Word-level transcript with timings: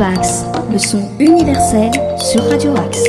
Le 0.00 0.78
son 0.78 1.10
universel 1.18 1.90
sur 2.16 2.42
Radio 2.48 2.74
Axe. 2.74 3.04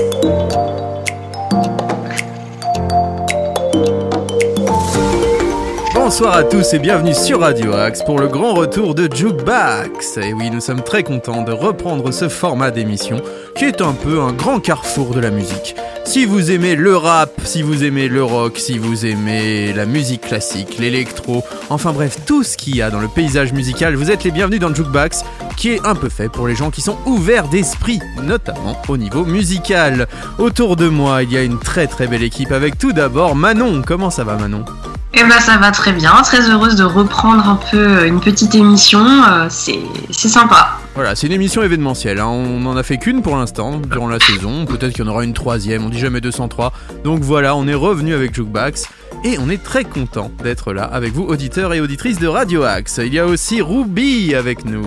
Bonsoir 5.95 6.35
à 6.35 6.43
tous 6.43 6.73
et 6.73 6.79
bienvenue 6.79 7.13
sur 7.13 7.39
Radio 7.39 7.71
Axe 7.71 8.03
pour 8.03 8.19
le 8.19 8.27
grand 8.27 8.53
retour 8.53 8.93
de 8.93 9.07
Jukebox. 9.09 10.17
Et 10.17 10.33
oui, 10.33 10.49
nous 10.51 10.59
sommes 10.59 10.81
très 10.81 11.03
contents 11.03 11.43
de 11.43 11.53
reprendre 11.53 12.11
ce 12.11 12.27
format 12.27 12.71
d'émission 12.71 13.21
qui 13.55 13.63
est 13.63 13.79
un 13.79 13.93
peu 13.93 14.19
un 14.19 14.33
grand 14.33 14.59
carrefour 14.59 15.13
de 15.13 15.21
la 15.21 15.31
musique. 15.31 15.77
Si 16.11 16.25
vous 16.25 16.51
aimez 16.51 16.75
le 16.75 16.97
rap, 16.97 17.29
si 17.45 17.61
vous 17.61 17.85
aimez 17.85 18.09
le 18.09 18.21
rock, 18.21 18.57
si 18.57 18.77
vous 18.77 19.05
aimez 19.05 19.71
la 19.71 19.85
musique 19.85 20.19
classique, 20.19 20.75
l'électro, 20.77 21.41
enfin 21.69 21.93
bref, 21.93 22.17
tout 22.25 22.43
ce 22.43 22.57
qu'il 22.57 22.75
y 22.75 22.81
a 22.81 22.91
dans 22.91 22.99
le 22.99 23.07
paysage 23.07 23.53
musical, 23.53 23.95
vous 23.95 24.11
êtes 24.11 24.25
les 24.25 24.31
bienvenus 24.31 24.59
dans 24.59 24.75
Jukebox, 24.75 25.23
qui 25.55 25.69
est 25.69 25.85
un 25.87 25.95
peu 25.95 26.09
fait 26.09 26.27
pour 26.27 26.49
les 26.49 26.55
gens 26.57 26.69
qui 26.69 26.81
sont 26.81 26.97
ouverts 27.05 27.47
d'esprit, 27.47 28.01
notamment 28.23 28.75
au 28.89 28.97
niveau 28.97 29.23
musical. 29.23 30.09
Autour 30.37 30.75
de 30.75 30.89
moi, 30.89 31.23
il 31.23 31.31
y 31.31 31.37
a 31.37 31.43
une 31.43 31.57
très 31.57 31.87
très 31.87 32.07
belle 32.07 32.23
équipe 32.23 32.51
avec 32.51 32.77
tout 32.77 32.91
d'abord 32.91 33.37
Manon. 33.37 33.81
Comment 33.81 34.09
ça 34.09 34.25
va 34.25 34.35
Manon? 34.35 34.65
Eh 35.13 35.23
ben 35.23 35.39
ça 35.39 35.55
va 35.59 35.71
très 35.71 35.93
bien, 35.93 36.11
très 36.23 36.41
heureuse 36.41 36.75
de 36.75 36.83
reprendre 36.83 37.47
un 37.47 37.59
peu 37.71 38.05
une 38.05 38.19
petite 38.19 38.53
émission, 38.53 38.99
euh, 38.99 39.47
c'est 39.49 40.27
sympa. 40.27 40.80
Voilà, 40.93 41.15
c'est 41.15 41.27
une 41.27 41.33
émission 41.33 41.63
événementielle, 41.63 42.19
hein. 42.19 42.27
on 42.27 42.59
n'en 42.59 42.75
a 42.75 42.83
fait 42.83 42.97
qu'une 42.97 43.21
pour 43.21 43.37
l'instant 43.37 43.79
durant 43.79 44.09
la 44.09 44.19
saison, 44.19 44.65
peut-être 44.65 44.91
qu'il 44.91 45.05
y 45.05 45.07
en 45.07 45.11
aura 45.11 45.23
une 45.23 45.33
troisième, 45.33 45.85
on 45.85 45.89
dit 45.89 45.99
jamais 45.99 46.19
203. 46.19 46.73
Donc 47.05 47.21
voilà, 47.21 47.55
on 47.55 47.65
est 47.65 47.73
revenu 47.73 48.13
avec 48.13 48.35
Jukebox 48.35 48.89
et 49.23 49.37
on 49.39 49.49
est 49.49 49.63
très 49.63 49.85
content 49.85 50.31
d'être 50.43 50.73
là 50.73 50.83
avec 50.83 51.13
vous 51.13 51.23
auditeurs 51.23 51.73
et 51.73 51.79
auditrices 51.79 52.19
de 52.19 52.27
Radio 52.27 52.63
Axe. 52.63 52.99
Il 53.03 53.13
y 53.13 53.19
a 53.19 53.25
aussi 53.25 53.61
Ruby 53.61 54.35
avec 54.35 54.65
nous. 54.65 54.85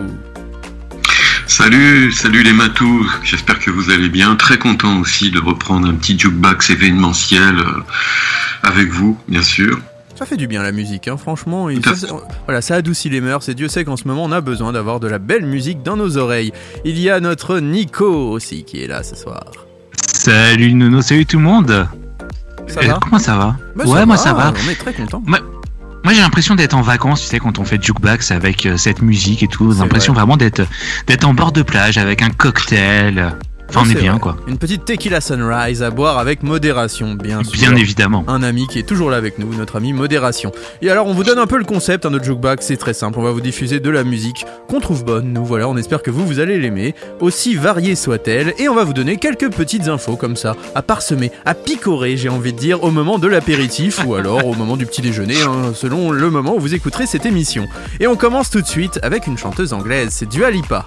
Salut, 1.46 2.12
salut 2.12 2.42
les 2.42 2.52
matous, 2.52 3.10
j'espère 3.22 3.58
que 3.58 3.70
vous 3.70 3.90
allez 3.90 4.10
bien. 4.10 4.36
Très 4.36 4.58
content 4.58 5.00
aussi 5.00 5.30
de 5.30 5.38
reprendre 5.38 5.88
un 5.88 5.94
petit 5.94 6.18
jukebox 6.18 6.68
événementiel 6.68 7.58
euh, 7.58 7.82
avec 8.62 8.88
vous, 8.88 9.18
bien 9.26 9.42
sûr. 9.42 9.78
Ça 10.14 10.26
fait 10.26 10.36
du 10.36 10.46
bien 10.46 10.62
la 10.62 10.72
musique, 10.72 11.08
hein, 11.08 11.16
franchement. 11.16 11.68
ça, 11.82 12.06
voilà, 12.46 12.62
ça 12.62 12.76
adoucit 12.76 13.10
les 13.10 13.20
mœurs 13.20 13.48
et 13.48 13.54
Dieu 13.54 13.68
sait 13.68 13.84
qu'en 13.84 13.96
ce 13.96 14.06
moment 14.06 14.24
on 14.24 14.32
a 14.32 14.40
besoin 14.40 14.72
d'avoir 14.72 15.00
de 15.00 15.08
la 15.08 15.18
belle 15.18 15.44
musique 15.44 15.82
dans 15.82 15.96
nos 15.96 16.16
oreilles. 16.16 16.52
Il 16.84 16.98
y 17.00 17.10
a 17.10 17.18
notre 17.18 17.58
Nico 17.58 18.30
aussi 18.30 18.64
qui 18.64 18.82
est 18.82 18.86
là 18.86 19.02
ce 19.02 19.16
soir. 19.16 19.44
Salut 20.06 20.72
Nono, 20.74 21.02
salut 21.02 21.26
tout 21.26 21.38
le 21.38 21.42
monde. 21.42 21.88
Ça 22.68 22.80
va 22.80 22.98
Comment 23.02 23.18
ça 23.18 23.36
va 23.36 23.56
bah, 23.74 23.84
Ouais, 23.84 24.06
moi 24.06 24.16
ça 24.16 24.32
va. 24.32 24.52
On 24.64 24.70
est 24.70 24.76
très 24.76 24.94
content. 24.94 25.22
Moi, 26.04 26.12
j'ai 26.12 26.20
l'impression 26.20 26.54
d'être 26.54 26.74
en 26.74 26.82
vacances, 26.82 27.22
tu 27.22 27.28
sais, 27.28 27.38
quand 27.38 27.58
on 27.58 27.64
fait 27.64 27.82
jukebox 27.82 28.30
avec 28.30 28.66
euh, 28.66 28.76
cette 28.76 29.00
musique 29.00 29.42
et 29.42 29.48
tout. 29.48 29.72
J'ai 29.72 29.78
l'impression 29.78 30.12
vraiment 30.12 30.36
d'être 30.36 30.60
d'être 31.06 31.24
en 31.24 31.32
bord 31.32 31.50
de 31.50 31.62
plage 31.62 31.96
avec 31.96 32.20
un 32.20 32.28
cocktail. 32.28 33.34
Enfin, 33.70 33.82
on 33.84 33.90
est, 33.90 33.94
bien, 33.94 34.18
quoi. 34.18 34.36
Une 34.46 34.58
petite 34.58 34.84
tequila 34.84 35.20
sunrise 35.20 35.82
à 35.82 35.90
boire 35.90 36.18
avec 36.18 36.42
modération, 36.42 37.14
bien 37.14 37.42
sûr. 37.42 37.52
Bien 37.52 37.76
évidemment. 37.76 38.24
Un 38.28 38.42
ami 38.42 38.66
qui 38.66 38.78
est 38.78 38.86
toujours 38.86 39.10
là 39.10 39.16
avec 39.16 39.38
nous, 39.38 39.52
notre 39.54 39.76
ami 39.76 39.92
modération. 39.92 40.52
Et 40.82 40.90
alors, 40.90 41.06
on 41.06 41.14
vous 41.14 41.24
donne 41.24 41.38
un 41.38 41.46
peu 41.46 41.58
le 41.58 41.64
concept, 41.64 42.06
un 42.06 42.14
autre 42.14 42.24
jukebox, 42.24 42.66
c'est 42.66 42.76
très 42.76 42.94
simple. 42.94 43.18
On 43.18 43.22
va 43.22 43.32
vous 43.32 43.40
diffuser 43.40 43.80
de 43.80 43.90
la 43.90 44.04
musique 44.04 44.46
qu'on 44.68 44.80
trouve 44.80 45.04
bonne. 45.04 45.32
Nous 45.32 45.44
voilà, 45.44 45.68
on 45.68 45.76
espère 45.76 46.02
que 46.02 46.10
vous, 46.10 46.26
vous 46.26 46.40
allez 46.40 46.58
l'aimer, 46.58 46.94
aussi 47.20 47.54
variée 47.56 47.94
soit-elle. 47.96 48.54
Et 48.58 48.68
on 48.68 48.74
va 48.74 48.84
vous 48.84 48.92
donner 48.92 49.16
quelques 49.16 49.50
petites 49.50 49.88
infos 49.88 50.16
comme 50.16 50.36
ça, 50.36 50.56
à 50.74 50.82
parsemer, 50.82 51.32
à 51.44 51.54
picorer, 51.54 52.16
j'ai 52.16 52.28
envie 52.28 52.52
de 52.52 52.58
dire, 52.58 52.84
au 52.84 52.90
moment 52.90 53.18
de 53.18 53.26
l'apéritif 53.26 54.04
ou 54.06 54.14
alors 54.14 54.46
au 54.46 54.54
moment 54.54 54.76
du 54.76 54.86
petit 54.86 55.02
déjeuner, 55.02 55.42
hein, 55.42 55.72
selon 55.74 56.10
le 56.10 56.30
moment 56.30 56.54
où 56.54 56.60
vous 56.60 56.74
écouterez 56.74 57.06
cette 57.06 57.26
émission. 57.26 57.66
Et 58.00 58.06
on 58.06 58.16
commence 58.16 58.50
tout 58.50 58.60
de 58.60 58.66
suite 58.66 58.98
avec 59.02 59.26
une 59.26 59.38
chanteuse 59.38 59.72
anglaise, 59.72 60.10
c'est 60.10 60.28
Dua 60.28 60.50
Lipa. 60.50 60.86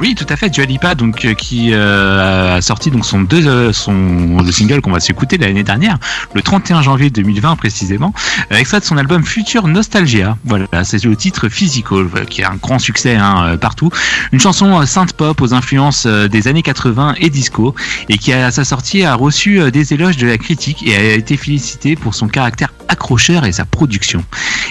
Oui, 0.00 0.14
tout 0.14 0.26
à 0.28 0.36
fait. 0.36 0.50
Dua 0.50 0.64
Lipa, 0.64 0.94
donc 0.94 1.24
euh, 1.24 1.34
qui 1.34 1.70
euh, 1.72 2.56
a 2.56 2.60
sorti 2.60 2.90
donc 2.90 3.04
son 3.04 3.22
deux 3.22 3.46
euh, 3.46 3.72
son 3.72 4.38
le 4.42 4.52
single 4.52 4.80
qu'on 4.80 4.90
va 4.90 5.00
s'écouter 5.00 5.38
l'année 5.38 5.62
dernière, 5.62 5.98
le 6.34 6.42
31 6.42 6.82
janvier 6.82 7.10
2020 7.10 7.56
précisément, 7.56 8.12
extrait 8.50 8.80
de 8.80 8.84
son 8.84 8.96
album 8.96 9.24
Future 9.24 9.66
Nostalgia. 9.66 10.36
Voilà, 10.44 10.66
c'est 10.84 11.02
le 11.04 11.14
titre 11.16 11.48
Physical 11.48 12.06
qui 12.28 12.42
a 12.42 12.50
un 12.50 12.56
grand 12.56 12.78
succès 12.78 13.16
hein, 13.16 13.56
partout. 13.60 13.90
Une 14.32 14.40
chanson 14.40 14.84
synth 14.86 15.12
pop 15.12 15.40
aux 15.40 15.54
influences 15.54 16.06
des 16.06 16.48
années 16.48 16.62
80 16.62 17.14
et 17.18 17.30
disco 17.30 17.74
et 18.08 18.18
qui 18.18 18.32
à 18.32 18.50
sa 18.50 18.64
sortie 18.64 19.04
a 19.04 19.14
reçu 19.14 19.70
des 19.70 19.94
éloges 19.94 20.16
de 20.16 20.26
la 20.26 20.38
critique 20.38 20.86
et 20.86 20.96
a 20.96 21.14
été 21.14 21.36
félicité 21.36 21.96
pour 21.96 22.14
son 22.14 22.28
caractère 22.28 22.72
accrocheur 22.88 23.44
et 23.44 23.52
sa 23.52 23.64
production. 23.64 24.24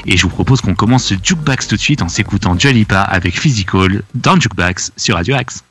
Et 0.05 0.17
je 0.17 0.23
vous 0.23 0.29
propose 0.29 0.61
qu'on 0.61 0.75
commence 0.75 1.05
ce 1.05 1.15
jukebox 1.21 1.67
tout 1.67 1.75
de 1.75 1.81
suite 1.81 2.01
en 2.01 2.09
s'écoutant 2.09 2.55
Dua 2.55 2.71
Lipa 2.71 3.01
avec 3.01 3.39
Physical 3.39 4.03
dans 4.15 4.39
Jukebox 4.39 4.91
sur 4.97 5.12
Radio 5.13 5.35
Axe. 5.35 5.63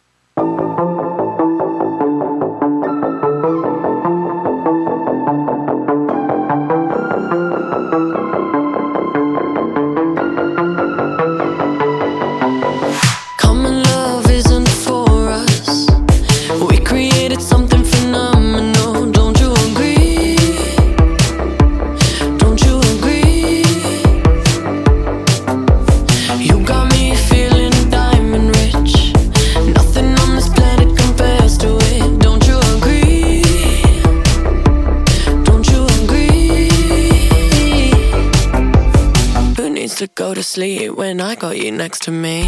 Next 41.82 42.02
to 42.02 42.12
me. 42.12 42.41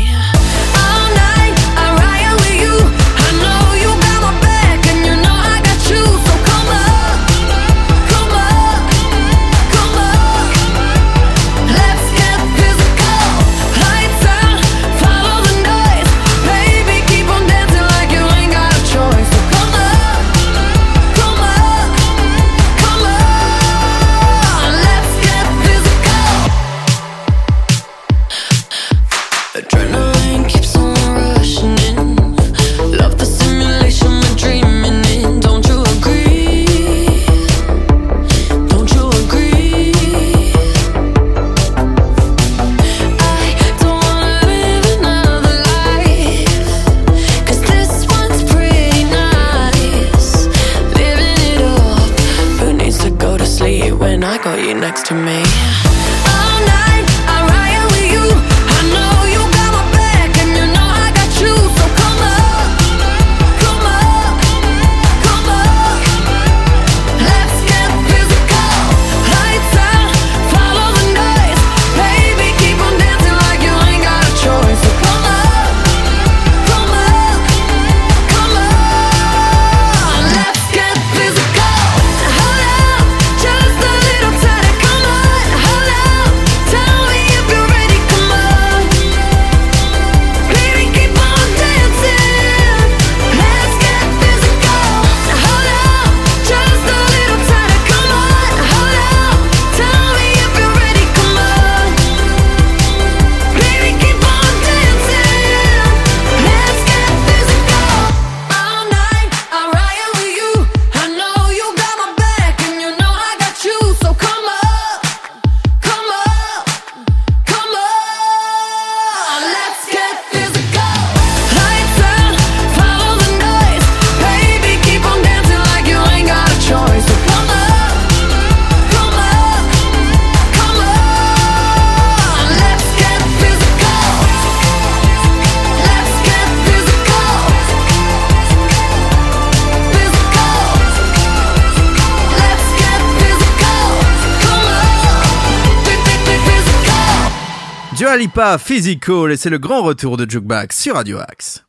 Lipa, 148.34 148.58
Physical, 148.58 149.31
et 149.31 149.36
c'est 149.36 149.48
le 149.48 149.58
grand 149.58 149.82
retour 149.82 150.16
de 150.16 150.28
Jukebox 150.28 150.76
sur 150.76 150.96
Radio 150.96 151.19
Axe. 151.19 151.64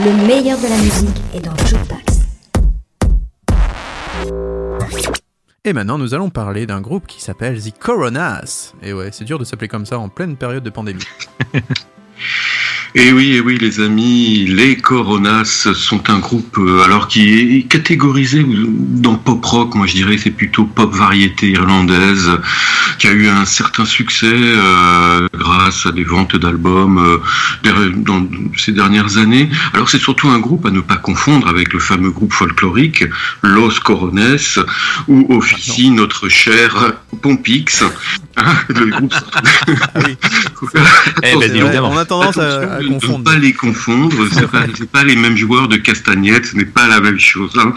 Le 0.00 0.26
meilleur 0.26 0.58
de 0.58 0.68
la 0.68 0.76
musique 0.78 1.16
est 1.32 1.40
dans 1.40 1.56
Jukebox. 1.64 2.22
Et 5.64 5.72
maintenant, 5.72 5.96
nous 5.96 6.12
allons 6.12 6.28
parler 6.28 6.66
d'un 6.66 6.80
groupe 6.80 7.06
qui 7.06 7.22
s'appelle 7.22 7.62
The 7.62 7.78
Coronas. 7.78 8.72
Et 8.82 8.92
ouais, 8.92 9.10
c'est 9.12 9.24
dur 9.24 9.38
de 9.38 9.44
s'appeler 9.44 9.68
comme 9.68 9.86
ça 9.86 9.96
en 10.00 10.08
pleine 10.08 10.36
période 10.36 10.64
de 10.64 10.70
pandémie. 10.70 11.06
Et 12.96 13.12
oui, 13.12 13.32
et 13.32 13.40
oui, 13.40 13.58
les 13.58 13.80
amis, 13.80 14.46
les 14.46 14.76
Coronas 14.76 15.66
sont 15.74 16.08
un 16.10 16.20
groupe 16.20 16.58
euh, 16.58 16.84
alors 16.84 17.08
qui 17.08 17.58
est 17.58 17.62
catégorisé 17.64 18.46
dans 18.46 19.16
pop 19.16 19.44
rock. 19.44 19.74
Moi, 19.74 19.88
je 19.88 19.94
dirais 19.94 20.16
c'est 20.16 20.30
plutôt 20.30 20.64
pop 20.64 20.94
variété 20.94 21.50
irlandaise, 21.50 22.30
qui 23.00 23.08
a 23.08 23.10
eu 23.10 23.26
un 23.26 23.46
certain 23.46 23.84
succès 23.84 24.30
euh, 24.32 25.26
grâce 25.36 25.86
à 25.86 25.90
des 25.90 26.04
ventes 26.04 26.36
d'albums 26.36 27.20
euh, 27.64 27.90
dans 27.96 28.28
ces 28.56 28.70
dernières 28.70 29.18
années. 29.18 29.50
Alors, 29.72 29.90
c'est 29.90 29.98
surtout 29.98 30.28
un 30.28 30.38
groupe 30.38 30.64
à 30.64 30.70
ne 30.70 30.80
pas 30.80 30.96
confondre 30.96 31.48
avec 31.48 31.72
le 31.72 31.80
fameux 31.80 32.12
groupe 32.12 32.32
folklorique 32.32 33.04
Los 33.42 33.80
Corones, 33.80 34.38
où 35.08 35.34
officie 35.34 35.90
notre 35.90 36.28
cher 36.28 36.92
Pompix. 37.22 37.82
Hein, 38.36 38.56
le 38.68 38.86
groupe. 38.86 39.14
Eh 41.22 41.36
ben, 41.36 41.80
on 41.84 41.96
a 41.96 42.04
tendance 42.04 42.36
à, 42.36 42.74
à 42.74 42.80
De 42.84 42.94
ne 42.94 42.98
confondre. 43.00 43.24
pas 43.24 43.36
les 43.36 43.52
confondre, 43.52 44.16
c'est 44.32 44.50
pas, 44.50 44.64
c'est 44.76 44.90
pas 44.90 45.04
les 45.04 45.16
mêmes 45.16 45.36
joueurs 45.36 45.68
de 45.68 45.76
castagnette, 45.76 46.46
ce 46.46 46.56
n'est 46.56 46.64
pas 46.64 46.86
la 46.88 47.00
même 47.00 47.18
chose. 47.18 47.52
hein. 47.56 47.72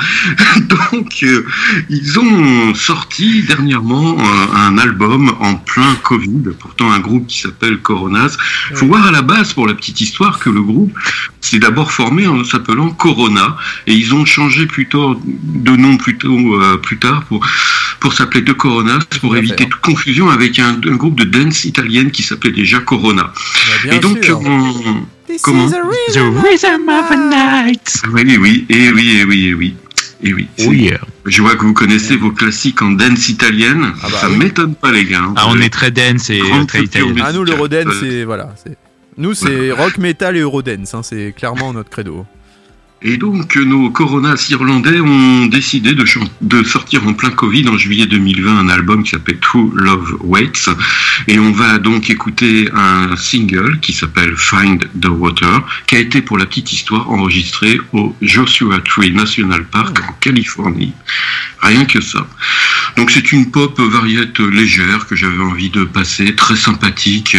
Donc, 0.91 1.19
euh, 1.23 1.45
ils 1.89 2.19
ont 2.19 2.73
sorti 2.73 3.43
dernièrement 3.43 4.17
euh, 4.19 4.55
un 4.55 4.77
album 4.77 5.33
en 5.39 5.55
plein 5.55 5.95
Covid, 6.03 6.43
pourtant 6.59 6.91
un 6.91 6.99
groupe 6.99 7.27
qui 7.27 7.39
s'appelle 7.39 7.77
Coronas. 7.79 8.37
Il 8.71 8.77
faut 8.77 8.87
voir 8.87 9.05
à 9.07 9.11
la 9.11 9.21
base, 9.21 9.53
pour 9.53 9.67
la 9.67 9.73
petite 9.73 10.01
histoire, 10.01 10.39
que 10.39 10.49
le 10.49 10.61
groupe 10.61 10.93
s'est 11.41 11.59
d'abord 11.59 11.91
formé 11.91 12.27
en 12.27 12.43
s'appelant 12.43 12.89
Corona, 12.89 13.57
et 13.85 13.93
ils 13.93 14.13
ont 14.13 14.25
changé 14.25 14.65
plutôt 14.65 15.19
de 15.25 15.71
nom 15.75 15.97
plutôt 15.97 16.61
euh, 16.61 16.77
plus 16.77 16.97
tard 16.97 17.23
pour 17.25 17.45
pour 17.99 18.13
s'appeler 18.13 18.41
De 18.41 18.53
Coronas, 18.53 18.99
pour 19.21 19.35
éviter 19.35 19.63
hein. 19.63 19.67
toute 19.71 19.81
confusion 19.81 20.29
avec 20.29 20.59
un, 20.59 20.75
un 20.85 20.95
groupe 20.95 21.17
de 21.19 21.23
dance 21.23 21.65
italienne 21.65 22.11
qui 22.11 22.21
s'appelait 22.21 22.51
déjà 22.51 22.79
Corona. 22.79 23.33
Bah, 23.85 23.95
et 23.95 23.99
donc, 23.99 24.19
on- 24.29 24.96
This 25.27 25.41
comment 25.41 25.67
is 25.67 25.73
a 25.73 25.81
The 25.81 26.21
rhythm. 26.23 26.89
Of 26.89 27.09
the 27.09 27.17
Night. 27.17 28.01
Oui, 28.13 28.37
oui, 28.39 28.65
et 28.69 28.91
oui, 28.91 29.17
et 29.19 29.23
oui, 29.25 29.47
et 29.47 29.53
oui. 29.53 29.75
Et 30.23 30.33
oui. 30.33 30.47
Oh 30.65 30.71
yeah. 30.71 30.99
Je 31.25 31.41
vois 31.41 31.55
que 31.55 31.63
vous 31.63 31.73
connaissez 31.73 32.15
vos 32.15 32.31
classiques 32.31 32.81
en 32.81 32.91
dance 32.91 33.29
italienne. 33.29 33.93
Ah 34.01 34.07
bah 34.11 34.17
ça 34.21 34.29
oui. 34.29 34.37
m'étonne 34.37 34.73
pas, 34.75 34.91
les 34.91 35.05
gars. 35.05 35.21
hein. 35.23 35.33
Ah, 35.35 35.45
on 35.49 35.59
est 35.61 35.69
très 35.69 35.91
dance 35.91 36.29
et 36.31 36.41
très 36.67 36.83
italien. 36.83 37.13
Ah, 37.23 37.33
nous, 37.33 37.43
l'Eurodance, 37.43 37.85
Euh, 37.87 37.99
c'est. 38.01 38.23
Voilà. 38.23 38.55
c'est- 38.63 38.77
Nous, 39.17 39.33
c'est 39.33 39.71
rock, 39.71 39.97
metal 39.97 40.37
et 40.37 40.39
Eurodance. 40.39 40.93
hein, 40.93 41.03
c'est 41.03 41.33
clairement 41.37 41.73
notre 41.73 41.89
credo. 41.89 42.25
Et 43.03 43.17
donc, 43.17 43.55
nos 43.55 43.91
Coronas 43.91 44.47
irlandais 44.49 44.99
ont 44.99 45.45
décidé 45.45 45.93
de, 45.93 46.03
de 46.41 46.63
sortir 46.63 47.07
en 47.07 47.13
plein 47.13 47.29
Covid 47.29 47.69
en 47.69 47.77
juillet 47.77 48.07
2020 48.07 48.57
un 48.57 48.69
album 48.69 49.03
qui 49.03 49.11
s'appelle 49.11 49.37
True 49.39 49.69
Love 49.75 50.17
Waits. 50.21 50.69
Et 51.27 51.37
on 51.37 51.51
va 51.51 51.77
donc 51.77 52.09
écouter 52.09 52.69
un 52.73 53.15
single 53.15 53.79
qui 53.81 53.93
s'appelle 53.93 54.35
Find 54.35 54.89
the 54.99 55.09
Water, 55.09 55.61
qui 55.85 55.95
a 55.95 55.99
été, 55.99 56.23
pour 56.23 56.39
la 56.39 56.47
petite 56.47 56.73
histoire, 56.73 57.07
enregistré 57.11 57.79
au 57.93 58.15
Joshua 58.23 58.79
Tree 58.79 59.11
National 59.11 59.63
Park 59.65 59.99
en 60.07 60.13
Californie. 60.13 60.93
Rien 61.61 61.85
que 61.85 62.01
ça. 62.01 62.25
Donc 62.97 63.11
c'est 63.11 63.31
une 63.31 63.51
pop 63.51 63.79
variette 63.79 64.39
légère 64.39 65.05
que 65.05 65.15
j'avais 65.15 65.43
envie 65.43 65.69
de 65.69 65.83
passer, 65.83 66.35
très 66.35 66.55
sympathique. 66.55 67.37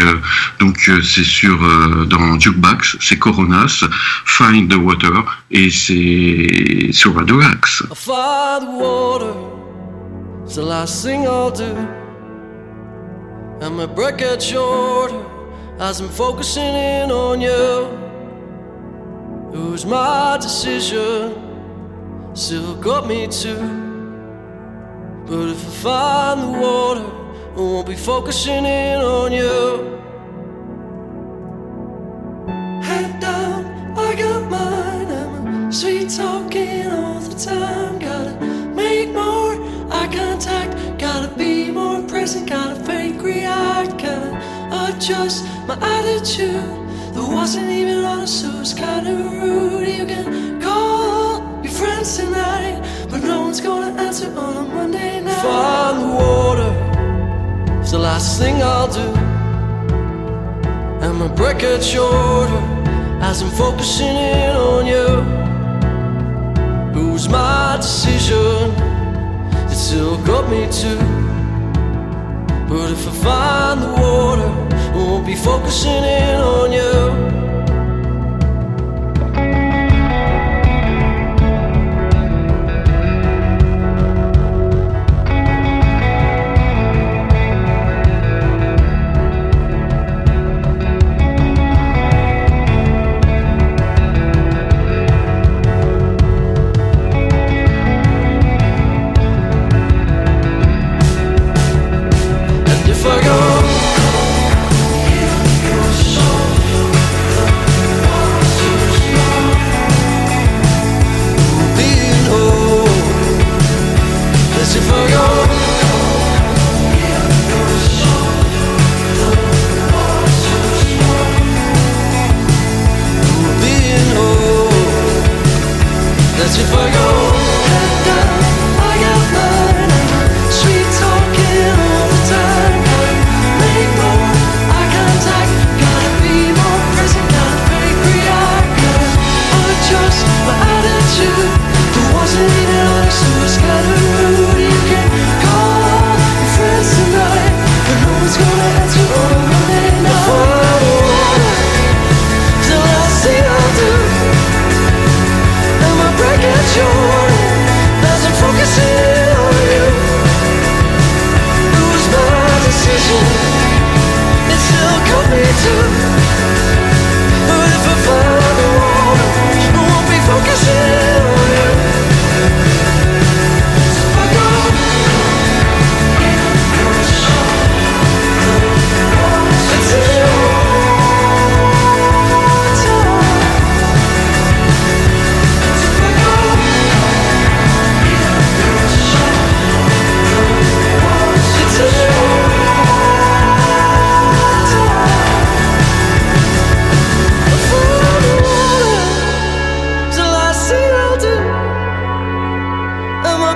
Donc 0.60 0.88
euh, 0.88 1.02
c'est 1.02 1.24
sur 1.24 1.64
euh, 1.64 2.04
dans 2.04 2.38
Jukebox, 2.38 2.96
c'est 3.00 3.18
Coronas, 3.18 3.84
Find 4.24 4.70
the 4.70 4.76
Water 4.76 5.24
et 5.50 5.70
c'est 5.70 6.92
sur 6.92 7.14
Radio 7.14 7.40
Axe. 7.40 7.82
Water, 8.78 9.34
it's 10.44 10.54
the 10.54 10.62
last 10.62 11.02
thing 11.04 11.26
I'll 11.26 11.50
do. 11.50 11.74
And 13.60 13.76
my 13.76 13.86
breath 13.86 14.18
gets 14.18 14.44
shorter 14.44 15.24
as 15.80 16.00
I'm 16.00 16.08
focusing 16.08 16.74
in 16.74 17.10
on 17.10 17.40
you. 17.40 18.08
It 19.52 19.86
my 19.86 20.36
decision, 20.40 21.32
still 22.34 22.74
got 22.76 23.06
me 23.06 23.26
too. 23.26 23.56
But 25.26 25.48
if 25.50 25.64
I 25.66 25.70
find 25.82 26.42
the 26.42 26.58
water, 26.58 27.04
I 27.56 27.60
won't 27.60 27.86
be 27.86 27.96
focusing 27.96 28.64
in 28.64 29.00
on 29.00 29.32
you. 29.32 29.98
Head 32.82 33.20
down, 33.20 33.37
sweet 35.78 36.10
talking 36.10 36.88
all 36.88 37.20
the 37.20 37.38
time. 37.38 38.00
Gotta 38.00 38.34
make 38.74 39.10
more 39.12 39.54
eye 39.92 40.10
contact. 40.12 40.98
Gotta 40.98 41.28
be 41.36 41.70
more 41.70 42.02
present. 42.02 42.48
Gotta 42.50 42.74
fake 42.84 43.22
react. 43.22 43.92
Gotta 44.02 44.30
adjust 44.88 45.44
my 45.68 45.76
attitude. 45.80 46.64
That 47.14 47.28
wasn't 47.32 47.70
even 47.70 48.04
honest, 48.04 48.40
so 48.40 48.50
it's 48.60 48.74
kinda 48.74 49.12
rude. 49.14 49.86
You 49.86 50.04
can 50.12 50.60
call 50.60 51.42
your 51.62 51.74
friends 51.80 52.16
tonight, 52.16 52.82
but 53.08 53.22
no 53.22 53.42
one's 53.42 53.60
gonna 53.60 53.92
answer 54.02 54.36
on 54.36 54.56
a 54.56 54.64
Monday 54.74 55.20
night. 55.20 55.42
Find 55.42 55.96
the 56.02 56.08
water, 56.22 56.70
it's 57.80 57.92
the 57.92 58.00
last 58.00 58.40
thing 58.40 58.56
I'll 58.62 58.90
do. 59.00 59.08
And 61.04 61.14
my 61.22 61.28
breath 61.28 61.60
gets 61.60 61.86
shorter 61.86 62.62
as 63.28 63.42
I'm 63.42 63.50
focusing 63.50 64.16
in 64.16 64.56
on 64.56 64.84
you. 64.94 65.47
It 66.98 67.12
was 67.12 67.28
my 67.28 67.76
decision, 67.76 68.72
it 69.70 69.76
still 69.76 70.18
got 70.24 70.50
me 70.50 70.66
too. 70.80 70.98
But 72.68 72.90
if 72.90 73.06
I 73.06 73.12
find 73.22 73.82
the 73.82 73.92
water, 74.02 74.50
I 74.74 74.96
won't 74.96 75.24
be 75.24 75.36
focusing 75.36 76.02
in 76.02 76.40
on 76.40 76.72
you. 76.72 77.57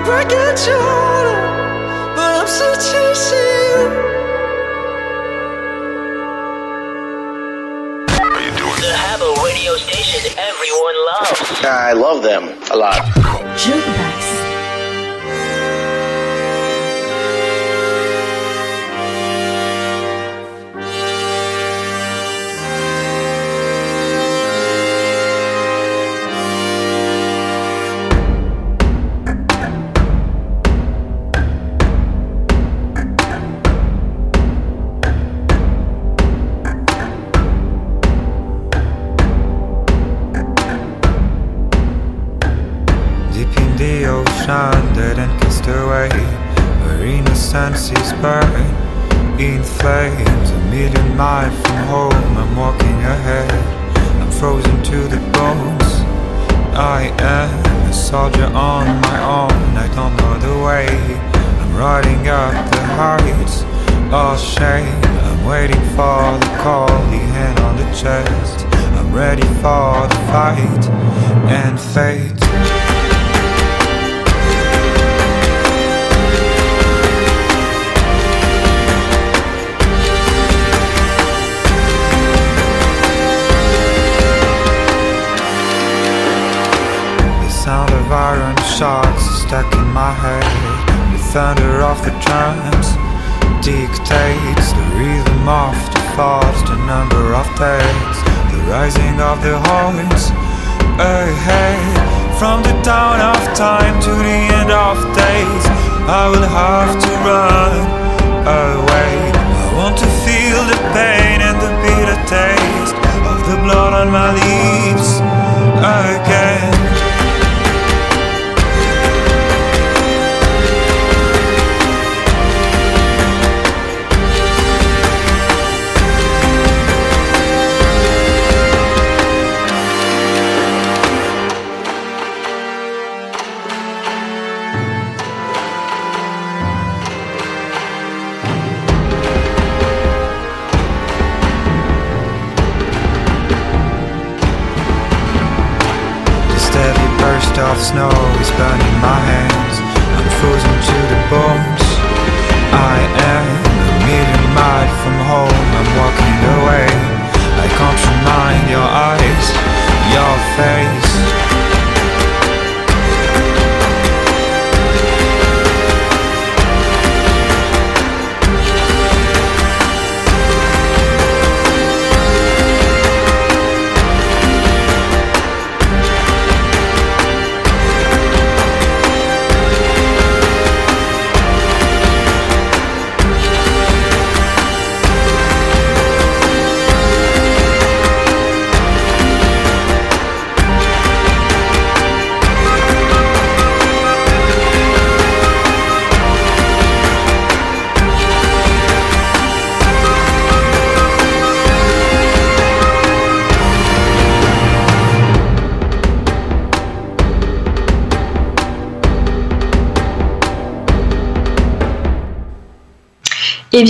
To 0.04 0.70
your 0.70 0.80
heart, 0.80 2.16
but 2.16 2.34
I'm 2.34 2.46
still 2.46 2.74
chasing 2.74 3.38
you. 3.38 4.02
Have 8.94 9.22
a 9.22 9.42
radio 9.44 9.76
station 9.76 10.32
everyone 10.36 10.94
loves. 11.06 11.64
I 11.64 11.92
love 11.92 12.22
them 12.22 12.48
a 12.70 12.76
lot. 12.76 13.02
Jukebox. 13.56 14.11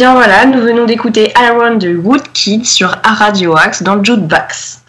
Bien 0.02 0.14
voilà, 0.14 0.46
nous 0.46 0.60
venons 0.60 0.84
d'écouter 0.84 1.32
Iron 1.40 1.76
de 1.76 1.96
Woodkid 1.96 2.66
sur 2.66 2.90
A 3.04 3.14
Radio 3.14 3.56
Axe 3.56 3.84
dans 3.84 3.94
le 3.94 4.02
Jukebox. 4.02 4.82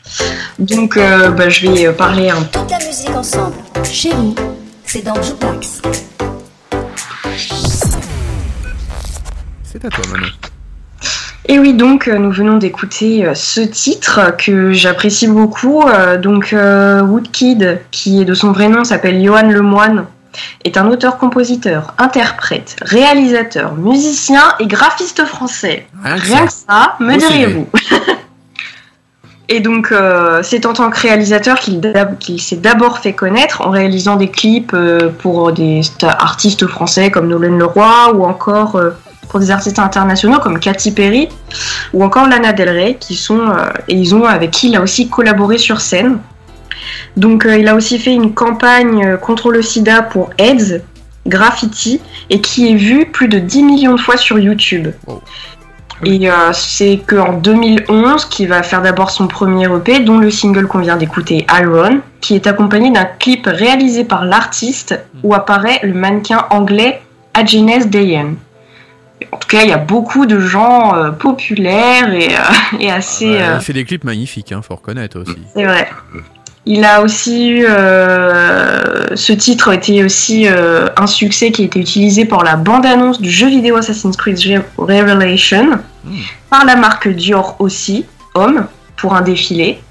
Donc 0.57 0.97
euh, 0.97 1.29
bah, 1.29 1.49
je 1.49 1.67
vais 1.67 1.85
euh, 1.85 1.91
parler 1.91 2.31
un 2.31 2.41
Toute 2.41 2.71
la 2.71 2.79
musique 2.79 3.11
ensemble. 3.11 3.53
Chez 3.83 4.09
vous, 4.09 4.33
c'est 4.83 5.05
dans 5.05 5.13
Jukebox. 5.21 5.83
C'est 9.63 9.85
à 9.85 9.89
toi, 9.89 10.03
Manon. 10.11 10.25
Et 11.47 11.59
oui, 11.59 11.75
donc 11.75 12.07
euh, 12.07 12.17
nous 12.17 12.31
venons 12.31 12.57
d'écouter 12.57 13.31
ce 13.35 13.61
titre 13.61 14.35
que 14.35 14.71
j'apprécie 14.71 15.27
beaucoup. 15.27 15.83
Donc 16.23 16.53
euh, 16.53 17.03
Woodkid, 17.03 17.81
qui 17.91 18.19
est 18.19 18.25
de 18.25 18.33
son 18.33 18.51
vrai 18.51 18.67
nom 18.67 18.83
s'appelle 18.83 19.23
Johan 19.23 19.47
Lemoine, 19.47 20.07
est 20.63 20.77
un 20.77 20.89
auteur-compositeur, 20.89 21.93
interprète, 21.97 22.75
réalisateur, 22.81 23.75
musicien 23.75 24.41
et 24.59 24.67
graphiste 24.67 25.25
français. 25.25 25.87
Rien 26.03 26.15
que 26.15 26.21
Rien 26.21 26.37
ça. 26.37 26.45
que 26.45 26.51
ça, 26.51 26.95
me 26.99 27.17
diriez-vous. 27.17 27.67
Et 29.49 29.59
donc, 29.59 29.91
euh, 29.91 30.41
c'est 30.41 30.65
en 30.65 30.73
tant 30.73 30.89
que 30.89 30.99
réalisateur 30.99 31.59
qu'il 31.59 32.41
s'est 32.41 32.55
d'abord 32.55 32.99
fait 32.99 33.13
connaître 33.13 33.61
en 33.61 33.69
réalisant 33.69 34.15
des 34.15 34.29
clips 34.29 34.71
euh, 34.73 35.09
pour 35.09 35.51
des 35.51 35.81
artistes 36.01 36.65
français 36.65 37.11
comme 37.11 37.27
Nolan 37.27 37.57
Leroy 37.57 38.13
ou 38.15 38.23
encore 38.23 38.77
euh, 38.77 38.91
pour 39.29 39.39
des 39.39 39.51
artistes 39.51 39.79
internationaux 39.79 40.39
comme 40.39 40.59
Katy 40.59 40.91
Perry 40.91 41.27
ou 41.93 42.03
encore 42.03 42.27
Lana 42.27 42.53
Del 42.53 42.69
Rey 42.69 42.97
qui 42.99 43.15
sont 43.15 43.41
et 43.87 43.95
ils 43.95 44.13
ont 44.13 44.25
avec 44.25 44.51
qui 44.51 44.69
il 44.69 44.75
a 44.75 44.81
aussi 44.81 45.09
collaboré 45.09 45.57
sur 45.57 45.81
scène. 45.81 46.19
Donc, 47.17 47.45
euh, 47.45 47.57
il 47.57 47.67
a 47.67 47.75
aussi 47.75 47.99
fait 47.99 48.13
une 48.13 48.33
campagne 48.33 49.05
euh, 49.05 49.17
contre 49.17 49.51
le 49.51 49.61
SIDA 49.61 50.01
pour 50.01 50.31
AIDS, 50.37 50.81
Graffiti 51.27 52.01
et 52.29 52.41
qui 52.41 52.69
est 52.69 52.75
vue 52.75 53.05
plus 53.05 53.27
de 53.27 53.39
10 53.39 53.63
millions 53.63 53.95
de 53.95 53.99
fois 53.99 54.17
sur 54.17 54.39
YouTube. 54.39 54.89
Et 56.05 56.29
euh, 56.29 56.51
c'est 56.51 57.01
qu'en 57.07 57.33
2011 57.33 58.25
qu'il 58.25 58.49
va 58.49 58.61
faire 58.61 58.81
d'abord 58.81 59.09
son 59.09 59.27
premier 59.27 59.73
EP, 59.73 59.99
dont 59.99 60.17
le 60.17 60.29
single 60.29 60.67
qu'on 60.67 60.79
vient 60.79 60.97
d'écouter, 60.97 61.45
Iron, 61.61 62.01
qui 62.19 62.35
est 62.35 62.45
accompagné 62.45 62.91
d'un 62.91 63.05
clip 63.05 63.45
réalisé 63.45 64.03
par 64.03 64.25
l'artiste 64.25 64.99
où 65.23 65.33
apparaît 65.33 65.79
le 65.83 65.93
mannequin 65.93 66.45
anglais 66.49 67.01
Agnes 67.33 67.85
Dayan. 67.85 68.33
En 69.31 69.37
tout 69.37 69.47
cas, 69.47 69.63
il 69.63 69.69
y 69.69 69.73
a 69.73 69.77
beaucoup 69.77 70.25
de 70.25 70.39
gens 70.39 70.95
euh, 70.95 71.11
populaires 71.11 72.13
et, 72.13 72.35
euh, 72.35 72.77
et 72.79 72.91
assez. 72.91 73.41
Euh, 73.41 73.55
Il 73.59 73.63
fait 73.63 73.73
des 73.73 73.85
clips 73.85 74.03
magnifiques, 74.03 74.51
hein, 74.51 74.61
faut 74.61 74.75
reconnaître 74.75 75.19
aussi. 75.19 75.37
c'est 75.53 75.63
vrai. 75.63 75.89
Il 76.65 76.85
a 76.85 77.01
aussi 77.01 77.49
eu. 77.49 77.65
euh, 77.67 79.15
ce 79.15 79.33
titre 79.33 79.69
a 79.69 79.75
été 79.75 80.03
aussi 80.03 80.47
euh, 80.47 80.87
un 80.95 81.07
succès 81.07 81.51
qui 81.51 81.63
a 81.63 81.65
été 81.65 81.79
utilisé 81.79 82.25
pour 82.25 82.43
la 82.43 82.55
bande-annonce 82.55 83.19
du 83.19 83.29
jeu 83.29 83.47
vidéo 83.47 83.75
Assassin's 83.75 84.15
Creed 84.15 84.37
Re- 84.37 84.61
Revelation, 84.77 85.79
par 86.49 86.63
la 86.65 86.75
marque 86.75 87.07
Dior 87.09 87.57
aussi, 87.59 88.05
homme, 88.33 88.65
pour 88.95 89.13
un 89.13 89.21
défilé, 89.21 89.81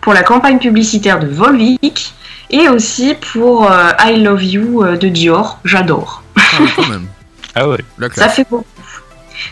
pour 0.00 0.14
la 0.14 0.22
campagne 0.22 0.58
publicitaire 0.58 1.18
de 1.20 1.26
Volvic, 1.26 2.14
et 2.48 2.68
aussi 2.68 3.14
pour 3.32 3.70
euh, 3.70 3.90
I 4.02 4.16
Love 4.22 4.42
You 4.44 4.96
de 4.96 5.08
Dior, 5.08 5.58
j'adore. 5.64 6.22
Ah, 6.36 6.40
oui, 6.60 6.68
quand 6.76 6.86
même. 6.88 7.06
Ah 7.54 7.68
ouais. 7.68 7.78
Ça 8.14 8.28
fait 8.30 8.46
beaucoup. 8.50 8.64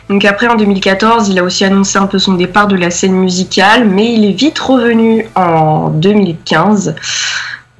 Donc 0.08 0.24
après, 0.24 0.46
en 0.46 0.56
2014, 0.56 1.28
il 1.28 1.38
a 1.38 1.42
aussi 1.42 1.64
annoncé 1.64 1.98
un 1.98 2.06
peu 2.06 2.18
son 2.18 2.34
départ 2.34 2.66
de 2.66 2.76
la 2.76 2.90
scène 2.90 3.14
musicale, 3.14 3.86
mais 3.86 4.12
il 4.14 4.24
est 4.24 4.32
vite 4.32 4.58
revenu 4.58 5.26
en 5.34 5.90
2015. 5.90 6.94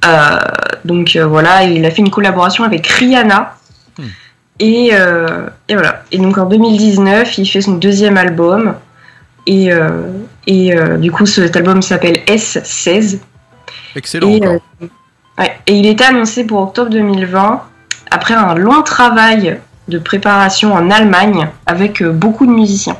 Euh, 0.05 0.37
donc 0.83 1.15
euh, 1.15 1.25
voilà, 1.25 1.63
il 1.63 1.85
a 1.85 1.91
fait 1.91 2.01
une 2.01 2.11
collaboration 2.11 2.63
avec 2.63 2.87
Rihanna. 2.87 3.55
Hmm. 3.97 4.03
Et, 4.59 4.89
euh, 4.93 5.47
et 5.67 5.73
voilà. 5.73 6.03
Et 6.11 6.17
donc 6.17 6.37
en 6.37 6.45
2019, 6.45 7.37
il 7.37 7.45
fait 7.45 7.61
son 7.61 7.73
deuxième 7.75 8.17
album. 8.17 8.75
Et, 9.47 9.69
et 10.47 10.75
du 10.97 11.11
coup, 11.11 11.27
cet 11.27 11.55
album 11.55 11.83
s'appelle 11.83 12.17
S16. 12.25 13.19
Excellent 13.95 14.27
Et, 14.27 14.37
encore. 14.37 14.61
ouais, 15.37 15.57
et 15.67 15.73
il 15.73 15.85
était 15.85 16.05
annoncé 16.05 16.45
pour 16.45 16.61
octobre 16.61 16.89
2020, 16.89 17.61
après 18.09 18.33
un 18.33 18.55
long 18.55 18.81
travail 18.81 19.59
de 19.87 19.99
préparation 19.99 20.73
en 20.73 20.89
Allemagne 20.89 21.49
avec 21.65 22.01
euh, 22.01 22.11
beaucoup 22.11 22.45
de 22.45 22.51
musiciens. 22.51 22.97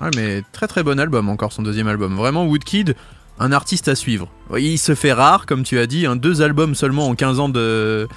Ouais, 0.00 0.10
mais 0.16 0.42
très 0.52 0.66
très 0.66 0.82
bon 0.82 0.98
album 1.00 1.28
encore 1.28 1.52
son 1.52 1.62
deuxième 1.62 1.88
album. 1.88 2.16
Vraiment 2.16 2.46
Woodkid, 2.46 2.94
un 3.38 3.52
artiste 3.52 3.88
à 3.88 3.94
suivre. 3.94 4.28
Il 4.56 4.78
se 4.78 4.94
fait 4.94 5.12
rare, 5.12 5.46
comme 5.46 5.62
tu 5.62 5.78
as 5.78 5.86
dit, 5.86 6.06
un 6.06 6.16
deux 6.16 6.42
albums 6.42 6.74
seulement 6.74 7.08
en 7.08 7.14
15 7.14 7.40
ans 7.40 7.48
de, 7.48 8.08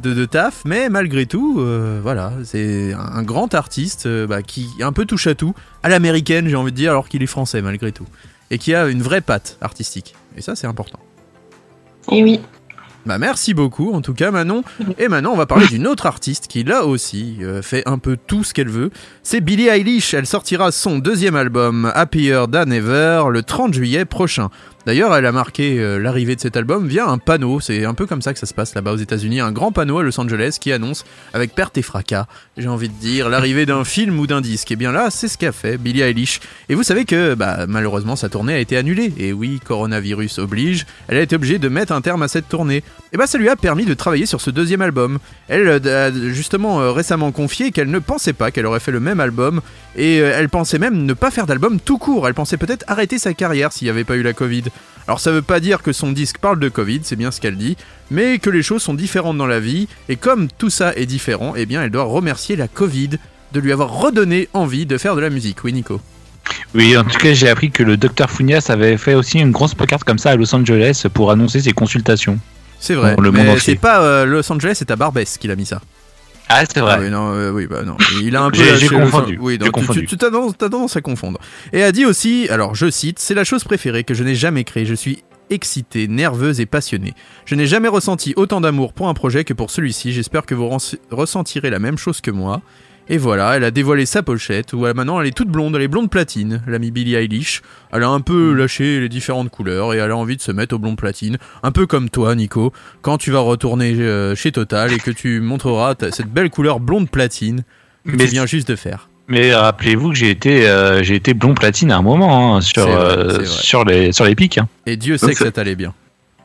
de, 0.00 0.14
de 0.14 0.24
taf, 0.24 0.62
mais 0.64 0.88
malgré 0.88 1.26
tout, 1.26 1.56
euh, 1.58 2.00
voilà, 2.02 2.32
c'est 2.44 2.92
un, 2.92 3.22
grand 3.22 3.54
artiste 3.54 4.06
euh, 4.06 4.26
bah, 4.26 4.42
qui 4.42 4.68
un 4.80 4.92
peu 4.92 5.04
touche 5.04 5.26
à 5.26 5.34
tout, 5.34 5.54
à 5.82 5.88
l'américaine 5.88 6.48
j'ai 6.48 6.56
envie 6.56 6.72
de 6.72 6.76
dire, 6.76 6.90
alors 6.90 7.08
qu'il 7.08 7.22
est 7.22 7.26
français 7.26 7.62
malgré 7.62 7.92
tout. 7.92 8.06
Et 8.50 8.58
qui 8.58 8.74
a 8.74 8.88
une 8.88 9.02
vraie 9.02 9.20
patte 9.20 9.58
artistique. 9.60 10.14
Et 10.36 10.42
ça 10.42 10.56
c'est 10.56 10.66
important. 10.66 10.98
Et 12.10 12.22
oui, 12.22 12.40
Bah 13.10 13.18
merci 13.18 13.54
beaucoup 13.54 13.92
en 13.92 14.02
tout 14.02 14.14
cas 14.14 14.30
Manon. 14.30 14.62
Et 14.96 15.08
maintenant 15.08 15.32
on 15.32 15.36
va 15.36 15.44
parler 15.44 15.66
d'une 15.66 15.88
autre 15.88 16.06
artiste 16.06 16.46
qui 16.46 16.62
là 16.62 16.84
aussi 16.84 17.38
euh, 17.42 17.60
fait 17.60 17.82
un 17.86 17.98
peu 17.98 18.16
tout 18.16 18.44
ce 18.44 18.54
qu'elle 18.54 18.68
veut. 18.68 18.90
C'est 19.24 19.40
Billie 19.40 19.66
Eilish. 19.66 20.14
Elle 20.14 20.26
sortira 20.26 20.70
son 20.70 21.00
deuxième 21.00 21.34
album 21.34 21.90
Happier 21.96 22.44
Than 22.52 22.70
Ever 22.70 23.24
le 23.32 23.42
30 23.42 23.74
juillet 23.74 24.04
prochain. 24.04 24.48
D'ailleurs, 24.86 25.14
elle 25.14 25.26
a 25.26 25.32
marqué 25.32 25.78
euh, 25.78 25.98
l'arrivée 25.98 26.36
de 26.36 26.40
cet 26.40 26.56
album 26.56 26.88
via 26.88 27.06
un 27.06 27.18
panneau. 27.18 27.60
C'est 27.60 27.84
un 27.84 27.92
peu 27.92 28.06
comme 28.06 28.22
ça 28.22 28.32
que 28.32 28.38
ça 28.38 28.46
se 28.46 28.54
passe 28.54 28.74
là-bas 28.74 28.92
aux 28.92 28.96
États-Unis. 28.96 29.40
Un 29.40 29.52
grand 29.52 29.72
panneau 29.72 29.98
à 29.98 30.02
Los 30.02 30.18
Angeles 30.18 30.56
qui 30.58 30.72
annonce, 30.72 31.04
avec 31.34 31.54
perte 31.54 31.76
et 31.76 31.82
fracas, 31.82 32.26
j'ai 32.56 32.68
envie 32.68 32.88
de 32.88 32.94
dire, 32.94 33.28
l'arrivée 33.28 33.66
d'un 33.66 33.84
film 33.84 34.18
ou 34.18 34.26
d'un 34.26 34.40
disque. 34.40 34.72
Et 34.72 34.76
bien 34.76 34.90
là, 34.90 35.10
c'est 35.10 35.28
ce 35.28 35.36
qu'a 35.36 35.52
fait 35.52 35.76
Billie 35.76 36.00
Eilish. 36.00 36.40
Et 36.70 36.74
vous 36.74 36.82
savez 36.82 37.04
que, 37.04 37.34
bah, 37.34 37.66
malheureusement, 37.68 38.16
sa 38.16 38.30
tournée 38.30 38.54
a 38.54 38.58
été 38.58 38.78
annulée. 38.78 39.12
Et 39.18 39.34
oui, 39.34 39.60
coronavirus 39.66 40.38
oblige, 40.38 40.86
elle 41.08 41.18
a 41.18 41.20
été 41.20 41.36
obligée 41.36 41.58
de 41.58 41.68
mettre 41.68 41.92
un 41.92 42.00
terme 42.00 42.22
à 42.22 42.28
cette 42.28 42.48
tournée. 42.48 42.82
Et 43.12 43.18
bah, 43.18 43.26
ça 43.26 43.36
lui 43.36 43.50
a 43.50 43.56
permis 43.56 43.84
de 43.84 43.92
travailler 43.92 44.24
sur 44.24 44.40
ce 44.40 44.50
deuxième 44.50 44.80
album. 44.80 45.18
Elle 45.48 45.68
euh, 45.68 46.08
a 46.08 46.12
justement 46.32 46.80
euh, 46.80 46.90
récemment 46.90 47.32
confié 47.32 47.70
qu'elle 47.70 47.90
ne 47.90 47.98
pensait 47.98 48.32
pas 48.32 48.50
qu'elle 48.50 48.66
aurait 48.66 48.80
fait 48.80 48.92
le 48.92 49.00
même 49.00 49.20
album. 49.20 49.60
Et 49.96 50.16
elle 50.18 50.48
pensait 50.48 50.78
même 50.78 51.04
ne 51.04 51.12
pas 51.12 51.30
faire 51.30 51.46
d'album 51.46 51.80
tout 51.80 51.98
court. 51.98 52.26
Elle 52.26 52.34
pensait 52.34 52.56
peut-être 52.56 52.84
arrêter 52.86 53.18
sa 53.18 53.34
carrière 53.34 53.72
s'il 53.72 53.86
n'y 53.86 53.90
avait 53.90 54.04
pas 54.04 54.16
eu 54.16 54.22
la 54.22 54.32
Covid. 54.32 54.62
Alors 55.06 55.18
ça 55.20 55.32
veut 55.32 55.42
pas 55.42 55.60
dire 55.60 55.82
que 55.82 55.92
son 55.92 56.12
disque 56.12 56.38
parle 56.38 56.60
de 56.60 56.68
Covid, 56.68 57.00
c'est 57.02 57.16
bien 57.16 57.30
ce 57.30 57.40
qu'elle 57.40 57.56
dit, 57.56 57.76
mais 58.10 58.38
que 58.38 58.50
les 58.50 58.62
choses 58.62 58.82
sont 58.82 58.94
différentes 58.94 59.38
dans 59.38 59.46
la 59.46 59.60
vie, 59.60 59.88
et 60.08 60.16
comme 60.16 60.48
tout 60.48 60.70
ça 60.70 60.94
est 60.94 61.06
différent, 61.06 61.54
eh 61.56 61.66
bien 61.66 61.82
elle 61.82 61.90
doit 61.90 62.04
remercier 62.04 62.54
la 62.56 62.68
Covid 62.68 63.10
de 63.52 63.60
lui 63.60 63.72
avoir 63.72 63.92
redonné 63.92 64.48
envie 64.52 64.86
de 64.86 64.98
faire 64.98 65.16
de 65.16 65.20
la 65.20 65.30
musique. 65.30 65.64
Oui 65.64 65.72
Nico 65.72 66.00
Oui, 66.74 66.96
en 66.96 67.04
tout 67.04 67.18
cas, 67.18 67.32
j'ai 67.32 67.48
appris 67.48 67.70
que 67.70 67.82
le 67.82 67.96
docteur 67.96 68.30
Funias 68.30 68.66
avait 68.68 68.96
fait 68.96 69.14
aussi 69.14 69.40
une 69.40 69.50
grosse 69.50 69.74
pancarte 69.74 70.04
comme 70.04 70.18
ça 70.18 70.30
à 70.30 70.36
Los 70.36 70.54
Angeles 70.54 71.06
pour 71.12 71.30
annoncer 71.30 71.60
ses 71.60 71.72
consultations. 71.72 72.38
C'est 72.78 72.94
vrai, 72.94 73.14
le 73.18 73.30
monde 73.30 73.46
mais 73.46 73.58
c'est 73.58 73.74
pas 73.74 74.00
euh, 74.00 74.24
Los 74.24 74.50
Angeles, 74.50 74.76
c'est 74.76 74.90
à 74.90 74.96
Barbès 74.96 75.36
qu'il 75.36 75.50
a 75.50 75.56
mis 75.56 75.66
ça. 75.66 75.82
Ah, 76.52 76.64
c'est 76.66 76.80
vrai. 76.80 76.94
Ah 76.96 77.00
oui, 77.00 77.10
non, 77.10 77.32
euh, 77.32 77.50
oui, 77.52 77.66
bah 77.66 77.82
non. 77.84 77.96
Il 78.22 78.34
a 78.34 78.42
un 78.42 78.50
peu 78.50 78.58
J'ai- 78.58 78.88
le- 78.88 78.98
confondu, 79.04 79.38
Oui, 79.40 79.56
tu- 79.58 79.70
confondu. 79.70 80.00
tu 80.06 80.16
tu 80.16 80.24
as 80.24 80.30
tendance, 80.30 80.52
t'as 80.58 80.68
tendance 80.68 80.96
à 80.96 81.00
confondre. 81.00 81.38
Et 81.72 81.82
a 81.84 81.92
dit 81.92 82.04
aussi, 82.04 82.48
alors 82.50 82.74
je 82.74 82.90
cite, 82.90 83.18
c'est 83.20 83.34
la 83.34 83.44
chose 83.44 83.62
préférée 83.64 84.02
que 84.04 84.14
je 84.14 84.24
n'ai 84.24 84.34
jamais 84.34 84.64
créée. 84.64 84.84
Je 84.84 84.94
suis 84.94 85.22
excitée, 85.48 86.08
nerveuse 86.08 86.60
et 86.60 86.66
passionnée. 86.66 87.14
Je 87.44 87.54
n'ai 87.54 87.66
jamais 87.66 87.88
ressenti 87.88 88.34
autant 88.36 88.60
d'amour 88.60 88.92
pour 88.92 89.08
un 89.08 89.14
projet 89.14 89.44
que 89.44 89.52
pour 89.54 89.70
celui-ci. 89.70 90.12
J'espère 90.12 90.44
que 90.46 90.54
vous 90.54 90.68
ressentirez 91.10 91.70
la 91.70 91.78
même 91.78 91.98
chose 91.98 92.20
que 92.20 92.30
moi. 92.30 92.62
Et 93.12 93.18
voilà, 93.18 93.56
elle 93.56 93.64
a 93.64 93.70
dévoilé 93.72 94.06
sa 94.06 94.22
pochette, 94.22 94.72
où 94.72 94.86
elle- 94.86 94.94
maintenant 94.94 95.20
elle 95.20 95.26
est 95.26 95.36
toute 95.36 95.48
blonde, 95.48 95.74
elle 95.74 95.82
est 95.82 95.88
blonde 95.88 96.08
platine, 96.08 96.62
l'amie 96.68 96.92
Billie 96.92 97.16
Eilish. 97.16 97.60
Elle 97.92 98.04
a 98.04 98.08
un 98.08 98.20
peu 98.20 98.52
lâché 98.54 99.00
les 99.00 99.08
différentes 99.08 99.50
couleurs 99.50 99.92
et 99.92 99.96
elle 99.98 100.12
a 100.12 100.16
envie 100.16 100.36
de 100.36 100.40
se 100.42 100.52
mettre 100.52 100.76
au 100.76 100.78
blond 100.78 100.94
platine. 100.94 101.36
Un 101.64 101.72
peu 101.72 101.86
comme 101.86 102.08
toi, 102.08 102.34
Nico, 102.36 102.72
quand 103.02 103.18
tu 103.18 103.32
vas 103.32 103.40
retourner 103.40 103.94
euh, 103.98 104.36
chez 104.36 104.52
Total 104.52 104.92
et 104.92 104.98
que 104.98 105.10
tu 105.10 105.40
montreras 105.40 105.96
cette 106.12 106.28
belle 106.32 106.50
couleur 106.50 106.78
blonde 106.78 107.10
platine 107.10 107.64
que 108.06 108.12
Mais- 108.12 108.24
tu 108.26 108.30
viens 108.30 108.46
juste 108.46 108.68
de 108.68 108.76
faire. 108.76 109.08
Mais 109.26 109.54
rappelez-vous 109.54 110.10
que 110.10 110.14
j'ai 110.16 110.30
été, 110.30 110.68
euh, 110.68 111.02
j'ai 111.02 111.16
été 111.16 111.34
blond 111.34 111.54
platine 111.54 111.90
à 111.92 111.96
un 111.98 112.02
moment 112.02 112.56
hein, 112.56 112.60
sur, 112.60 112.86
vrai, 112.86 112.94
euh, 112.96 113.44
sur, 113.44 113.84
les, 113.84 114.12
sur 114.12 114.24
les 114.24 114.34
pics. 114.36 114.58
hein. 114.58 114.68
Et 114.86 114.96
Dieu 114.96 115.16
sait 115.18 115.32
que 115.32 115.38
ça 115.44 115.50
t'allait 115.50 115.76
bien. 115.76 115.92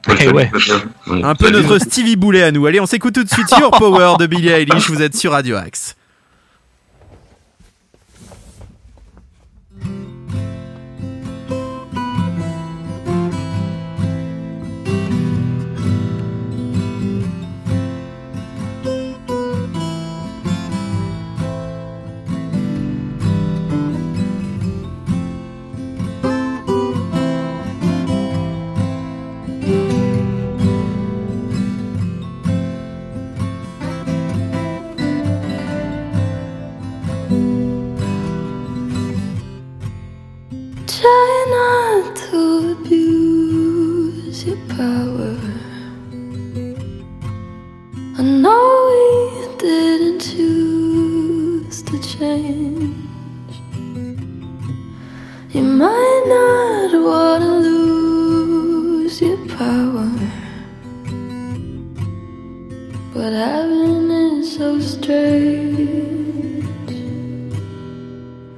Eh 0.19 0.29
ouais. 0.29 0.51
Un 1.23 1.33
peu 1.35 1.49
notre 1.49 1.79
Stevie 1.79 2.15
Boulet 2.15 2.43
à 2.43 2.51
nous. 2.51 2.65
Allez, 2.67 2.79
on 2.79 2.85
s'écoute 2.85 3.13
tout 3.15 3.23
de 3.23 3.29
suite 3.29 3.49
Your 3.59 3.71
Power 3.77 4.13
de 4.19 4.27
Billie 4.27 4.49
Eilish. 4.49 4.87
Vous 4.89 5.01
êtes 5.01 5.15
sur 5.15 5.31
Radio 5.31 5.55
Axe. 5.55 5.95
But 63.25 63.33
having 63.33 64.11
is 64.11 64.55
so 64.55 64.79
strange. 64.79 66.63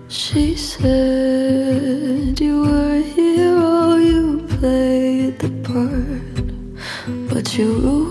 She 0.10 0.58
said 0.58 2.38
you 2.38 2.64
were 2.64 2.96
a 2.96 3.02
hero, 3.02 3.62
oh, 3.64 3.96
you 3.96 4.46
played 4.60 5.40
the 5.40 5.52
part, 5.70 6.38
but 7.32 7.58
you 7.58 8.07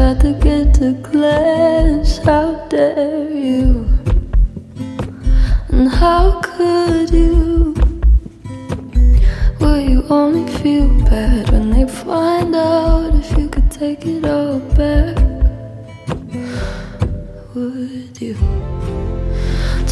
got 0.00 0.18
to 0.18 0.32
get 0.32 0.72
to 0.72 0.88
class. 1.02 2.18
How 2.24 2.46
dare 2.70 3.28
you? 3.30 3.86
And 5.68 5.88
how 6.00 6.40
could 6.40 7.10
you? 7.10 7.74
Will 9.60 9.80
you 9.92 10.00
only 10.08 10.46
feel 10.58 10.88
bad 11.04 11.50
when 11.50 11.70
they 11.74 11.86
find 11.86 12.56
out 12.56 13.14
if 13.14 13.28
you 13.38 13.46
could 13.54 13.70
take 13.70 14.06
it 14.06 14.24
all 14.24 14.58
back? 14.80 15.16
Would 17.54 18.14
you 18.24 18.36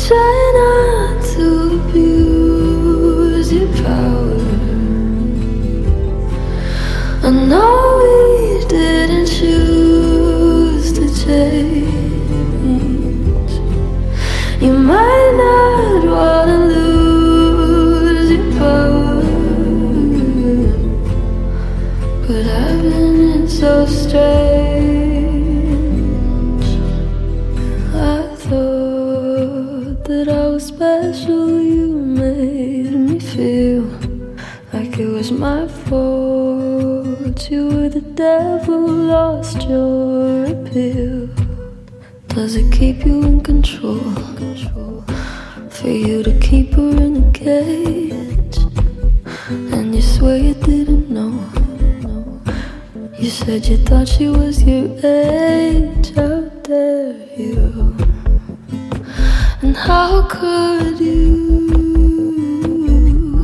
try 0.06 0.36
not 0.60 1.16
to 1.32 1.46
abuse 1.78 3.52
your 3.52 3.70
power? 3.84 4.40
I 7.26 7.30
know 7.50 7.80
we 8.00 8.66
didn't 8.74 9.26
choose. 9.26 9.67
You 11.28 11.34
might 14.72 15.32
not 15.36 16.02
wanna 16.06 16.58
lose 16.72 18.30
your 18.30 18.48
power, 18.58 19.20
but 22.26 22.46
I've 22.46 22.82
been 22.82 23.46
so 23.46 23.84
strange. 23.84 24.24
I 27.94 28.34
thought 28.46 30.04
that 30.04 30.28
I 30.30 30.48
was 30.48 30.64
special. 30.64 31.60
You 31.60 31.92
made 31.92 32.92
me 32.92 33.18
feel 33.20 33.84
like 34.72 34.98
it 34.98 35.08
was 35.08 35.30
my 35.30 35.68
fault. 35.68 37.50
You 37.50 37.66
were 37.68 37.90
the 37.90 38.00
devil, 38.00 38.80
lost 38.80 39.68
your 39.68 40.47
appeal. 40.78 41.28
Does 42.28 42.56
it 42.56 42.72
keep 42.72 43.04
you 43.04 43.22
in 43.22 43.40
control? 43.40 44.00
For 45.70 45.88
you 45.88 46.22
to 46.22 46.38
keep 46.40 46.74
her 46.74 46.90
in 46.90 47.28
a 47.28 47.32
cage, 47.32 48.58
and 49.48 49.94
you 49.94 50.02
swear 50.02 50.36
you 50.36 50.54
didn't 50.54 51.08
know. 51.10 51.38
You 53.18 53.30
said 53.30 53.66
you 53.66 53.76
thought 53.78 54.08
she 54.08 54.28
was 54.28 54.62
your 54.62 54.88
age. 55.04 56.14
How 56.14 56.40
dare 56.62 57.14
you? 57.36 57.96
And 59.62 59.76
how 59.76 60.28
could 60.28 60.98
you? 60.98 61.68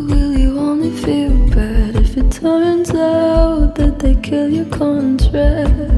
Will 0.09 0.33
you 0.39 0.59
only 0.59 0.91
feel 0.91 1.35
bad 1.55 1.97
if 1.97 2.17
it 2.17 2.31
turns 2.33 2.91
out 2.91 3.75
that 3.77 3.99
they 3.99 4.15
kill 4.17 4.49
your 4.49 4.67
contract? 4.67 5.94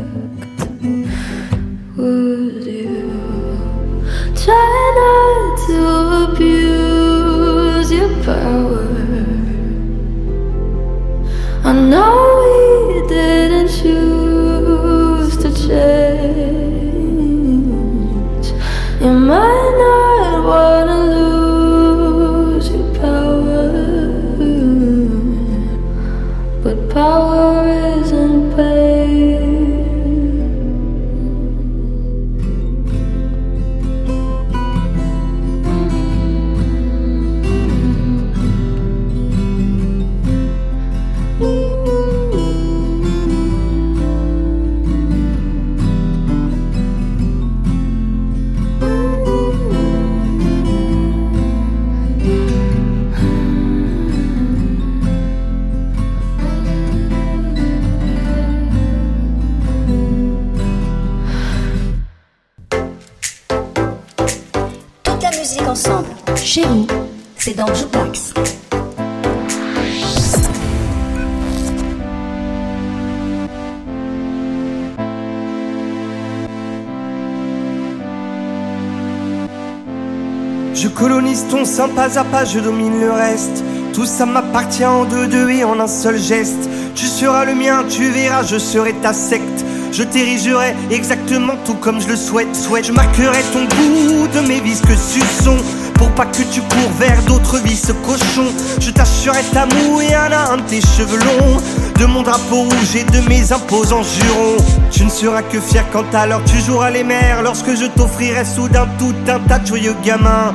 Je 82.52 82.60
domine 82.60 83.00
le 83.00 83.10
reste. 83.10 83.64
Tout 83.92 84.06
ça 84.06 84.26
m'appartient 84.26 84.84
en 84.84 85.04
deux 85.04 85.26
deux 85.26 85.50
et 85.50 85.64
en 85.64 85.80
un 85.80 85.86
seul 85.86 86.18
geste. 86.18 86.68
Tu 86.94 87.06
seras 87.06 87.44
le 87.44 87.54
mien, 87.54 87.84
tu 87.88 88.10
verras, 88.10 88.42
je 88.42 88.58
serai 88.58 88.92
ta 88.94 89.12
secte. 89.12 89.64
Je 89.92 90.02
t'érigerai 90.02 90.74
exactement 90.90 91.54
tout 91.64 91.74
comme 91.74 92.00
je 92.00 92.08
le 92.08 92.16
souhaite. 92.16 92.54
souhaite. 92.54 92.86
Je 92.86 92.92
marquerai 92.92 93.42
ton 93.52 93.64
goût 93.64 94.28
de 94.34 94.46
mes 94.46 94.60
visques 94.60 94.96
suçons. 94.96 95.56
Pour 95.94 96.10
pas 96.10 96.26
que 96.26 96.42
tu 96.52 96.60
cours 96.60 96.90
vers 96.98 97.22
d'autres 97.22 97.58
vices 97.58 97.92
cochons. 98.04 98.52
Je 98.80 98.90
t'assurerai 98.90 99.42
ta 99.52 99.64
moue 99.66 100.00
et 100.02 100.14
un 100.14 100.30
à 100.30 100.56
de 100.56 100.62
tes 100.62 100.80
cheveux 100.80 101.18
longs. 101.18 101.56
De 101.98 102.04
mon 102.04 102.22
drapeau 102.22 102.64
rouge 102.64 102.96
et 102.96 103.04
de 103.04 103.28
mes 103.28 103.52
imposants 103.52 104.02
jurons. 104.02 104.62
Tu 104.90 105.04
ne 105.04 105.10
seras 105.10 105.42
que 105.42 105.58
fier 105.58 105.84
quand 105.92 106.14
alors 106.14 106.42
tu 106.44 106.60
joueras 106.60 106.90
les 106.90 107.04
mers. 107.04 107.42
Lorsque 107.42 107.74
je 107.74 107.86
t'offrirai 107.86 108.44
soudain 108.44 108.86
tout 108.98 109.14
un 109.28 109.38
tas 109.40 109.58
de 109.58 109.66
joyeux 109.66 109.96
gamins. 110.04 110.54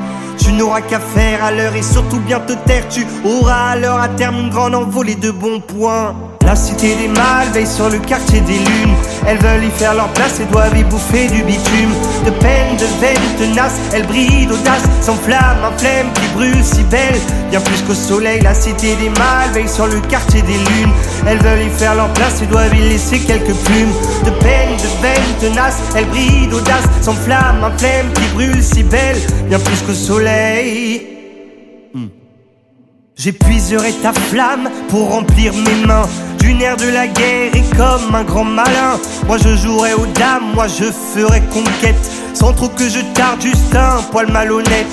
Tu 0.51 0.57
n'auras 0.57 0.81
qu'à 0.81 0.99
faire 0.99 1.45
à 1.45 1.51
l'heure 1.53 1.73
et 1.77 1.81
surtout 1.81 2.19
bien 2.19 2.41
te 2.41 2.51
taire. 2.51 2.85
Tu 2.89 3.07
auras 3.23 3.69
à 3.69 3.75
l'heure 3.77 4.01
à 4.01 4.09
terme 4.09 4.37
une 4.37 4.49
grande 4.49 4.75
envolée 4.75 5.15
de 5.15 5.31
bons 5.31 5.61
points. 5.61 6.13
La 6.51 6.57
cité 6.57 6.95
des 6.95 7.07
mâles 7.07 7.47
veille 7.53 7.65
sur 7.65 7.87
le 7.87 7.97
quartier 7.99 8.41
des 8.41 8.57
lunes. 8.57 8.93
Elles 9.25 9.37
veulent 9.37 9.63
y 9.63 9.69
faire 9.69 9.93
leur 9.93 10.11
place 10.11 10.41
et 10.41 10.45
doivent 10.51 10.77
y 10.77 10.83
bouffer 10.83 11.27
du 11.27 11.43
bitume. 11.43 11.93
De 12.25 12.29
peine, 12.29 12.75
de 12.75 12.85
veine, 12.99 13.15
tenace, 13.37 13.79
elles 13.93 14.05
brillent 14.05 14.47
d'audace, 14.47 14.83
s'enflamme, 14.99 15.63
un 15.63 15.77
flemme 15.77 16.11
qui 16.13 16.27
brûle 16.33 16.61
si 16.61 16.83
belle. 16.83 17.21
Bien 17.51 17.61
plus 17.61 17.81
qu'au 17.83 17.93
soleil, 17.93 18.41
la 18.41 18.53
cité 18.53 18.97
des 18.97 19.07
mâles 19.11 19.51
veille 19.53 19.69
sur 19.69 19.87
le 19.87 20.01
quartier 20.01 20.41
des 20.41 20.57
lunes. 20.57 20.91
Elles 21.25 21.37
veulent 21.37 21.67
y 21.67 21.69
faire 21.69 21.95
leur 21.95 22.11
place 22.11 22.41
et 22.41 22.47
doivent 22.47 22.75
y 22.75 22.81
laisser 22.81 23.19
quelques 23.19 23.55
plumes. 23.63 23.93
De 24.25 24.31
peine, 24.31 24.75
de 24.75 25.01
veine, 25.01 25.31
tenace, 25.39 25.77
elles 25.95 26.07
brillent 26.07 26.49
d'audace, 26.49 26.83
s'enflamme, 27.01 27.63
un 27.63 27.77
flemme 27.77 28.11
qui 28.13 28.27
brûle 28.33 28.61
si 28.61 28.83
belle. 28.83 29.21
Bien 29.47 29.59
plus 29.59 29.81
qu'au 29.83 29.93
soleil. 29.93 31.07
J'épuiserai 33.15 33.93
ta 34.01 34.13
flamme 34.13 34.69
pour 34.89 35.11
remplir 35.11 35.53
mes 35.53 35.85
mains 35.85 36.09
du 36.41 36.54
nerf 36.54 36.77
de 36.77 36.89
la 36.89 37.08
guerre 37.08 37.56
et 37.56 37.63
comme 37.77 38.13
un 38.13 38.23
grand 38.23 38.43
malin. 38.43 38.99
Moi 39.27 39.38
je 39.38 39.56
jouerai 39.56 39.93
aux 39.93 40.08
dames, 40.08 40.51
moi 40.54 40.67
je 40.67 40.86
ferai 41.13 41.41
conquête 41.54 42.12
sans 42.34 42.54
trop 42.54 42.69
que 42.69 42.89
je 42.89 42.99
tarde, 43.13 43.41
juste 43.41 43.75
un 43.75 44.01
poil 44.12 44.32
malhonnête. 44.32 44.88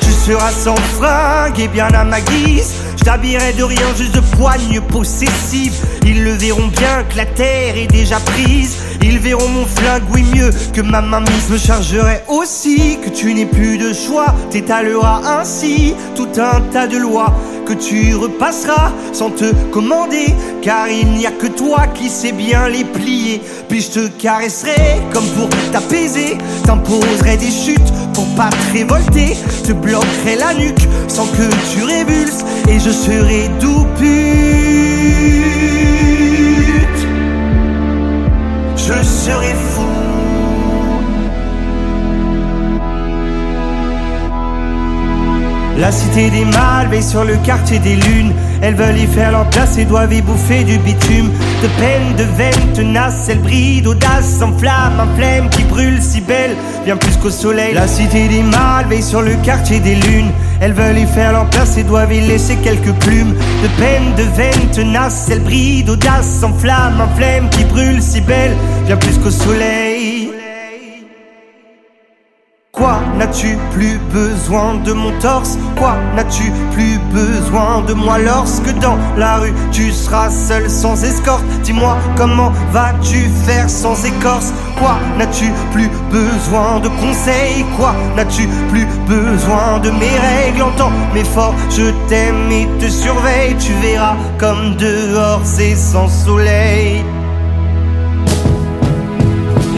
Tu 0.00 0.10
seras 0.10 0.52
sans 0.52 0.76
fringue 0.96 1.58
et 1.58 1.68
bien 1.68 1.88
à 1.88 2.04
ma 2.04 2.20
guise. 2.20 2.72
Je 2.96 3.04
t'habillerai 3.04 3.52
de 3.54 3.64
rien, 3.64 3.86
juste 3.96 4.14
de 4.14 4.20
poigne 4.36 4.80
possessive. 4.80 5.74
Ils 6.04 6.22
le 6.22 6.32
verront 6.32 6.68
bien 6.68 7.02
que 7.10 7.16
la 7.16 7.26
terre 7.26 7.76
est 7.76 7.88
déjà 7.88 8.20
prise. 8.20 8.76
Ils 9.02 9.18
verront 9.18 9.48
mon 9.48 9.66
flingue, 9.66 10.04
oui 10.12 10.24
mieux 10.34 10.50
que 10.72 10.80
ma 10.80 11.00
main 11.00 11.20
mise. 11.20 11.48
Me 11.50 11.58
chargerai 11.58 12.22
aussi 12.28 12.98
que 13.04 13.10
tu 13.10 13.34
n'aies 13.34 13.46
plus 13.46 13.78
de 13.78 13.92
choix. 13.92 14.32
T'étaleras 14.50 15.40
ainsi 15.40 15.94
tout 16.14 16.28
un 16.36 16.60
tas 16.72 16.86
de 16.86 16.98
lois 16.98 17.34
que 17.66 17.72
tu 17.72 18.14
repasseras 18.14 18.92
sans 19.12 19.30
te 19.30 19.52
commander. 19.70 20.34
Car 20.62 20.88
il 20.88 21.12
n'y 21.12 21.26
a 21.26 21.30
que 21.30 21.46
toi 21.46 21.86
qui 21.94 22.08
sais 22.08 22.32
bien 22.32 22.68
les 22.68 22.84
plier. 22.84 23.40
Puis 23.68 23.80
je 23.82 23.90
te 23.90 24.08
caresserai 24.08 25.00
comme 25.12 25.26
pour 25.36 25.48
t'apaiser. 25.72 26.38
T'imposerai 26.64 27.36
des 27.36 27.50
chutes 27.50 27.92
pour 28.14 28.26
pas 28.34 28.50
te 28.50 28.72
révolter. 28.72 29.36
Te 29.64 29.72
bloquerai 29.72 30.36
la 30.36 30.54
nuque 30.54 30.86
sans 31.08 31.26
que 31.26 31.48
tu 31.72 31.84
révulses. 31.84 32.44
Et 32.68 32.78
je 32.78 32.90
serai 32.90 33.48
doux 33.60 33.86
pute. 33.98 34.12
Je 38.76 39.02
serai 39.04 39.54
fou. 39.54 39.91
La 45.82 45.90
cité 45.90 46.30
des 46.30 46.44
mâles 46.44 46.86
veille 46.90 47.02
sur 47.02 47.24
le 47.24 47.34
quartier 47.38 47.80
des 47.80 47.96
lunes. 47.96 48.32
Elles 48.62 48.76
veulent 48.76 48.98
y 48.98 49.06
faire 49.08 49.32
leur 49.32 49.50
place 49.50 49.78
et 49.78 49.84
doivent 49.84 50.12
y 50.12 50.22
bouffer 50.22 50.62
du 50.62 50.78
bitume. 50.78 51.28
De 51.60 51.66
peine, 51.80 52.14
de 52.16 52.22
veine, 52.36 52.72
tenace, 52.72 53.28
elles 53.28 53.40
brillent 53.40 53.82
d'audace, 53.82 54.38
s'enflamme, 54.38 55.00
un 55.00 55.16
flemme 55.16 55.50
qui 55.50 55.64
brûle 55.64 56.00
si 56.00 56.20
belle, 56.20 56.54
bien 56.84 56.96
plus 56.96 57.16
qu'au 57.16 57.30
soleil. 57.30 57.74
La 57.74 57.88
cité 57.88 58.28
des 58.28 58.44
mâles 58.44 58.86
veille 58.88 59.02
sur 59.02 59.22
le 59.22 59.34
quartier 59.42 59.80
des 59.80 59.96
lunes. 59.96 60.30
Elles 60.60 60.72
veulent 60.72 60.98
y 60.98 61.06
faire 61.06 61.32
leur 61.32 61.50
place 61.50 61.76
et 61.76 61.82
doivent 61.82 62.12
y 62.12 62.20
laisser 62.20 62.54
quelques 62.62 62.94
plumes. 63.00 63.34
De 63.34 63.68
peine, 63.82 64.14
de 64.16 64.36
veine, 64.36 64.70
tenace, 64.72 65.30
elles 65.32 65.42
brillent 65.42 65.82
d'audace, 65.82 66.28
s'enflamme, 66.42 67.00
un 67.00 67.08
flemme 67.16 67.50
qui 67.50 67.64
brûle 67.64 68.00
si 68.00 68.20
belle, 68.20 68.54
bien 68.86 68.96
plus 68.98 69.18
qu'au 69.18 69.32
soleil. 69.32 70.01
N'as-tu 73.22 73.56
plus 73.70 73.98
besoin 74.12 74.74
de 74.84 74.92
mon 74.92 75.12
torse? 75.20 75.56
Quoi 75.78 75.94
n'as-tu 76.16 76.50
plus 76.72 76.98
besoin 77.12 77.82
de 77.86 77.94
moi 77.94 78.18
lorsque 78.18 78.72
dans 78.80 78.98
la 79.16 79.36
rue 79.36 79.54
tu 79.70 79.92
seras 79.92 80.28
seul 80.28 80.68
sans 80.68 81.04
escorte? 81.04 81.44
Dis-moi 81.62 81.96
comment 82.16 82.50
vas-tu 82.72 83.30
faire 83.46 83.70
sans 83.70 84.04
écorce? 84.04 84.52
Quoi 84.76 84.96
n'as-tu 85.18 85.52
plus 85.70 85.88
besoin 86.10 86.80
de 86.80 86.88
conseils? 86.88 87.64
Quoi 87.76 87.94
n'as-tu 88.16 88.48
plus 88.70 88.86
besoin 89.06 89.78
de 89.84 89.90
mes 89.90 90.18
règles? 90.28 90.62
Entends 90.62 90.92
mes 91.14 91.24
forts, 91.24 91.54
je 91.70 91.92
t'aime 92.08 92.50
et 92.50 92.66
te 92.80 92.88
surveille. 92.90 93.54
Tu 93.56 93.72
verras 93.74 94.16
comme 94.38 94.74
dehors 94.76 95.42
c'est 95.44 95.76
sans 95.76 96.08
soleil 96.08 97.04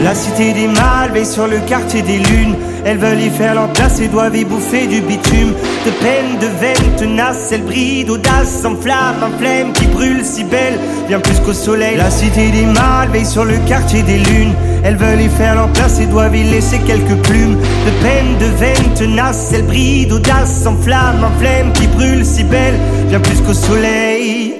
La 0.03 0.13
cité 0.13 0.53
des 0.53 0.67
mâles 0.67 1.11
veille 1.13 1.25
sur 1.25 1.47
le 1.47 1.59
quartier 1.59 2.01
des 2.01 2.17
lunes. 2.17 2.55
Elles 2.85 2.97
veulent 2.97 3.21
y 3.21 3.29
faire 3.29 3.55
leur 3.55 3.71
place 3.73 3.99
et 3.99 4.07
doivent 4.07 4.35
y 4.35 4.45
bouffer 4.45 4.85
du 4.87 5.01
bitume. 5.01 5.53
De 5.85 5.91
peine, 5.99 6.37
de 6.39 6.47
veine 6.59 6.95
tenace, 6.97 7.51
elle 7.51 7.63
brille 7.63 8.03
d'audace, 8.03 8.61
sans 8.61 8.75
flamme, 8.75 9.23
un 9.23 9.37
flemme 9.39 9.73
qui 9.73 9.87
brûle 9.87 10.23
si 10.23 10.43
belle, 10.43 10.79
bien 11.07 11.19
plus 11.19 11.39
qu'au 11.39 11.53
soleil. 11.53 11.97
La 11.97 12.11
cité 12.11 12.51
des 12.51 12.65
mâles 12.65 13.09
veille 13.09 13.25
sur 13.25 13.45
le 13.45 13.57
quartier 13.67 14.03
des 14.03 14.19
lunes. 14.19 14.53
Elles 14.83 14.97
veulent 14.97 15.21
y 15.21 15.29
faire 15.29 15.55
leur 15.55 15.71
place 15.73 15.99
et 15.99 16.05
doivent 16.05 16.35
y 16.35 16.43
laisser 16.43 16.79
quelques 16.79 17.19
plumes. 17.23 17.55
De 17.55 18.03
peine, 18.03 18.37
de 18.37 18.57
veine 18.57 18.93
tenace, 18.95 19.51
elle 19.53 19.65
brille 19.65 20.05
d'audace, 20.05 20.63
sans 20.63 20.77
flamme, 20.77 21.23
un 21.23 21.39
flemme 21.39 21.73
qui 21.73 21.87
brûle 21.87 22.23
si 22.23 22.43
belle, 22.43 22.75
bien 23.07 23.19
plus 23.19 23.41
qu'au 23.41 23.53
soleil. 23.53 24.53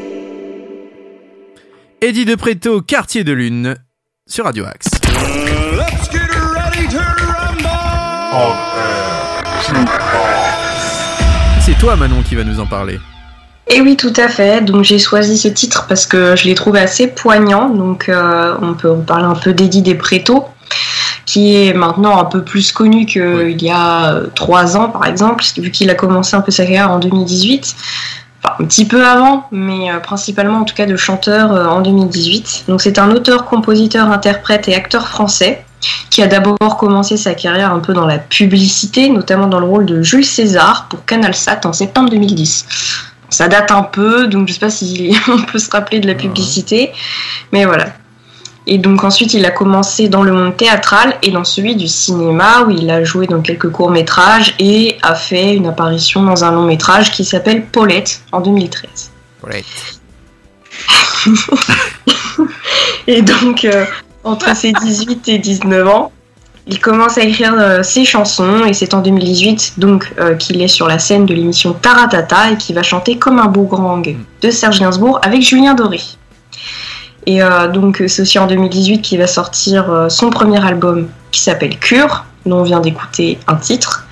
Eddie 2.02 2.26
de 2.26 2.36
Préto, 2.36 2.82
Quartier 2.82 3.24
de 3.24 3.34
Lune, 3.34 3.76
sur 4.28 4.45
Radio 4.45 4.65
Axe. 4.65 5.05
C'est 11.62 11.78
toi 11.80 11.95
Manon 11.95 12.21
qui 12.21 12.36
va 12.36 12.43
nous 12.43 12.60
en 12.60 12.67
parler. 12.67 12.99
Et 13.67 13.82
oui, 13.82 13.97
tout 13.97 14.13
à 14.17 14.28
fait. 14.28 14.63
Donc 14.63 14.84
j'ai 14.84 14.99
choisi 14.99 15.38
ce 15.38 15.47
titre 15.47 15.88
parce 15.88 16.06
que 16.06 16.36
je 16.36 16.45
l'ai 16.45 16.54
trouvé 16.54 16.80
assez 16.80 17.08
poignant. 17.08 17.69
Donc 17.69 18.08
euh, 18.08 18.56
on 18.62 18.73
peut 18.73 18.95
parler 18.95 19.25
un 19.25 19.36
peu 19.36 19.54
d'Eddie 19.54 19.82
Despréto, 19.82 20.45
qui 21.25 21.56
est 21.56 21.73
maintenant 21.73 22.19
un 22.19 22.25
peu 22.25 22.43
plus 22.43 22.71
connu 22.71 23.08
qu'il 23.08 23.62
y 23.62 23.71
a 23.71 24.21
trois 24.36 24.78
ans, 24.78 24.89
par 24.89 25.06
exemple, 25.06 25.43
vu 25.58 25.71
qu'il 25.71 25.89
a 25.89 25.95
commencé 25.95 26.36
un 26.36 26.41
peu 26.41 26.51
sa 26.51 26.63
carrière 26.63 26.91
en 26.91 26.99
2018. 26.99 27.75
Enfin, 28.45 28.63
un 28.63 28.65
petit 28.65 28.86
peu 28.86 29.05
avant, 29.05 29.47
mais 29.51 29.91
euh, 29.91 29.99
principalement 29.99 30.60
en 30.60 30.63
tout 30.63 30.75
cas 30.75 30.86
de 30.86 30.95
chanteur 30.95 31.51
euh, 31.51 31.65
en 31.65 31.81
2018. 31.81 32.65
Donc 32.67 32.81
c'est 32.81 32.99
un 32.99 33.12
auteur, 33.12 33.45
compositeur, 33.45 34.12
interprète 34.12 34.67
et 34.67 34.75
acteur 34.75 35.08
français 35.08 35.63
qui 36.10 36.21
a 36.23 36.27
d'abord 36.27 36.77
commencé 36.77 37.17
sa 37.17 37.34
carrière 37.34 37.71
un 37.71 37.79
peu 37.79 37.93
dans 37.93 38.05
la 38.05 38.17
publicité, 38.17 39.10
notamment 39.10 39.47
dans 39.47 39.60
le 39.60 39.67
rôle 39.67 39.86
de 39.86 40.01
Jules 40.01 40.25
César 40.25 40.88
pour 40.89 41.05
CanalSat 41.05 41.62
en 41.65 41.73
septembre 41.73 42.10
2010. 42.10 42.65
Ça 43.29 43.47
date 43.47 43.71
un 43.71 43.84
peu, 43.84 44.27
donc 44.27 44.47
je 44.47 44.53
sais 44.53 44.60
pas 44.60 44.69
si 44.69 45.15
on 45.27 45.41
peut 45.43 45.60
se 45.60 45.69
rappeler 45.69 45.99
de 45.99 46.08
la 46.08 46.15
publicité, 46.15 46.91
mais 47.51 47.65
voilà. 47.65 47.88
Et 48.67 48.78
donc 48.78 49.04
ensuite, 49.04 49.34
il 49.34 49.45
a 49.45 49.51
commencé 49.51 50.10
dans 50.10 50.23
le 50.23 50.32
monde 50.32 50.58
théâtral 50.58 51.17
et 51.21 51.32
dans 51.32 51.43
celui 51.43 51.75
du 51.75 51.88
cinéma, 51.88 52.63
où 52.65 52.71
il 52.71 52.89
a 52.89 53.04
joué 53.04 53.28
dans 53.28 53.41
quelques 53.41 53.69
courts-métrages 53.69 54.56
et 54.60 54.97
a 55.04 55.13
fait 55.13 55.56
une 55.56 55.67
apparition 55.67 56.23
dans 56.23 56.43
un 56.43 56.51
long-métrage 56.51 57.12
qui 57.12 57.25
s'appelle 57.25 57.65
Paulette 57.65 58.21
en 58.32 58.41
2013. 58.41 59.12
Paulette. 59.41 59.65
Et 63.08 63.21
donc, 63.21 63.65
euh, 63.65 63.86
entre 64.23 64.56
ses 64.56 64.71
18 64.71 65.30
et 65.30 65.38
19 65.38 65.88
ans, 65.88 66.12
il 66.67 66.80
commence 66.80 67.17
à 67.19 67.21
écrire 67.21 67.54
euh, 67.58 67.84
ses 67.84 68.06
chansons 68.06 68.65
et 68.65 68.73
c'est 68.73 68.95
en 68.95 69.01
2018 69.01 69.75
donc 69.78 70.12
euh, 70.19 70.34
qu'il 70.36 70.60
est 70.63 70.67
sur 70.67 70.88
la 70.88 70.97
scène 70.97 71.28
de 71.28 71.34
l'émission 71.34 71.73
Taratata 71.73 72.51
et 72.51 72.58
qui 72.58 72.73
va 72.73 72.82
chanter 72.82 73.17
comme 73.17 73.38
un 73.38 73.45
boomerang 73.45 74.15
de 74.41 74.49
Serge 74.49 74.80
Gainsbourg 74.80 75.19
avec 75.21 75.43
Julien 75.43 75.75
Doré. 75.75 76.01
Et 77.25 77.41
euh, 77.41 77.67
donc 77.67 78.03
c'est 78.07 78.21
aussi 78.21 78.39
en 78.39 78.47
2018 78.47 79.01
qu'il 79.01 79.19
va 79.19 79.27
sortir 79.27 79.89
euh, 79.89 80.09
son 80.09 80.29
premier 80.29 80.63
album 80.63 81.07
qui 81.31 81.41
s'appelle 81.41 81.77
Cure, 81.77 82.25
dont 82.45 82.59
on 82.59 82.63
vient 82.63 82.79
d'écouter 82.79 83.39
un 83.47 83.55
titre. 83.55 84.05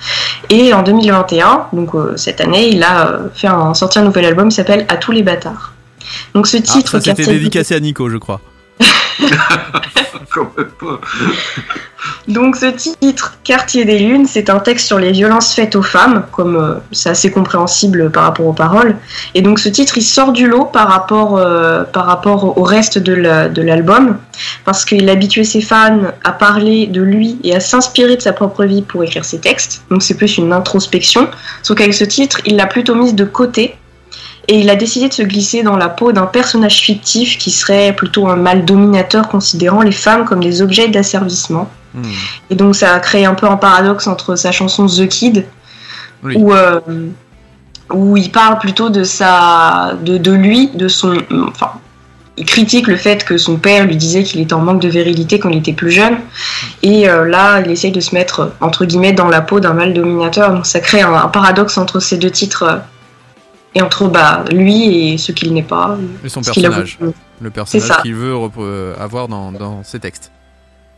Et 0.50 0.74
en 0.74 0.82
2021, 0.82 1.68
donc 1.72 1.94
euh, 1.94 2.16
cette 2.16 2.40
année, 2.40 2.68
il 2.68 2.82
a 2.82 3.20
fait 3.34 3.46
un, 3.46 3.74
sorti 3.74 3.98
un 3.98 4.02
nouvel 4.02 4.24
album 4.24 4.48
qui 4.48 4.56
s'appelle 4.56 4.84
À 4.88 4.96
tous 4.96 5.12
les 5.12 5.22
bâtards. 5.22 5.72
Donc 6.34 6.46
ce 6.46 6.56
Ah, 6.56 6.60
titre, 6.60 6.90
ça 6.92 7.00
c'était 7.00 7.26
dédicacé 7.26 7.74
à 7.74 7.80
Nico, 7.80 8.08
je 8.08 8.16
crois. 8.16 8.40
Donc 12.28 12.56
ce 12.56 12.66
titre, 12.66 13.38
Quartier 13.44 13.84
des 13.84 13.98
Lunes, 13.98 14.26
c'est 14.26 14.50
un 14.50 14.58
texte 14.58 14.86
sur 14.86 14.98
les 14.98 15.12
violences 15.12 15.54
faites 15.54 15.76
aux 15.76 15.82
femmes, 15.82 16.24
comme 16.32 16.56
euh, 16.56 16.74
c'est 16.90 17.10
assez 17.10 17.30
compréhensible 17.30 18.10
par 18.10 18.24
rapport 18.24 18.46
aux 18.46 18.52
paroles. 18.52 18.96
Et 19.34 19.42
donc 19.42 19.58
ce 19.58 19.68
titre, 19.68 19.98
il 19.98 20.02
sort 20.02 20.32
du 20.32 20.48
lot 20.48 20.64
par 20.64 20.88
rapport, 20.88 21.36
euh, 21.36 21.84
par 21.84 22.06
rapport 22.06 22.58
au 22.58 22.62
reste 22.62 22.98
de 22.98 23.62
l'album, 23.62 24.18
parce 24.64 24.84
qu'il 24.84 25.08
habituait 25.08 25.44
ses 25.44 25.60
fans 25.60 26.00
à 26.24 26.32
parler 26.32 26.86
de 26.86 27.02
lui 27.02 27.38
et 27.44 27.54
à 27.54 27.60
s'inspirer 27.60 28.16
de 28.16 28.22
sa 28.22 28.32
propre 28.32 28.64
vie 28.64 28.82
pour 28.82 29.04
écrire 29.04 29.24
ses 29.24 29.38
textes. 29.38 29.82
Donc 29.90 30.02
c'est 30.02 30.16
plus 30.16 30.38
une 30.38 30.52
introspection. 30.52 31.28
Sauf 31.62 31.76
qu'avec 31.76 31.94
ce 31.94 32.04
titre, 32.04 32.40
il 32.46 32.56
l'a 32.56 32.66
plutôt 32.66 32.94
mise 32.94 33.14
de 33.14 33.24
côté. 33.24 33.76
Et 34.48 34.60
il 34.60 34.68
a 34.70 34.76
décidé 34.76 35.08
de 35.08 35.14
se 35.14 35.22
glisser 35.22 35.62
dans 35.62 35.76
la 35.76 35.88
peau 35.88 36.12
d'un 36.12 36.26
personnage 36.26 36.80
fictif 36.80 37.38
qui 37.38 37.50
serait 37.50 37.94
plutôt 37.94 38.28
un 38.28 38.36
mâle 38.36 38.64
dominateur 38.64 39.28
considérant 39.28 39.80
les 39.82 39.92
femmes 39.92 40.24
comme 40.24 40.42
des 40.42 40.60
objets 40.60 40.88
d'asservissement. 40.88 41.70
Hmm. 41.94 42.02
Et 42.50 42.54
donc 42.54 42.74
ça 42.76 42.92
a 42.92 43.00
créé 43.00 43.24
un 43.24 43.34
peu 43.34 43.46
un 43.46 43.56
paradoxe 43.56 44.06
entre 44.06 44.36
sa 44.36 44.52
chanson 44.52 44.86
The 44.86 45.08
Kid, 45.08 45.46
Oui. 46.22 46.34
où, 46.36 46.52
euh, 46.52 46.80
où 47.92 48.16
il 48.16 48.30
parle 48.30 48.58
plutôt 48.58 48.90
de, 48.90 49.04
sa, 49.04 49.94
de, 50.02 50.18
de 50.18 50.32
lui, 50.32 50.70
de 50.74 50.88
son... 50.88 51.16
Enfin, 51.48 51.72
il 52.36 52.44
critique 52.46 52.88
le 52.88 52.96
fait 52.96 53.24
que 53.24 53.38
son 53.38 53.58
père 53.58 53.86
lui 53.86 53.96
disait 53.96 54.24
qu'il 54.24 54.40
était 54.40 54.54
en 54.54 54.60
manque 54.60 54.80
de 54.82 54.88
virilité 54.88 55.38
quand 55.38 55.50
il 55.50 55.58
était 55.58 55.72
plus 55.72 55.92
jeune. 55.92 56.16
Et 56.82 57.08
euh, 57.08 57.24
là, 57.24 57.60
il 57.60 57.70
essaye 57.70 57.92
de 57.92 58.00
se 58.00 58.12
mettre, 58.12 58.52
entre 58.60 58.84
guillemets, 58.86 59.12
dans 59.12 59.28
la 59.28 59.40
peau 59.40 59.60
d'un 59.60 59.72
mâle 59.72 59.94
dominateur. 59.94 60.52
Donc 60.52 60.66
ça 60.66 60.80
crée 60.80 61.00
un, 61.00 61.14
un 61.14 61.28
paradoxe 61.28 61.78
entre 61.78 62.00
ces 62.00 62.16
deux 62.18 62.32
titres 62.32 62.62
euh, 62.64 62.76
et 63.74 63.82
entre 63.82 64.08
bah, 64.08 64.44
lui 64.52 65.12
et 65.12 65.18
ce 65.18 65.32
qu'il 65.32 65.52
n'est 65.52 65.62
pas. 65.62 65.98
Et 66.24 66.28
son 66.28 66.42
personnage. 66.42 66.98
voulu. 67.00 67.12
Le 67.40 67.50
personnage 67.50 68.02
qu'il 68.02 68.14
veut 68.14 68.34
euh, 68.58 68.94
avoir 68.98 69.28
dans, 69.28 69.52
dans 69.52 69.82
ses 69.82 69.98
textes. 69.98 70.30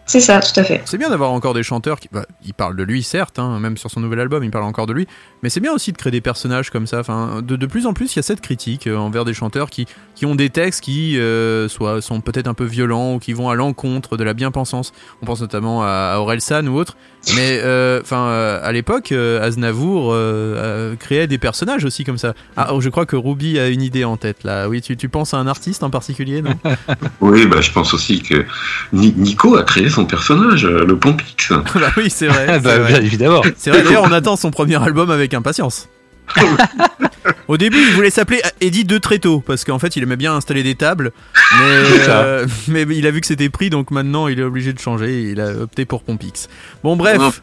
C'est 0.09 0.21
ça, 0.21 0.39
tout 0.39 0.61
à 0.61 0.62
fait. 0.62 0.83
C'est 0.85 0.99
bien 0.99 1.11
d'avoir 1.11 1.33
encore 1.33 1.53
des 1.53 1.65
chanteurs 1.65 1.99
qui. 1.99 2.09
Bah, 2.12 2.27
il 2.45 2.55
parle 2.55 2.77
de 2.77 2.85
lui, 2.85 3.03
certes, 3.03 3.41
hein, 3.41 3.59
même 3.59 3.77
sur 3.77 3.91
son 3.91 3.99
nouvel 3.99 4.21
album, 4.21 4.45
il 4.45 4.53
parle 4.53 4.65
encore 4.65 4.87
de 4.87 4.93
lui. 4.93 5.09
Mais 5.43 5.49
c'est 5.49 5.59
bien 5.59 5.73
aussi 5.73 5.91
de 5.91 5.97
créer 5.97 6.12
des 6.12 6.21
personnages 6.21 6.71
comme 6.71 6.87
ça. 6.87 7.01
Enfin, 7.01 7.43
de, 7.43 7.57
de 7.57 7.67
plus 7.67 7.87
en 7.87 7.93
plus, 7.93 8.15
il 8.15 8.17
y 8.17 8.21
a 8.21 8.23
cette 8.23 8.41
critique 8.41 8.87
euh, 8.87 8.97
envers 8.97 9.25
des 9.25 9.35
chanteurs 9.35 9.69
qui, 9.69 9.87
qui 10.15 10.25
ont 10.25 10.37
des 10.37 10.51
textes 10.51 10.85
qui 10.85 11.19
euh, 11.19 11.67
soit, 11.69 12.01
sont 12.03 12.21
peut-être 12.21 12.47
un 12.47 12.55
peu 12.55 12.65
violents 12.65 13.15
ou 13.15 13.19
qui 13.19 13.33
vont 13.33 13.51
à 13.51 13.57
l'encontre 13.57 14.17
de 14.17 14.23
la 14.23 14.33
bien-pensance. 14.33 14.93
On 15.23 15.27
pense 15.27 15.41
notamment 15.41 15.83
à, 15.83 16.12
à 16.15 16.19
Orelsan 16.19 16.69
ou 16.69 16.79
autre. 16.79 16.97
Mais 17.35 17.61
euh, 17.62 18.01
enfin, 18.03 18.29
euh, 18.29 18.61
à 18.62 18.71
l'époque, 18.73 19.11
euh, 19.11 19.43
Aznavour 19.45 20.12
euh, 20.12 20.17
euh, 20.17 20.95
créait 20.97 21.27
des 21.27 21.39
personnages 21.39 21.85
aussi 21.85 22.05
comme 22.05 22.19
ça. 22.19 22.35
Ah, 22.57 22.69
oh, 22.73 22.81
je 22.81 22.89
crois 22.89 23.05
que 23.05 23.17
Ruby 23.17 23.59
a 23.59 23.69
une 23.69 23.83
idée 23.83 24.05
en 24.05 24.17
tête 24.17 24.45
là. 24.45 24.69
Oui, 24.69 24.81
tu, 24.81 24.97
tu 24.97 25.09
penses 25.09 25.35
à 25.35 25.39
un 25.39 25.47
artiste 25.49 25.83
en 25.83 25.91
particulier, 25.91 26.41
non? 26.43 26.53
Oui, 27.21 27.47
bah, 27.47 27.61
je 27.61 27.73
pense 27.73 27.93
aussi 27.95 28.23
que 28.23 28.45
Ni- 28.93 29.12
Nico 29.17 29.57
a 29.57 29.65
créé 29.65 29.89
son 29.89 30.05
personnage, 30.05 30.65
le 30.67 30.97
Pompix. 30.97 31.53
Bah 31.75 31.91
oui, 31.97 32.11
c'est 32.11 32.29
vrai. 32.29 32.47
Ah, 32.49 32.55
c'est 32.55 32.61
bah, 32.61 32.79
vrai. 32.79 32.93
bien 32.93 33.03
évidemment. 33.03 33.43
C'est 33.57 33.71
vrai, 33.71 33.83
d'ailleurs, 33.83 34.05
on 34.05 34.12
attend 34.12 34.37
son 34.37 34.51
premier 34.53 34.81
album 34.83 35.11
avec 35.11 35.35
impatience. 35.35 35.89
Au 37.49 37.57
début, 37.57 37.79
il 37.79 37.93
voulait 37.95 38.11
s'appeler 38.11 38.41
Eddie 38.61 38.85
de 38.85 38.99
Tréteau, 38.99 39.41
parce 39.41 39.65
qu'en 39.65 39.79
fait, 39.79 39.97
il 39.97 40.03
aimait 40.03 40.17
bien 40.17 40.35
installer 40.35 40.62
des 40.62 40.75
tables, 40.75 41.12
mais, 41.59 41.65
euh, 42.09 42.47
mais 42.69 42.83
il 42.83 43.07
a 43.07 43.11
vu 43.11 43.21
que 43.21 43.27
c'était 43.27 43.49
pris, 43.49 43.71
donc 43.71 43.91
maintenant, 43.91 44.29
il 44.29 44.41
est 44.41 44.45
obligé 44.45 44.73
de 44.73 44.79
changer, 44.79 45.23
et 45.23 45.31
il 45.31 45.41
a 45.41 45.51
opté 45.51 45.85
pour 45.85 46.03
Pompix. 46.03 46.49
Bon, 46.83 46.97
bref. 46.97 47.43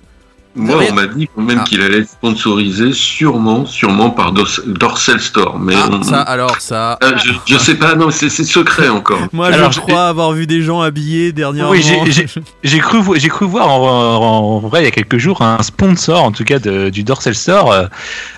Moi, 0.55 0.77
on 0.89 0.93
m'a 0.93 1.07
dit 1.07 1.27
quand 1.35 1.41
même 1.41 1.59
Ah. 1.61 1.63
qu'il 1.63 1.81
allait 1.81 1.99
être 1.99 2.09
sponsorisé 2.09 2.93
sûrement, 2.93 3.65
sûrement 3.65 4.11
par 4.11 4.31
Dors- 4.33 4.61
Dorsel 4.67 5.19
Store. 5.19 5.57
Mais 5.59 5.73
Ah, 5.75 5.89
on- 5.91 6.03
ça, 6.03 6.21
alors, 6.21 6.59
ça... 6.59 6.97
Ah, 7.01 7.13
je, 7.17 7.31
je 7.45 7.57
sais 7.57 7.75
pas, 7.75 7.95
non, 7.95 8.11
c'est 8.11 8.29
secret 8.29 8.87
encore. 8.89 9.19
Moi, 9.33 9.47
Alors, 9.47 9.71
je 9.71 9.79
crois 9.79 10.07
avoir 10.07 10.31
vu 10.33 10.45
des 10.45 10.61
gens 10.61 10.81
habillés 10.81 11.31
dernièrement. 11.31 11.71
Oui, 11.71 11.81
j'ai- 11.83 12.77
cru, 12.79 12.99
j'ai 13.15 13.29
cru 13.29 13.45
voir 13.47 13.69
en, 13.69 14.59
vrai 14.59 14.81
il 14.81 14.85
y 14.85 14.87
a 14.87 14.91
quelques 14.91 15.17
jours 15.17 15.41
un 15.41 15.61
sponsor, 15.63 16.23
en 16.23 16.31
tout 16.31 16.43
cas 16.43 16.59
de- 16.59 16.89
du 16.89 17.03
Dorsal 17.03 17.33
Store, 17.35 17.71
euh, 17.71 17.85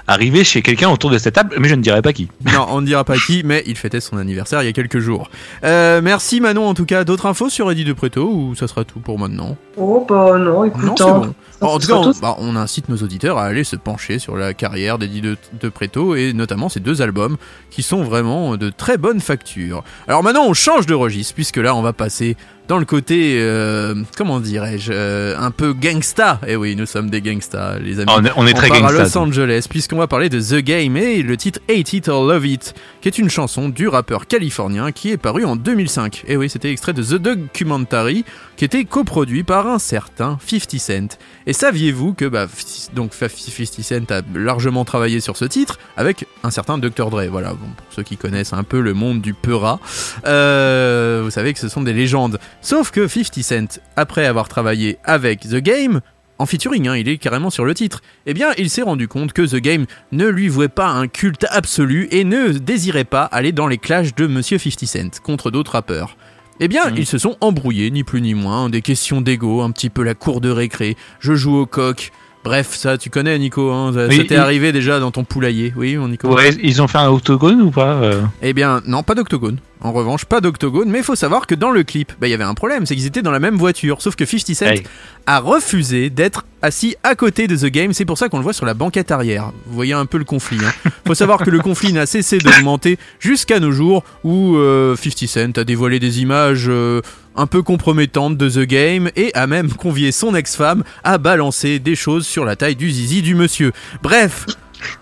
arriver 0.08 0.43
chez 0.43 0.62
quelqu'un 0.62 0.89
autour 0.89 1.10
de 1.10 1.17
cette 1.17 1.34
table, 1.36 1.56
mais 1.60 1.67
je 1.67 1.75
ne 1.75 1.82
dirais 1.82 2.01
pas 2.01 2.13
qui. 2.13 2.30
Non, 2.45 2.65
on 2.69 2.80
ne 2.82 2.86
dira 2.86 3.04
pas 3.04 3.17
qui, 3.17 3.41
mais 3.43 3.63
il 3.67 3.75
fêtait 3.75 3.99
son 3.99 4.17
anniversaire 4.17 4.62
il 4.63 4.65
y 4.67 4.69
a 4.69 4.73
quelques 4.73 4.99
jours. 4.99 5.30
Euh, 5.63 5.99
merci 6.01 6.39
Manon, 6.39 6.67
en 6.67 6.73
tout 6.73 6.86
cas. 6.86 7.04
D'autres 7.04 7.25
infos 7.25 7.49
sur 7.49 7.69
Eddie 7.71 7.84
de 7.84 7.93
Préto, 7.93 8.30
ou 8.32 8.56
ça 8.56 8.67
sera 8.67 8.84
tout 8.86 8.99
pour 8.99 9.19
maintenant? 9.19 9.58
Oh, 9.78 10.06
bah 10.08 10.38
non, 10.38 10.63
écoute, 10.63 10.99
Non, 11.01 11.23
hein, 11.23 11.34
bon. 11.60 11.67
en 11.67 11.80
tout 11.80 11.88
cas, 11.88 11.93
on, 11.95 12.04
bah, 12.21 12.35
on 12.39 12.55
incite 12.55 12.89
nos 12.89 12.97
auditeurs 12.97 13.37
à 13.37 13.45
aller 13.45 13.63
se 13.63 13.75
pencher 13.75 14.19
sur 14.19 14.35
la 14.35 14.53
carrière 14.53 14.97
d'Eddie 14.97 15.21
de, 15.21 15.69
Préto 15.69 16.15
et 16.15 16.33
notamment 16.33 16.69
ces 16.69 16.79
deux 16.79 17.01
albums 17.01 17.37
qui 17.71 17.83
sont 17.83 18.03
vraiment 18.03 18.57
de 18.57 18.69
très 18.69 18.97
bonne 18.97 19.19
facture. 19.19 19.83
Alors 20.07 20.23
maintenant, 20.23 20.45
on 20.45 20.53
change 20.53 20.85
de 20.85 20.93
registre 20.93 21.33
puisque 21.33 21.57
là, 21.57 21.75
on 21.75 21.81
va 21.81 21.93
passer 21.93 22.37
dans 22.67 22.80
le 22.80 22.86
côté, 22.86 23.38
euh, 23.39 23.95
comment 24.17 24.39
dirais-je, 24.39 24.91
euh, 24.93 25.38
un 25.38 25.51
peu 25.51 25.73
gangsta. 25.73 26.39
Eh 26.47 26.56
oui, 26.56 26.75
nous 26.75 26.86
sommes 26.86 27.10
des 27.10 27.21
gangsta, 27.21 27.78
les 27.80 27.99
amis. 27.99 28.12
Ah, 28.12 28.17
on 28.19 28.25
est, 28.25 28.32
on 28.36 28.47
est 28.47 28.54
très 28.54 28.69
part 28.69 28.86
à. 28.86 28.91
Los 28.91 29.17
Angeles 29.17 29.67
puisqu'on 29.69 29.97
va 29.97 30.08
parler 30.08 30.30
de 30.30 30.39
The 30.39 30.63
Game 30.63 30.97
et 30.97 31.21
le 31.21 31.38
titre 31.38 31.60
Hate 31.69 31.93
It 31.93 32.08
or 32.08 32.25
Love 32.25 32.45
It 32.45 32.73
qui 33.01 33.08
est 33.08 33.17
une 33.17 33.30
chanson 33.30 33.69
du 33.69 33.88
rappeur 33.88 34.25
californien 34.28 34.91
qui 34.91 35.12
est 35.12 35.17
paru 35.17 35.45
en 35.45 35.56
2005. 35.56 36.23
Et 36.28 36.38
oui, 36.38 36.49
c'était 36.49 36.71
extrait 36.71 36.93
de 36.93 37.04
The 37.04 37.15
Documentary 37.15 38.25
qui 38.58 38.65
était 38.65 38.86
coproduit 38.86 39.43
par 39.43 39.67
un 39.67 39.80
certain 39.80 40.38
50 40.45 40.80
Cent. 40.80 41.17
Et 41.45 41.54
saviez-vous 41.54 42.13
que 42.13 42.25
bah, 42.25 42.47
donc 42.93 43.13
50 43.13 43.82
Cent 43.82 44.12
a 44.12 44.21
largement 44.34 44.86
travaillé 44.86 45.19
sur 45.19 45.38
ce 45.38 45.45
titre 45.45 45.78
avec 45.97 46.25
un 46.43 46.51
certain 46.51 46.78
Dr. 46.78 47.10
Dre. 47.10 47.25
Voilà, 47.30 47.49
bon, 47.49 47.67
pour 47.75 47.88
ceux 47.91 48.04
qui 48.04 48.17
connaissent 48.17 48.54
un 48.54 48.63
peu 48.63 48.80
le 48.80 48.93
monde 48.93 49.21
du 49.21 49.34
peura, 49.34 49.80
euh, 50.25 51.21
vous 51.23 51.32
savez 51.32 51.54
que 51.54 51.60
ce 51.60 51.69
sont 51.69 51.82
des 51.82 51.93
légendes. 51.93 52.39
Sauf 52.65 52.89
que 52.89 53.08
50 53.08 53.43
Cent, 53.43 53.80
après 53.95 54.25
avoir 54.25 54.47
travaillé 54.47 54.97
avec 55.04 55.41
The 55.41 55.58
Game, 55.58 56.01
en 56.39 56.47
featuring, 56.47 56.88
hein, 56.88 56.97
il 56.97 57.08
est 57.08 57.19
carrément 57.19 57.51
sur 57.51 57.63
le 57.63 57.75
titre, 57.75 58.01
eh 58.25 58.34
bien 58.34 58.54
il 58.58 58.71
s'est 58.71 58.82
rendu 58.82 59.08
compte 59.08 59.34
que 59.34 59.43
The 59.43 59.58
Game 59.58 59.86
ne 60.12 60.25
lui 60.25 60.47
vouait 60.47 60.67
pas 60.67 60.88
un 60.88 61.08
culte 61.08 61.45
absolu 61.51 62.08
et 62.10 62.23
ne 62.23 62.54
désirait 62.54 63.04
pas 63.04 63.25
aller 63.25 63.51
dans 63.51 63.67
les 63.67 63.78
clashs 63.78 64.15
de 64.15 64.25
Monsieur 64.25 64.58
50 64.58 64.88
Cent 64.88 65.21
contre 65.21 65.51
d'autres 65.51 65.73
rappeurs. 65.73 66.17
Eh 66.60 66.67
bien, 66.67 66.89
ils 66.89 67.06
se 67.06 67.19
sont 67.19 67.38
embrouillés, 67.39 67.91
ni 67.91 68.04
plus 68.04 68.21
ni 68.21 68.34
moins, 68.34 68.67
des 68.67 68.82
questions 68.82 69.21
d'ego, 69.21 69.62
un 69.62 69.69
petit 69.69 69.91
peu 69.91 70.01
la 70.01 70.15
cour 70.15 70.41
de 70.41 70.49
récré, 70.49 70.97
je 71.19 71.36
joue 71.36 71.58
au 71.58 71.67
coq. 71.67 72.12
Bref, 72.45 72.75
ça 72.75 72.97
tu 72.97 73.10
connais 73.10 73.38
Nico, 73.39 73.71
hein, 73.71 73.91
ça, 73.93 74.05
Oui, 74.08 74.17
ça 74.17 74.23
t'est 74.23 74.36
il- 74.36 74.38
arrivé 74.38 74.71
déjà 74.71 74.99
dans 74.99 75.12
ton 75.12 75.23
poulailler, 75.23 75.73
oui 75.75 75.97
mon 75.97 76.08
Nico 76.08 76.34
Ouais, 76.34 76.51
ils 76.63 76.79
ont 76.81 76.88
fait 76.88 76.99
un 76.99 77.10
octogone 77.10 77.60
ou 77.62 77.71
pas 77.71 77.95
euh? 77.95 78.21
Eh 78.43 78.53
bien, 78.53 78.81
non, 78.86 79.01
pas 79.03 79.15
d'octogone. 79.15 79.58
En 79.81 79.91
revanche, 79.91 80.25
pas 80.25 80.41
d'octogone, 80.41 80.89
mais 80.89 80.99
il 80.99 81.03
faut 81.03 81.15
savoir 81.15 81.45
que 81.47 81.53
dans 81.55 81.69
le 81.71 81.84
clip, 81.84 82.13
bah, 82.21 82.27
il 82.27 82.31
y 82.31 82.34
avait 82.34 82.43
un 82.43 82.53
problème, 82.53 82.86
c'est 82.86 82.95
qu'ils 82.95 83.05
étaient 83.08 83.21
dans 83.21 83.31
la 83.31 83.39
même 83.39 83.55
voiture, 83.55 84.01
sauf 84.01 84.15
que 84.15 84.25
50 84.25 84.55
Cent 84.55 84.65
Hey. 84.67 84.84
a 85.27 85.39
refusé 85.39 86.10
d'être 86.10 86.45
assis 86.62 86.95
à 87.03 87.13
côté 87.15 87.47
de 87.47 87.55
The 87.55 87.65
Game, 87.71 87.93
c'est 87.93 88.05
pour 88.05 88.17
ça 88.17 88.29
qu'on 88.29 88.38
le 88.38 88.43
voit 88.43 88.53
sur 88.53 88.65
la 88.65 88.73
banquette 88.73 89.12
arrière. 89.12 89.51
Vous 89.67 89.75
voyez 89.75 89.93
un 89.93 90.05
peu 90.05 90.17
le 90.17 90.23
conflit. 90.23 90.58
Hein. 90.63 90.89
faut 91.08 91.13
savoir 91.13 91.39
que 91.43 91.49
le 91.49 91.60
conflit 91.60 91.93
n'a 91.93 92.05
cessé 92.05 92.38
d'augmenter 92.39 92.97
jusqu'à 93.19 93.60
nos 93.60 93.71
jours 93.71 94.03
où 94.23 94.55
euh, 94.55 94.95
50 94.95 95.27
Cent 95.27 95.58
a 95.58 95.63
dévoilé 95.63 95.99
des 95.99 96.21
images 96.21 96.65
euh, 96.67 97.01
un 97.35 97.47
peu 97.47 97.61
compromettantes 97.61 98.37
de 98.37 98.49
The 98.49 98.67
Game 98.67 99.09
et 99.15 99.31
a 99.35 99.47
même 99.47 99.71
convié 99.73 100.11
son 100.11 100.35
ex-femme 100.35 100.83
à 101.03 101.17
balancer 101.17 101.79
des 101.79 101.95
choses 101.95 102.25
sur 102.25 102.45
la 102.45 102.55
taille 102.55 102.75
du 102.75 102.89
zizi 102.91 103.21
du 103.21 103.35
monsieur. 103.35 103.71
Bref, 104.03 104.45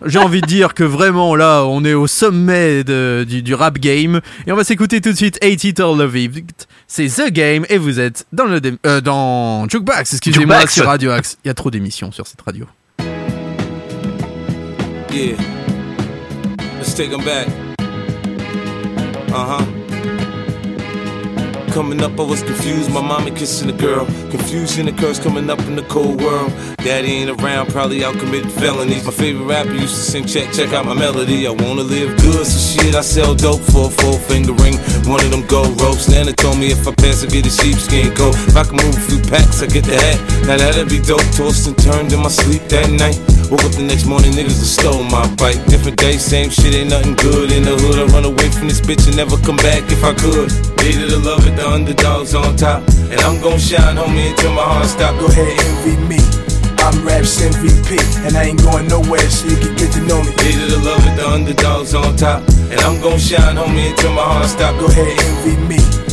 j'ai 0.05 0.19
envie 0.19 0.41
de 0.41 0.47
dire 0.47 0.73
que 0.73 0.83
vraiment 0.83 1.35
là, 1.35 1.63
on 1.63 1.83
est 1.83 1.93
au 1.93 2.07
sommet 2.07 2.83
de- 2.83 3.25
du, 3.27 3.41
du 3.41 3.53
rap 3.53 3.77
game. 3.79 4.21
Et 4.47 4.51
on 4.51 4.55
va 4.55 4.63
s'écouter 4.63 5.01
tout 5.01 5.11
de 5.11 5.17
suite 5.17 5.37
Hate 5.43 5.63
It 5.63 5.79
or 5.79 5.95
Love 5.95 6.15
It. 6.17 6.67
C'est 6.87 7.07
The 7.07 7.31
Game 7.31 7.65
et 7.69 7.77
vous 7.77 7.99
êtes 7.99 8.25
dans 8.33 8.45
le 8.45 8.61
dé- 8.61 8.73
euh, 8.85 9.01
dans 9.01 9.67
Jukebox, 9.67 10.13
excusez-moi, 10.13 10.67
sur 10.67 10.85
Radio 10.85 11.11
Axe. 11.11 11.37
Il 11.43 11.47
y 11.47 11.51
a 11.51 11.53
trop 11.53 11.69
d'émissions 11.71 12.11
sur 12.11 12.27
cette 12.27 12.41
radio. 12.41 12.65
Yeah. 15.11 15.35
Let's 16.79 16.95
take 16.95 17.13
'em 17.13 17.23
back. 17.23 17.47
Uh 19.29 19.59
huh. 19.59 19.82
Coming 21.73 22.03
up, 22.03 22.19
I 22.19 22.23
was 22.23 22.43
confused. 22.43 22.91
My 22.93 23.01
mama 23.01 23.31
kissing 23.31 23.67
a 23.67 23.73
girl. 23.73 24.05
Confusion 24.29 24.87
occurs 24.87 25.17
coming 25.17 25.49
up 25.49 25.57
in 25.61 25.75
the 25.75 25.81
cold 25.89 26.21
world. 26.21 26.53
Daddy 26.77 27.13
ain't 27.13 27.41
around, 27.41 27.69
probably 27.69 28.03
out 28.03 28.13
committing 28.19 28.51
felonies. 28.51 29.03
My 29.05 29.11
favorite 29.11 29.45
rapper 29.45 29.73
used 29.73 29.95
to 29.95 30.01
sing, 30.11 30.25
check, 30.27 30.53
check 30.53 30.71
out 30.71 30.85
my 30.85 30.93
melody. 30.93 31.47
I 31.47 31.49
wanna 31.49 31.81
live 31.81 32.15
good, 32.21 32.45
so 32.45 32.59
shit, 32.77 32.93
I 32.93 33.01
sell 33.01 33.33
dope 33.33 33.61
for 33.61 33.87
a 33.87 33.89
four 33.89 34.19
finger 34.19 34.53
ring. 34.53 34.77
One 35.09 35.25
of 35.25 35.31
them 35.31 35.47
gold 35.47 35.81
ropes. 35.81 36.07
Nana 36.07 36.33
told 36.33 36.59
me 36.59 36.69
if 36.69 36.87
I 36.87 36.93
pass, 36.93 37.23
I 37.23 37.27
get 37.27 37.47
a 37.47 37.49
sheepskin 37.49 38.13
coat. 38.13 38.35
If 38.35 38.55
I 38.55 38.65
can 38.65 38.75
move 38.77 38.95
a 38.95 39.01
few 39.09 39.19
packs, 39.31 39.63
I 39.63 39.65
get 39.65 39.85
the 39.85 39.97
hat. 39.97 40.21
Now 40.45 40.57
that'd 40.57 40.89
be 40.89 40.99
dope. 41.01 41.25
Tossed 41.33 41.65
and 41.65 41.77
turned 41.79 42.13
in 42.13 42.19
my 42.19 42.29
sleep 42.29 42.61
that 42.69 42.91
night. 42.91 43.17
Woke 43.51 43.63
up 43.63 43.73
the 43.75 43.83
next 43.83 44.05
morning, 44.05 44.31
niggas 44.31 44.59
have 44.59 44.69
stole 44.69 45.03
my 45.03 45.27
bike. 45.35 45.59
Different 45.67 45.97
day, 45.97 46.17
same 46.17 46.49
shit, 46.49 46.73
ain't 46.75 46.89
nothing 46.89 47.15
good 47.15 47.51
in 47.51 47.63
the 47.63 47.75
hood. 47.75 47.99
I 47.99 48.05
run 48.13 48.25
away 48.25 48.49
from 48.49 48.67
this 48.67 48.79
bitch 48.79 49.07
and 49.07 49.17
never 49.17 49.37
come 49.37 49.57
back 49.57 49.83
if 49.91 50.03
I 50.03 50.13
could. 50.13 50.51
Needed 50.79 51.09
to 51.11 51.19
love 51.19 51.45
it, 51.47 51.55
the 51.55 51.67
underdogs 51.67 52.35
on 52.35 52.55
top. 52.55 52.83
And 53.11 53.19
I'm 53.21 53.41
gon' 53.41 53.59
shine, 53.59 53.95
homie, 53.95 54.31
until 54.31 54.53
my 54.53 54.63
heart 54.63 54.87
stop. 54.87 55.19
Go 55.19 55.27
ahead, 55.27 55.53
envy 55.59 55.95
me. 56.07 56.19
I'm 56.83 56.99
Raps 57.07 57.39
MVP, 57.39 57.95
and 58.27 58.35
I 58.35 58.51
ain't 58.51 58.61
going 58.61 58.87
nowhere, 58.87 59.23
so 59.29 59.47
you 59.47 59.55
can 59.55 59.75
get 59.75 59.91
to 59.93 60.01
know 60.03 60.19
me. 60.23 60.31
Needed 60.43 60.69
to 60.75 60.79
love 60.83 61.03
it, 61.07 61.15
the 61.15 61.25
underdogs 61.27 61.95
on 61.95 62.15
top. 62.15 62.43
And 62.71 62.79
I'm 62.81 62.99
gon' 63.01 63.19
shine, 63.19 63.55
homie, 63.55 63.91
until 63.91 64.13
my 64.13 64.23
heart 64.23 64.47
stop. 64.47 64.77
Go 64.79 64.87
ahead, 64.87 65.07
envy 65.07 65.55
me. 65.67 66.12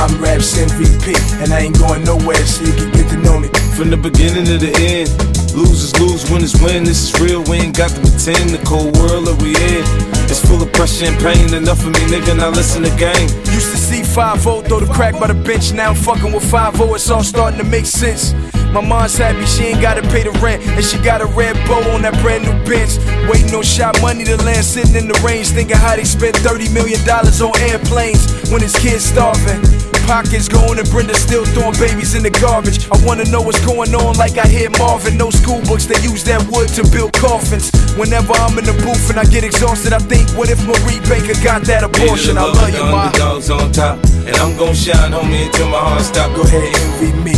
I'm 0.00 0.16
Raps 0.16 0.56
MVP, 0.56 1.12
and 1.42 1.52
I 1.52 1.60
ain't 1.60 1.78
going 1.78 2.02
nowhere, 2.04 2.42
so 2.46 2.64
you 2.64 2.72
can 2.72 2.90
get 2.90 3.10
to 3.10 3.18
know 3.18 3.38
me. 3.38 3.48
From 3.76 3.90
the 3.90 3.98
beginning 3.98 4.46
to 4.46 4.56
the 4.56 4.72
end, 4.80 5.12
losers 5.54 5.98
lose, 6.00 6.30
winners 6.30 6.54
win. 6.60 6.84
This 6.84 7.08
is 7.08 7.20
real, 7.20 7.42
we 7.44 7.58
ain't 7.58 7.76
got 7.76 7.90
to 7.90 8.00
pretend. 8.00 8.50
The 8.50 8.62
cold 8.64 8.96
world 8.98 9.26
that 9.26 9.36
we 9.42 9.54
in, 9.54 9.82
it's 10.30 10.44
full 10.44 10.62
of 10.62 10.72
pressure 10.72 11.06
and 11.06 11.18
pain. 11.18 11.52
Enough 11.54 11.80
of 11.80 11.92
me, 11.92 12.02
nigga, 12.12 12.36
now 12.36 12.50
listen 12.50 12.82
to 12.82 12.92
game. 12.96 13.28
Used 13.52 13.70
to 13.72 13.78
see 13.78 14.02
5 14.02 14.40
0 14.40 14.62
throw 14.62 14.80
the 14.80 14.92
crack 14.92 15.18
by 15.18 15.26
the 15.26 15.34
bench. 15.34 15.72
Now 15.72 15.90
I'm 15.90 15.96
fucking 15.96 16.32
with 16.32 16.48
5 16.50 16.76
0, 16.76 16.94
it's 16.94 17.10
all 17.10 17.22
starting 17.22 17.58
to 17.58 17.64
make 17.64 17.86
sense. 17.86 18.34
My 18.72 18.80
mom's 18.80 19.18
happy 19.18 19.44
she 19.46 19.74
ain't 19.74 19.82
gotta 19.82 20.02
pay 20.14 20.22
the 20.22 20.30
rent, 20.38 20.62
and 20.62 20.84
she 20.84 20.96
got 20.98 21.20
a 21.20 21.26
red 21.26 21.56
bow 21.66 21.82
on 21.90 22.02
that 22.02 22.14
brand 22.22 22.46
new 22.46 22.54
bench. 22.62 23.02
Waiting 23.26 23.52
on 23.52 23.64
shot 23.64 24.00
money 24.00 24.22
to 24.24 24.36
land, 24.46 24.64
sitting 24.64 24.94
in 24.94 25.08
the 25.08 25.18
range, 25.26 25.48
thinking 25.48 25.76
how 25.76 25.96
they 25.96 26.04
spent 26.04 26.36
30 26.36 26.70
million 26.70 27.02
dollars 27.04 27.42
on 27.42 27.50
airplanes 27.66 28.30
when 28.50 28.62
his 28.62 28.76
kids 28.78 29.04
starving. 29.04 29.58
Pockets 30.06 30.48
going 30.48 30.78
and 30.78 30.88
Brenda 30.90 31.14
still 31.14 31.44
throwing 31.46 31.74
babies 31.78 32.14
in 32.14 32.22
the 32.22 32.30
garbage. 32.30 32.86
I 32.90 32.98
wanna 33.06 33.24
know 33.26 33.42
what's 33.42 33.64
going 33.66 33.94
on, 33.94 34.16
like 34.16 34.38
I 34.38 34.46
hear 34.46 34.70
Marvin. 34.78 35.16
No 35.16 35.30
school 35.40 35.60
books, 35.64 35.86
they 35.88 35.98
use 36.04 36.22
that 36.24 36.44
wood 36.52 36.68
to 36.76 36.84
build 36.92 37.12
coffins. 37.16 37.72
Whenever 37.96 38.32
I'm 38.44 38.56
in 38.60 38.64
the 38.68 38.76
booth 38.84 39.08
and 39.08 39.18
I 39.18 39.24
get 39.24 39.42
exhausted, 39.42 39.92
I 39.92 39.98
think, 39.98 40.28
what 40.36 40.52
if 40.52 40.60
Marie 40.68 41.00
Baker 41.08 41.34
got 41.40 41.64
that 41.64 41.82
abortion? 41.82 42.36
I 42.36 42.44
love 42.44 42.60
you, 42.68 42.76
the 42.76 42.84
ma. 42.84 43.08
underdogs 43.08 43.48
on 43.50 43.72
top. 43.72 43.96
And 44.28 44.36
I'm 44.36 44.54
gon' 44.60 44.76
shine, 44.76 45.12
homie, 45.12 45.48
until 45.48 45.72
my 45.72 45.80
heart 45.80 46.04
stop. 46.04 46.28
Go 46.36 46.44
ahead, 46.44 46.68
envy 46.68 47.10
me. 47.24 47.36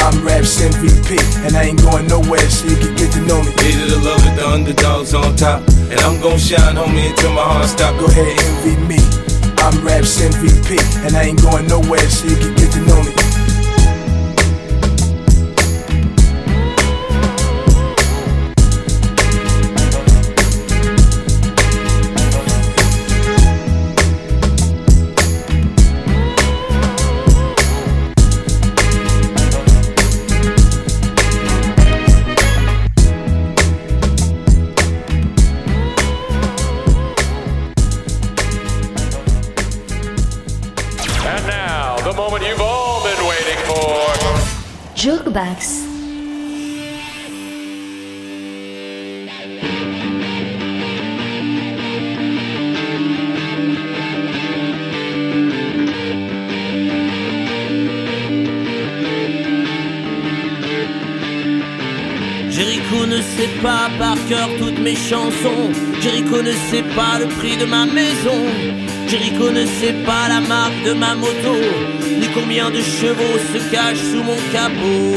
I'm 0.00 0.20
Raps 0.24 0.60
MVP, 0.60 1.16
and 1.44 1.56
I 1.56 1.72
ain't 1.72 1.80
going 1.80 2.08
nowhere, 2.08 2.44
so 2.48 2.68
you 2.68 2.76
can 2.76 2.92
get 2.96 3.12
to 3.12 3.20
know 3.24 3.40
me. 3.40 3.52
Needed 3.60 3.92
to 3.92 4.00
love 4.00 4.20
it, 4.24 4.34
the 4.36 4.44
underdogs 4.48 5.14
on 5.14 5.36
top. 5.36 5.60
And 5.92 6.00
I'm 6.00 6.20
gon' 6.20 6.40
shine, 6.40 6.76
homie, 6.76 7.12
until 7.12 7.32
my 7.32 7.44
heart 7.44 7.68
stop. 7.68 7.92
Go 8.00 8.06
ahead, 8.08 8.28
envy 8.28 8.76
me. 8.88 9.00
I'm 9.60 9.76
Raps 9.84 10.20
MVP, 10.20 10.76
and 11.06 11.16
I 11.16 11.32
ain't 11.32 11.40
going 11.40 11.68
nowhere, 11.68 12.04
so 12.08 12.28
you 12.28 12.36
can 12.36 12.52
get 12.56 12.72
to 12.72 12.80
know 12.84 13.00
me. 13.00 13.23
Jukebox. 45.04 45.82
Jericho 62.48 63.04
ne 63.06 63.20
sait 63.20 63.48
pas 63.62 63.90
par 63.98 64.16
cœur 64.26 64.48
toutes 64.58 64.78
mes 64.78 64.94
chansons. 64.94 65.70
Jericho 66.00 66.40
ne 66.40 66.52
sait 66.70 66.82
pas 66.96 67.18
le 67.18 67.26
prix 67.26 67.58
de 67.58 67.66
ma 67.66 67.84
maison. 67.84 68.93
Jericho 69.14 69.48
ne 69.48 69.64
sait 69.64 69.94
pas 70.04 70.28
la 70.28 70.40
marque 70.40 70.82
de 70.84 70.92
ma 70.92 71.14
moto, 71.14 71.54
ni 72.18 72.26
combien 72.34 72.68
de 72.68 72.80
chevaux 72.80 73.38
se 73.52 73.58
cachent 73.70 74.06
sous 74.10 74.24
mon 74.24 74.34
capot. 74.52 75.14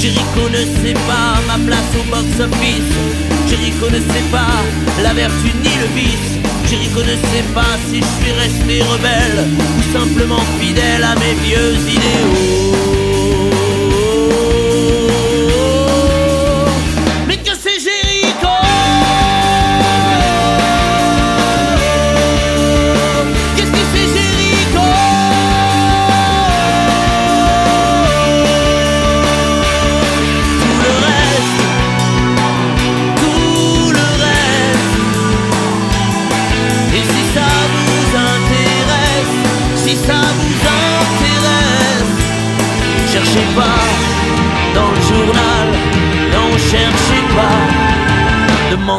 Jericho 0.00 0.48
ne 0.50 0.62
sait 0.82 0.98
pas 1.06 1.38
ma 1.46 1.64
place 1.64 1.92
au 2.00 2.02
box-office. 2.10 2.92
Jericho 3.48 3.88
ne 3.88 4.00
sait 4.00 4.28
pas 4.32 4.58
la 5.04 5.14
vertu 5.14 5.52
ni 5.62 5.70
le 5.82 5.86
vice. 5.94 6.40
Jericho 6.68 7.02
ne 7.02 7.16
sait 7.30 7.46
pas 7.54 7.78
si 7.88 8.00
je 8.00 8.24
suis 8.24 8.32
resté 8.32 8.82
rebelle 8.82 9.46
ou 9.78 9.92
simplement 9.96 10.42
fidèle 10.60 11.04
à 11.04 11.14
mes 11.14 11.34
vieux 11.44 11.76
idéaux. 11.88 12.65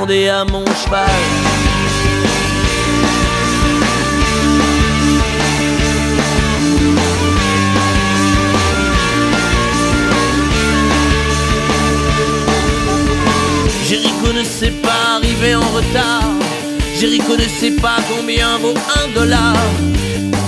À 0.09 0.45
mon 0.45 0.65
cheval. 0.65 1.09
Jericho 13.89 14.31
ne 14.33 14.43
sait 14.43 14.71
pas 14.71 15.17
arriver 15.17 15.55
en 15.55 15.59
retard. 15.59 16.23
Jericho 16.97 17.35
ne 17.35 17.47
sait 17.59 17.71
pas 17.71 17.97
combien 18.09 18.57
vaut 18.59 18.75
un 19.03 19.13
dollar. 19.13 19.57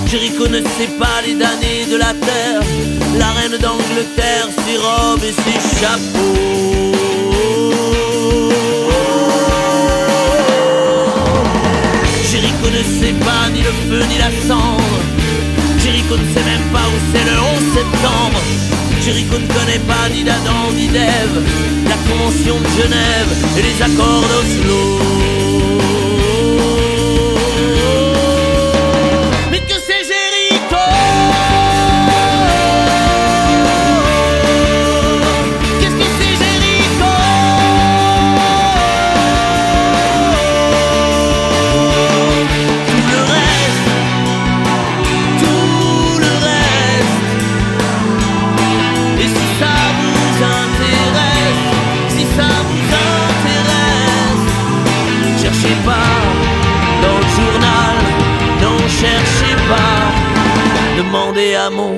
Jericho 0.06 0.48
ne 0.48 0.60
sait 0.60 0.92
pas 0.98 1.20
les 1.26 1.34
damnés 1.34 1.84
de 1.90 1.96
la 1.96 2.14
terre. 2.14 2.62
La 3.18 3.30
reine 3.32 3.58
d'Angleterre, 3.60 4.48
ses 4.64 4.78
robes 4.78 5.22
et 5.22 5.32
ses 5.32 5.80
chapeaux. 5.80 7.19
Le 13.70 13.90
feu 13.90 14.04
ni 14.08 14.18
la 14.18 14.30
cendre. 14.46 15.00
Ne 16.10 16.34
sait 16.34 16.44
même 16.44 16.66
pas 16.72 16.86
où 16.88 16.98
c'est 17.12 17.24
le 17.24 17.38
11 17.38 17.74
septembre. 17.74 18.40
Jericho 19.00 19.38
ne 19.38 19.46
connaît 19.46 19.78
pas 19.86 20.08
ni 20.12 20.24
d'Adam 20.24 20.72
ni 20.74 20.88
d'Ève, 20.88 21.40
la 21.88 21.94
convention 22.10 22.56
de 22.58 22.82
Genève 22.82 23.30
et 23.56 23.62
les 23.62 23.82
accords 23.82 24.22
d'Oslo. 24.22 25.29
Demandez 61.02 61.54
à 61.54 61.70
mon 61.70 61.94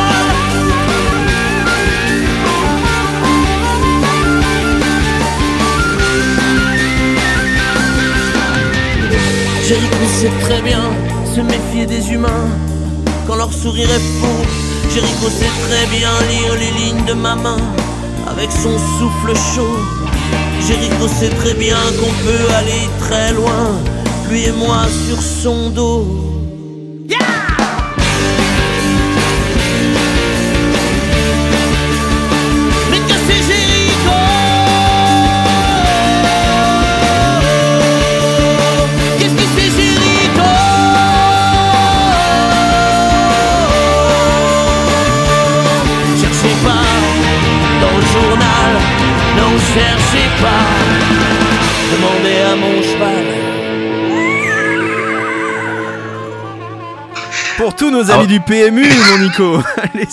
Jericho 9.66 10.04
sait 10.18 10.34
très 10.44 10.60
bien 10.60 10.84
se 11.34 11.40
méfier 11.40 11.84
des 11.86 12.12
humains 12.12 12.48
quand 13.26 13.36
leur 13.36 13.52
sourire 13.52 13.88
est 13.90 14.06
faux. 14.20 14.59
Jericho 14.92 15.28
sait 15.30 15.54
très 15.68 15.86
bien 15.86 16.10
lire 16.28 16.54
les 16.54 16.72
lignes 16.80 17.04
de 17.04 17.14
ma 17.14 17.36
main 17.36 17.58
avec 18.26 18.50
son 18.50 18.76
souffle 18.98 19.34
chaud. 19.54 19.78
Jericho 20.66 21.06
sait 21.08 21.30
très 21.30 21.54
bien 21.54 21.76
qu'on 21.98 22.12
peut 22.24 22.54
aller 22.54 22.88
très 22.98 23.32
loin, 23.32 23.70
lui 24.28 24.46
et 24.46 24.52
moi 24.52 24.86
sur 25.06 25.22
son 25.22 25.70
dos. 25.70 26.29
Cherchez 49.74 50.28
pas. 50.40 50.66
Demandez 51.92 52.38
à 52.40 52.56
mon 52.56 52.82
cheval. 52.82 53.24
Pour 57.56 57.76
tous 57.76 57.90
nos 57.90 58.10
amis 58.10 58.26
du 58.26 58.40
PMU, 58.40 58.86
mon 59.10 59.18
Nico. 59.18 59.58
Allez. 59.76 60.06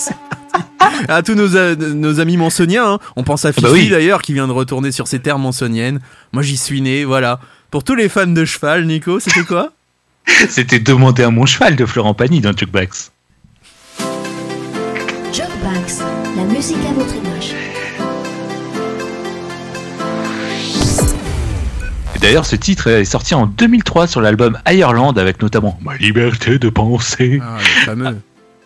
À 1.08 1.22
tous 1.22 1.34
nos, 1.34 1.56
a- 1.56 1.74
nos 1.76 2.20
amis 2.20 2.36
mansoniens, 2.36 2.92
hein. 2.94 2.98
on 3.16 3.22
pense 3.22 3.44
à 3.44 3.52
Fifi 3.52 3.62
bah 3.62 3.70
oui. 3.72 3.88
d'ailleurs 3.88 4.20
qui 4.20 4.34
vient 4.34 4.46
de 4.48 4.52
retourner 4.52 4.92
sur 4.92 5.06
ses 5.06 5.18
terres 5.20 5.38
mansoniennes. 5.38 6.00
Moi 6.32 6.42
j'y 6.42 6.56
suis 6.56 6.80
né, 6.80 7.04
voilà. 7.04 7.40
Pour 7.70 7.84
tous 7.84 7.94
les 7.94 8.08
fans 8.08 8.26
de 8.26 8.44
cheval, 8.44 8.84
Nico, 8.86 9.20
c'était 9.20 9.44
quoi? 9.44 9.70
C'était 10.50 10.78
demander 10.78 11.22
à 11.22 11.30
mon 11.30 11.46
cheval 11.46 11.74
de 11.76 11.86
Florent 11.86 12.12
Pagny 12.14 12.40
dans 12.40 12.52
Jukebox. 12.54 13.12
Jukebox, 15.32 16.00
la 16.36 16.42
musique 16.44 16.76
à 16.88 16.92
votre 16.92 17.14
image. 17.14 17.54
D'ailleurs, 22.28 22.44
ce 22.44 22.56
titre 22.56 22.88
est 22.88 23.06
sorti 23.06 23.34
en 23.34 23.46
2003 23.46 24.06
sur 24.06 24.20
l'album 24.20 24.58
Ireland 24.70 25.12
avec 25.12 25.40
notamment 25.40 25.78
Ma 25.82 25.96
liberté 25.96 26.58
de 26.58 26.68
penser. 26.68 27.40
Ah, 27.42 27.56
le 27.56 27.84
fameux. 27.86 28.16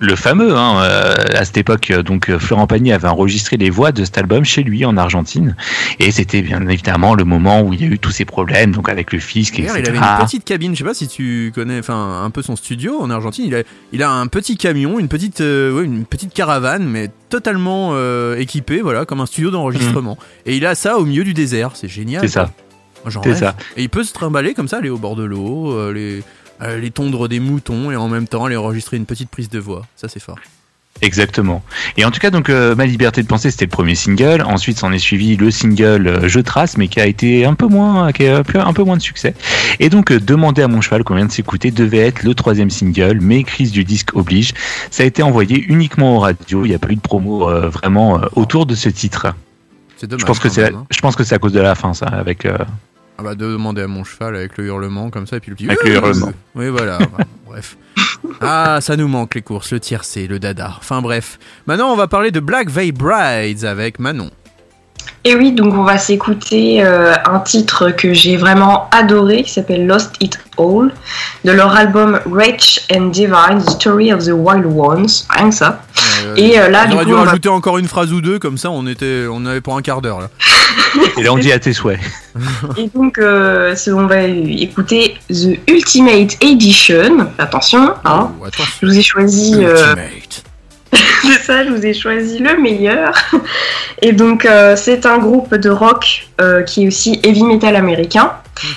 Le 0.00 0.16
fameux, 0.16 0.56
hein, 0.56 0.82
euh, 0.82 1.14
à 1.32 1.44
cette 1.44 1.58
époque, 1.58 1.92
donc 1.92 2.28
euh, 2.28 2.40
Florent 2.40 2.66
Pagny 2.66 2.90
avait 2.90 3.06
enregistré 3.06 3.56
les 3.56 3.70
voix 3.70 3.92
de 3.92 4.04
cet 4.04 4.18
album 4.18 4.44
chez 4.44 4.64
lui 4.64 4.84
en 4.84 4.96
Argentine, 4.96 5.54
et 6.00 6.10
c'était 6.10 6.42
bien 6.42 6.66
évidemment 6.66 7.14
le 7.14 7.22
moment 7.22 7.60
où 7.60 7.72
il 7.72 7.80
y 7.80 7.84
a 7.84 7.86
eu 7.86 8.00
tous 8.00 8.10
ces 8.10 8.24
problèmes, 8.24 8.72
donc 8.72 8.88
avec 8.88 9.12
le 9.12 9.20
fisc, 9.20 9.60
etc. 9.60 9.74
il 9.78 9.88
avait 9.88 9.98
une 9.98 10.24
petite 10.24 10.44
cabine, 10.44 10.72
je 10.72 10.78
sais 10.78 10.84
pas 10.84 10.94
si 10.94 11.06
tu 11.06 11.52
connais 11.54 11.78
enfin 11.78 12.24
un 12.24 12.30
peu 12.30 12.42
son 12.42 12.56
studio 12.56 13.00
en 13.00 13.10
Argentine, 13.10 13.44
il 13.46 13.54
a, 13.54 13.62
il 13.92 14.02
a 14.02 14.10
un 14.10 14.26
petit 14.26 14.56
camion, 14.56 14.98
une 14.98 15.06
petite 15.06 15.40
euh, 15.40 15.72
ouais, 15.72 15.84
une 15.84 16.04
petite 16.04 16.34
caravane 16.34 16.82
mais 16.84 17.08
totalement 17.28 17.90
euh, 17.92 18.36
équipée 18.38 18.80
voilà, 18.80 19.04
comme 19.04 19.20
un 19.20 19.26
studio 19.26 19.52
d'enregistrement. 19.52 20.18
Et 20.46 20.56
il 20.56 20.66
a 20.66 20.74
ça 20.74 20.98
au 20.98 21.04
milieu 21.04 21.22
du 21.22 21.32
désert, 21.32 21.76
c'est 21.76 21.86
génial. 21.86 22.22
C'est 22.22 22.34
ça. 22.34 22.50
Ça. 23.10 23.56
Et 23.76 23.82
il 23.82 23.88
peut 23.88 24.04
se 24.04 24.12
trimballer 24.12 24.54
comme 24.54 24.68
ça, 24.68 24.78
aller 24.78 24.90
au 24.90 24.98
bord 24.98 25.16
de 25.16 25.24
l'eau, 25.24 25.72
euh, 25.72 25.92
les 25.92 26.22
euh, 26.62 26.90
tondre 26.90 27.28
des 27.28 27.40
moutons 27.40 27.90
et 27.90 27.96
en 27.96 28.08
même 28.08 28.28
temps 28.28 28.44
aller 28.44 28.56
enregistrer 28.56 28.96
une 28.96 29.06
petite 29.06 29.30
prise 29.30 29.48
de 29.48 29.58
voix. 29.58 29.86
Ça 29.96 30.08
c'est 30.08 30.20
fort. 30.20 30.38
Exactement. 31.00 31.62
Et 31.96 32.04
en 32.04 32.10
tout 32.10 32.20
cas, 32.20 32.30
donc 32.30 32.48
euh, 32.48 32.76
Ma 32.76 32.86
liberté 32.86 33.22
de 33.22 33.26
penser, 33.26 33.50
c'était 33.50 33.64
le 33.64 33.70
premier 33.70 33.94
single. 33.94 34.42
Ensuite, 34.42 34.78
s'en 34.78 34.92
est 34.92 34.98
suivi 34.98 35.36
le 35.36 35.50
single 35.50 36.28
Je 36.28 36.40
trace, 36.40 36.76
mais 36.76 36.88
qui 36.88 37.00
a 37.00 37.06
été 37.06 37.44
un 37.44 37.54
peu 37.54 37.66
moins, 37.66 38.12
qui 38.12 38.24
a 38.26 38.40
eu 38.40 38.58
un 38.58 38.72
peu 38.72 38.84
moins 38.84 38.96
de 38.96 39.02
succès. 39.02 39.34
Et 39.80 39.88
donc, 39.88 40.12
euh, 40.12 40.20
Demander 40.20 40.62
à 40.62 40.68
mon 40.68 40.80
cheval 40.80 41.02
qu'on 41.02 41.16
vient 41.16 41.26
de 41.26 41.32
s'écouter 41.32 41.70
devait 41.70 41.98
être 41.98 42.22
le 42.22 42.34
troisième 42.34 42.70
single, 42.70 43.18
mais 43.20 43.42
crise 43.42 43.72
du 43.72 43.84
disque 43.84 44.14
oblige. 44.14 44.52
Ça 44.90 45.02
a 45.02 45.06
été 45.06 45.22
envoyé 45.22 45.60
uniquement 45.60 46.16
aux 46.16 46.20
radios. 46.20 46.64
Il 46.64 46.68
n'y 46.68 46.74
a 46.74 46.78
pas 46.78 46.90
eu 46.90 46.96
de 46.96 47.00
promo 47.00 47.48
euh, 47.48 47.68
vraiment 47.68 48.20
autour 48.36 48.66
de 48.66 48.74
ce 48.74 48.88
titre. 48.88 49.34
C'est 49.96 50.06
dommage. 50.06 50.20
Je 50.20 50.26
pense 50.26 50.38
que 50.38 50.48
c'est, 50.48 50.72
hein. 50.72 50.86
je 50.90 51.00
pense 51.00 51.16
que 51.16 51.24
c'est 51.24 51.34
à 51.34 51.38
cause 51.38 51.52
de 51.52 51.60
la 51.60 51.74
fin, 51.74 51.94
ça, 51.94 52.06
avec. 52.06 52.46
Euh, 53.12 53.18
Ah 53.18 53.22
bah, 53.22 53.34
de 53.34 53.46
demander 53.46 53.82
à 53.82 53.88
mon 53.88 54.04
cheval 54.04 54.36
avec 54.36 54.56
le 54.58 54.66
hurlement 54.66 55.10
comme 55.10 55.26
ça 55.26 55.36
et 55.36 55.40
puis 55.40 55.50
le 55.50 55.56
petit. 55.56 55.66
Avec 55.68 55.82
le 55.84 55.94
hurlement. 55.94 56.32
Oui, 56.54 56.68
voilà. 56.68 56.98
bref. 57.46 57.76
Ah, 58.40 58.78
ça 58.80 58.96
nous 58.96 59.08
manque 59.08 59.34
les 59.34 59.42
courses, 59.42 59.72
le 59.72 59.80
tiercé, 59.80 60.26
le 60.26 60.38
dada. 60.38 60.74
Enfin 60.78 61.02
bref. 61.02 61.38
Maintenant, 61.66 61.92
on 61.92 61.96
va 61.96 62.08
parler 62.08 62.30
de 62.30 62.40
Black 62.40 62.70
Veil 62.70 62.92
Brides 62.92 63.64
avec 63.64 63.98
Manon. 63.98 64.30
Et 65.24 65.36
oui, 65.36 65.52
donc 65.52 65.72
on 65.74 65.84
va 65.84 65.98
s'écouter 65.98 66.82
euh, 66.82 67.14
un 67.26 67.38
titre 67.38 67.90
que 67.90 68.12
j'ai 68.12 68.36
vraiment 68.36 68.88
adoré, 68.90 69.44
qui 69.44 69.52
s'appelle 69.52 69.86
Lost 69.86 70.16
It 70.20 70.36
All, 70.58 70.90
de 71.44 71.52
leur 71.52 71.74
album 71.76 72.18
Rich 72.30 72.80
and 72.92 73.06
Divine, 73.10 73.62
The 73.64 73.70
Story 73.70 74.12
of 74.12 74.24
the 74.24 74.32
Wild 74.32 74.66
Ones, 74.66 75.06
rien 75.30 75.50
que 75.50 75.54
ça. 75.54 75.80
Euh, 76.24 76.34
Et 76.36 76.58
euh, 76.58 76.68
là, 76.68 76.84
on 76.86 76.88
du 76.88 76.94
aurait 76.96 77.04
coup, 77.04 77.10
dû 77.10 77.14
on 77.14 77.18
va- 77.18 77.24
rajouter 77.26 77.48
encore 77.48 77.78
une 77.78 77.86
phrase 77.86 78.12
ou 78.12 78.20
deux, 78.20 78.40
comme 78.40 78.58
ça 78.58 78.70
on 78.72 78.84
était, 78.88 79.26
on 79.30 79.46
avait 79.46 79.60
pour 79.60 79.76
un 79.76 79.82
quart 79.82 80.02
d'heure 80.02 80.20
là. 80.20 80.28
Et 81.16 81.22
là, 81.22 81.32
on 81.32 81.38
dit 81.38 81.52
à 81.52 81.58
tes 81.60 81.72
souhaits. 81.72 82.00
Et 82.76 82.90
donc, 82.94 83.18
euh, 83.18 83.76
on 83.88 84.06
va 84.06 84.22
écouter 84.24 85.14
The 85.30 85.58
Ultimate 85.68 86.36
Edition. 86.40 87.28
Attention, 87.38 87.94
hein. 88.04 88.30
Oh. 88.40 88.46
Je 88.80 88.86
vous 88.86 88.98
ai 88.98 89.02
choisi. 89.02 89.54
euh, 89.64 89.70
Ultimate. 89.94 90.42
c'est 91.22 91.40
ça, 91.42 91.64
je 91.64 91.70
vous 91.70 91.84
ai 91.86 91.94
choisi 91.94 92.38
le 92.38 92.60
meilleur. 92.60 93.14
Et 94.02 94.12
donc, 94.12 94.44
euh, 94.44 94.76
c'est 94.76 95.06
un 95.06 95.18
groupe 95.18 95.54
de 95.54 95.70
rock 95.70 96.28
euh, 96.40 96.62
qui 96.62 96.84
est 96.84 96.86
aussi 96.86 97.20
heavy 97.22 97.44
metal 97.44 97.76
américain, 97.76 98.32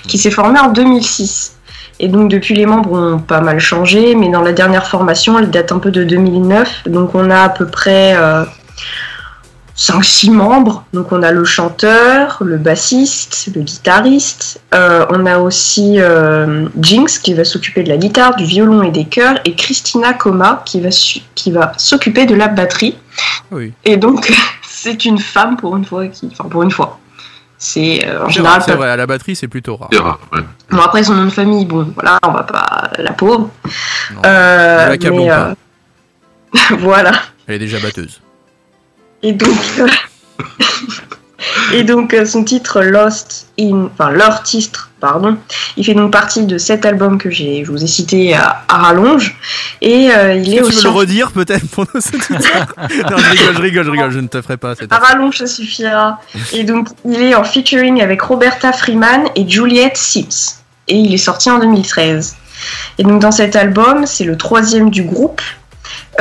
qui 0.08 0.18
s'est 0.18 0.32
formé 0.32 0.60
en 0.60 0.70
2006. 0.70 1.58
Et 2.00 2.08
donc, 2.08 2.30
depuis, 2.30 2.56
les 2.56 2.66
membres 2.66 2.94
ont 2.94 3.20
pas 3.20 3.42
mal 3.42 3.60
changé, 3.60 4.16
mais 4.16 4.30
dans 4.30 4.42
la 4.42 4.54
dernière 4.54 4.88
formation, 4.88 5.40
elle 5.40 5.50
date 5.50 5.72
un 5.72 5.80
peu 5.80 5.92
de 5.92 6.04
2009. 6.04 6.84
Donc, 6.88 7.16
on 7.16 7.30
a 7.30 7.42
à 7.42 7.50
peu 7.50 7.68
près 7.68 8.16
5-6 9.78 10.32
membres. 10.32 10.86
Donc, 10.94 11.12
on 11.12 11.22
a 11.22 11.32
le 11.32 11.44
chanteur, 11.44 12.38
le 12.42 12.58
bassiste, 12.58 13.50
le 13.54 13.62
guitariste. 13.62 14.62
Euh, 14.74 15.06
on 15.10 15.26
a 15.26 15.38
aussi 15.40 15.96
euh, 16.00 16.68
Jinx 16.80 17.20
qui 17.20 17.34
va 17.34 17.44
s'occuper 17.44 17.84
de 17.84 17.90
la 17.90 17.98
guitare, 17.98 18.36
du 18.38 18.46
violon 18.46 18.84
et 18.84 18.92
des 18.92 19.06
chœurs, 19.06 19.40
et 19.44 19.54
Christina 19.54 20.14
Coma 20.14 20.64
qui 20.66 20.80
va, 20.80 20.92
su- 20.92 21.22
qui 21.36 21.52
va 21.52 21.74
s'occuper 21.78 22.26
de 22.26 22.36
la 22.36 22.48
batterie. 22.48 22.98
Oui. 23.52 23.74
Et 23.84 23.98
donc, 23.98 24.34
c'est 24.68 25.04
une 25.04 25.20
femme 25.20 25.58
pour 25.58 25.76
une 25.76 25.84
fois. 25.86 26.08
Qui... 26.08 26.30
Enfin, 26.32 26.48
pour 26.50 26.64
une 26.64 26.72
fois. 26.72 27.00
C'est 27.58 28.06
euh, 28.08 28.26
en 28.26 28.30
général. 28.30 28.62
c'est 28.66 28.72
pas- 28.72 28.78
vrai, 28.78 28.90
à 28.90 28.96
la 28.98 29.08
batterie 29.08 29.36
c'est 29.36 29.48
plutôt 29.48 29.76
rare. 29.78 29.90
C'est 29.92 30.00
rare, 30.00 30.20
ouais. 30.34 30.42
Bon, 30.70 30.80
après, 30.80 31.04
son 31.04 31.16
nom 31.16 31.26
de 31.26 31.30
famille, 31.30 31.66
bon, 31.66 31.92
voilà, 31.96 32.18
on 32.24 32.32
va 32.32 32.44
pas. 32.44 32.92
La 32.98 33.12
pauvre. 33.14 33.50
Non. 34.14 34.22
Euh, 34.26 34.90
l'accablons 34.90 35.24
mais, 35.24 35.30
pas. 35.30 35.56
voilà. 36.80 37.12
Elle 37.48 37.56
est 37.56 37.60
déjà 37.60 37.80
batteuse. 37.80 38.20
Et 39.24 39.34
donc, 39.34 39.58
euh, 39.80 39.88
et 41.74 41.84
donc 41.84 42.14
euh, 42.14 42.26
son 42.26 42.44
titre 42.44 42.82
Lost 42.82 43.48
in, 43.60 43.90
enfin 43.94 44.12
leur 44.12 44.44
titre, 44.44 44.92
pardon, 45.00 45.38
il 45.78 45.86
fait 45.86 45.94
donc 45.94 46.12
partie 46.12 46.46
de 46.46 46.58
cet 46.58 46.86
album 46.86 47.18
que 47.18 47.30
j'ai, 47.30 47.64
je 47.66 47.72
vous 47.72 47.84
ai 47.84 47.88
cité 47.88 48.34
à, 48.36 48.64
à 48.68 48.78
rallonge, 48.78 49.38
et 49.82 50.12
euh, 50.12 50.36
il 50.36 50.54
est 50.54 50.58
que 50.58 50.62
tu 50.62 50.68
aussi 50.68 50.78
veux 50.78 50.92
le 50.92 50.98
redire 50.98 51.32
peut-être 51.32 51.68
pour 51.70 51.86
nos 51.94 52.02
Non, 52.02 53.18
je 53.18 53.30
rigole, 53.30 53.56
je 53.56 53.62
rigole, 53.62 53.86
je 53.86 53.92
rigole, 53.92 54.12
je 54.12 54.20
ne 54.20 54.28
te 54.28 54.42
ferai 54.42 54.58
pas 54.58 54.76
cette 54.76 54.92
à 54.92 54.98
rallonge 54.98 55.38
ça 55.38 55.48
suffira. 55.48 56.20
Et 56.54 56.64
donc 56.64 56.90
il 57.06 57.22
est 57.22 57.36
en 57.36 57.44
featuring 57.44 58.02
avec 58.02 58.22
Roberta 58.22 58.72
Freeman 58.72 59.26
et 59.36 59.48
Juliette 59.48 59.98
Sims, 59.98 60.60
et 60.88 60.96
il 60.96 61.14
est 61.14 61.18
sorti 61.18 61.50
en 61.50 61.60
2013. 61.60 62.36
Et 62.98 63.04
donc 63.04 63.22
dans 63.22 63.32
cet 63.32 63.56
album, 63.56 64.06
c'est 64.06 64.24
le 64.24 64.38
troisième 64.38 64.90
du 64.90 65.04
groupe. 65.04 65.42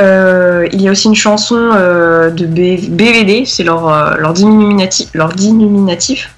Euh, 0.01 0.67
il 0.71 0.81
y 0.81 0.87
a 0.87 0.91
aussi 0.91 1.07
une 1.07 1.15
chanson 1.15 1.55
euh, 1.57 2.29
de 2.29 2.45
B- 2.45 2.89
BVD, 2.89 3.45
c'est 3.45 3.63
leur, 3.63 3.87
euh, 3.87 4.15
leur, 4.17 4.33
diminutif, 4.33 5.09
leur 5.13 5.29
diminutif, 5.29 6.29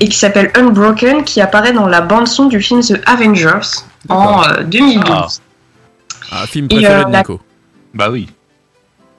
et 0.00 0.08
qui 0.08 0.16
s'appelle 0.16 0.50
Unbroken, 0.54 1.24
qui 1.24 1.40
apparaît 1.40 1.72
dans 1.72 1.86
la 1.86 2.00
bande-son 2.00 2.46
du 2.46 2.60
film 2.60 2.80
The 2.82 3.00
Avengers 3.06 3.68
en 4.08 4.42
euh, 4.44 4.62
2012. 4.64 5.04
Ah. 5.10 5.26
Ah, 6.42 6.46
film 6.46 6.66
Et, 6.70 6.76
préféré 6.76 6.94
euh, 7.00 7.04
de 7.04 7.12
la- 7.12 7.18
Nico. 7.18 7.40
Bah 7.94 8.08
oui. 8.10 8.28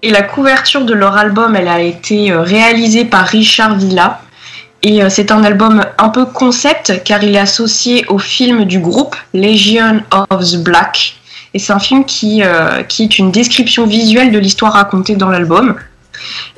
Et 0.01 0.09
la 0.11 0.21
couverture 0.23 0.83
de 0.85 0.93
leur 0.93 1.15
album, 1.17 1.55
elle 1.55 1.67
a 1.67 1.79
été 1.81 2.33
réalisée 2.33 3.05
par 3.05 3.25
Richard 3.25 3.75
Villa. 3.77 4.19
Et 4.81 4.99
c'est 5.09 5.31
un 5.31 5.45
album 5.45 5.81
un 5.97 6.09
peu 6.09 6.25
concept 6.25 7.03
car 7.05 7.23
il 7.23 7.35
est 7.35 7.39
associé 7.39 8.03
au 8.09 8.17
film 8.19 8.65
du 8.65 8.79
groupe 8.79 9.15
Legion 9.33 10.01
of 10.11 10.43
the 10.51 10.57
Black. 10.61 11.15
Et 11.53 11.59
c'est 11.59 11.73
un 11.73 11.79
film 11.79 12.05
qui, 12.05 12.41
euh, 12.43 12.83
qui 12.83 13.03
est 13.03 13.19
une 13.19 13.31
description 13.31 13.85
visuelle 13.85 14.31
de 14.31 14.39
l'histoire 14.39 14.73
racontée 14.73 15.15
dans 15.15 15.29
l'album. 15.29 15.75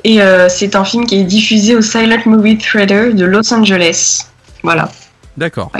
Et 0.04 0.22
euh, 0.22 0.48
c'est 0.48 0.74
un 0.74 0.84
film 0.84 1.06
qui 1.06 1.16
est 1.16 1.24
diffusé 1.24 1.76
au 1.76 1.82
Silent 1.82 2.22
Movie 2.26 2.58
Theater 2.58 3.12
de 3.14 3.24
Los 3.24 3.52
Angeles. 3.52 4.26
Voilà, 4.62 4.90
D'accord. 5.36 5.70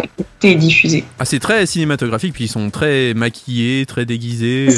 c'est 0.40 0.54
diffusé. 0.54 1.04
Ah, 1.18 1.24
c'est 1.24 1.38
très 1.38 1.66
cinématographique, 1.66 2.34
puis 2.34 2.44
ils 2.44 2.48
sont 2.48 2.70
très 2.70 3.14
maquillés, 3.14 3.86
très 3.86 4.04
déguisés. 4.04 4.68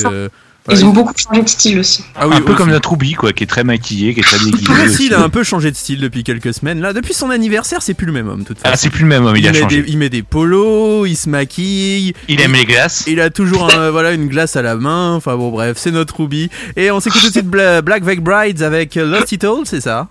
Euh, 0.68 0.74
Ils 0.74 0.84
ont 0.84 0.90
beaucoup 0.90 1.14
changé 1.16 1.42
de 1.42 1.48
style 1.48 1.78
aussi. 1.78 2.04
Ah 2.14 2.28
oui, 2.28 2.34
un 2.36 2.40
peu 2.40 2.48
aussi. 2.52 2.56
comme 2.58 2.70
notre 2.70 2.90
Ruby, 2.90 3.14
quoi, 3.14 3.32
qui 3.32 3.44
est 3.44 3.46
très 3.46 3.64
maquillé, 3.64 4.12
qui 4.12 4.20
est 4.20 4.22
très 4.22 4.38
déguisé. 4.38 4.70
Aussi, 4.70 4.82
aussi. 4.88 5.06
il 5.06 5.14
a 5.14 5.20
un 5.22 5.28
peu 5.30 5.42
changé 5.42 5.70
de 5.70 5.76
style 5.76 6.00
depuis 6.00 6.24
quelques 6.24 6.52
semaines. 6.52 6.80
Là, 6.80 6.92
depuis 6.92 7.14
son 7.14 7.30
anniversaire, 7.30 7.80
c'est 7.82 7.94
plus 7.94 8.06
le 8.06 8.12
même 8.12 8.28
homme, 8.28 8.40
de 8.40 8.44
toute 8.44 8.58
façon. 8.58 8.72
Ah, 8.74 8.76
c'est 8.76 8.90
plus 8.90 9.02
le 9.02 9.08
même 9.08 9.24
homme, 9.24 9.36
il, 9.36 9.46
a 9.48 9.52
met 9.52 9.60
changé. 9.60 9.82
Des, 9.82 9.90
il 9.90 9.96
met 9.98 10.10
des 10.10 10.22
polos, 10.22 11.08
il 11.08 11.16
se 11.16 11.28
maquille. 11.28 12.12
Il 12.28 12.40
aime 12.40 12.52
les 12.52 12.66
glaces. 12.66 13.04
Il 13.06 13.20
a 13.20 13.30
toujours 13.30 13.72
un- 13.74 13.90
voilà, 13.92 14.12
une 14.12 14.28
glace 14.28 14.56
à 14.56 14.62
la 14.62 14.76
main. 14.76 15.14
Enfin 15.14 15.36
bon, 15.36 15.50
bref, 15.50 15.78
c'est 15.78 15.90
notre 15.90 16.20
Ruby. 16.20 16.50
Et 16.76 16.90
on 16.90 17.00
s'écoute 17.00 17.20
tout 17.22 17.28
de 17.28 17.32
suite 17.32 17.46
Bla- 17.48 17.80
Black 17.82 18.02
Veil 18.04 18.20
Brides 18.20 18.62
avec 18.62 18.94
Lost 18.96 19.32
It 19.32 19.44
All, 19.44 19.62
c'est 19.64 19.80
ça? 19.80 20.08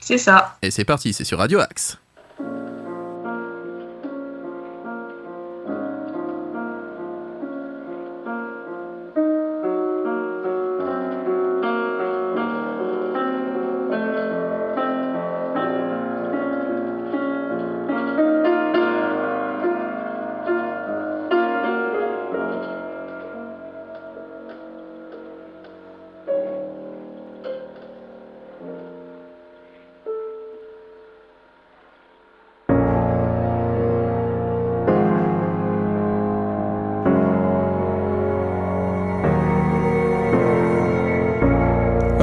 C'est 0.00 0.18
ça. 0.18 0.56
Et 0.62 0.70
c'est 0.70 0.84
parti, 0.84 1.12
c'est 1.12 1.24
sur 1.24 1.38
Radio 1.38 1.60
Axe. 1.60 1.98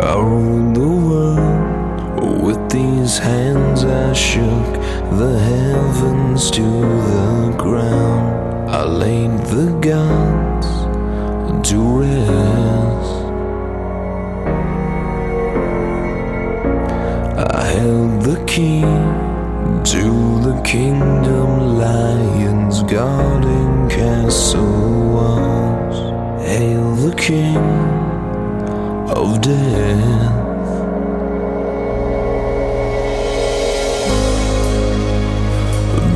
I 0.06 0.20
ruled 0.20 0.76
the 0.76 0.88
world 0.88 2.44
with 2.44 2.70
these 2.70 3.18
hands. 3.18 3.84
I 3.84 4.14
shook 4.14 4.74
the 5.18 5.40
heavens 5.40 6.52
to 6.52 6.62
the 6.62 7.56
ground. 7.58 8.70
I 8.70 8.84
laid 8.86 9.32
the 9.48 9.72
gods 9.82 10.68
to 11.70 11.78
rest. 12.02 13.16
I 17.58 17.64
held 17.66 18.22
the 18.22 18.44
key 18.46 18.82
to 18.82 20.04
the 20.48 20.62
kingdom. 20.64 21.80
Lions 21.80 22.84
guarding 22.84 23.90
castle 23.90 25.14
walls. 25.14 25.98
Hail 26.46 26.94
the 26.94 27.16
king 27.16 27.95
of 29.10 29.42
death. 29.42 30.32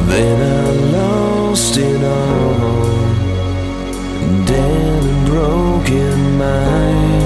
Then 0.10 0.42
I 0.42 0.72
lost 0.98 1.78
it 1.78 2.04
all, 2.04 3.06
dead 4.46 5.04
and 5.04 5.26
broken 5.28 6.38
mind, 6.38 7.24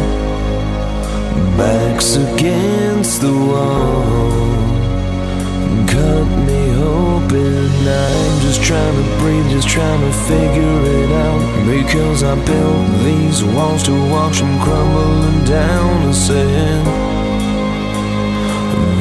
backs 1.58 2.16
against 2.18 3.22
the 3.22 3.32
wall, 3.32 4.32
cut 5.88 6.43
I'm 7.36 8.42
just 8.42 8.62
trying 8.62 8.96
to 8.96 9.18
breathe, 9.18 9.50
just 9.50 9.68
trying 9.68 10.02
to 10.02 10.12
figure 10.12 10.86
it 10.86 11.12
out. 11.12 11.66
Because 11.66 12.24
I 12.24 12.36
built 12.36 13.04
these 13.04 13.44
walls 13.44 13.84
to 13.84 13.92
watch 14.10 14.40
them 14.40 14.60
crumbling 14.62 15.44
down 15.46 16.08
to 16.08 16.14
sand. 16.14 16.88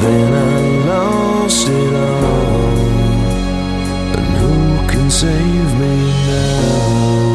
Then 0.01 0.33
I 0.33 0.85
lost 0.87 1.67
it 1.67 1.93
all. 1.93 2.73
And 4.17 4.37
who 4.37 4.87
can 4.91 5.11
save 5.11 5.79
me 5.79 5.95
now? 6.27 7.32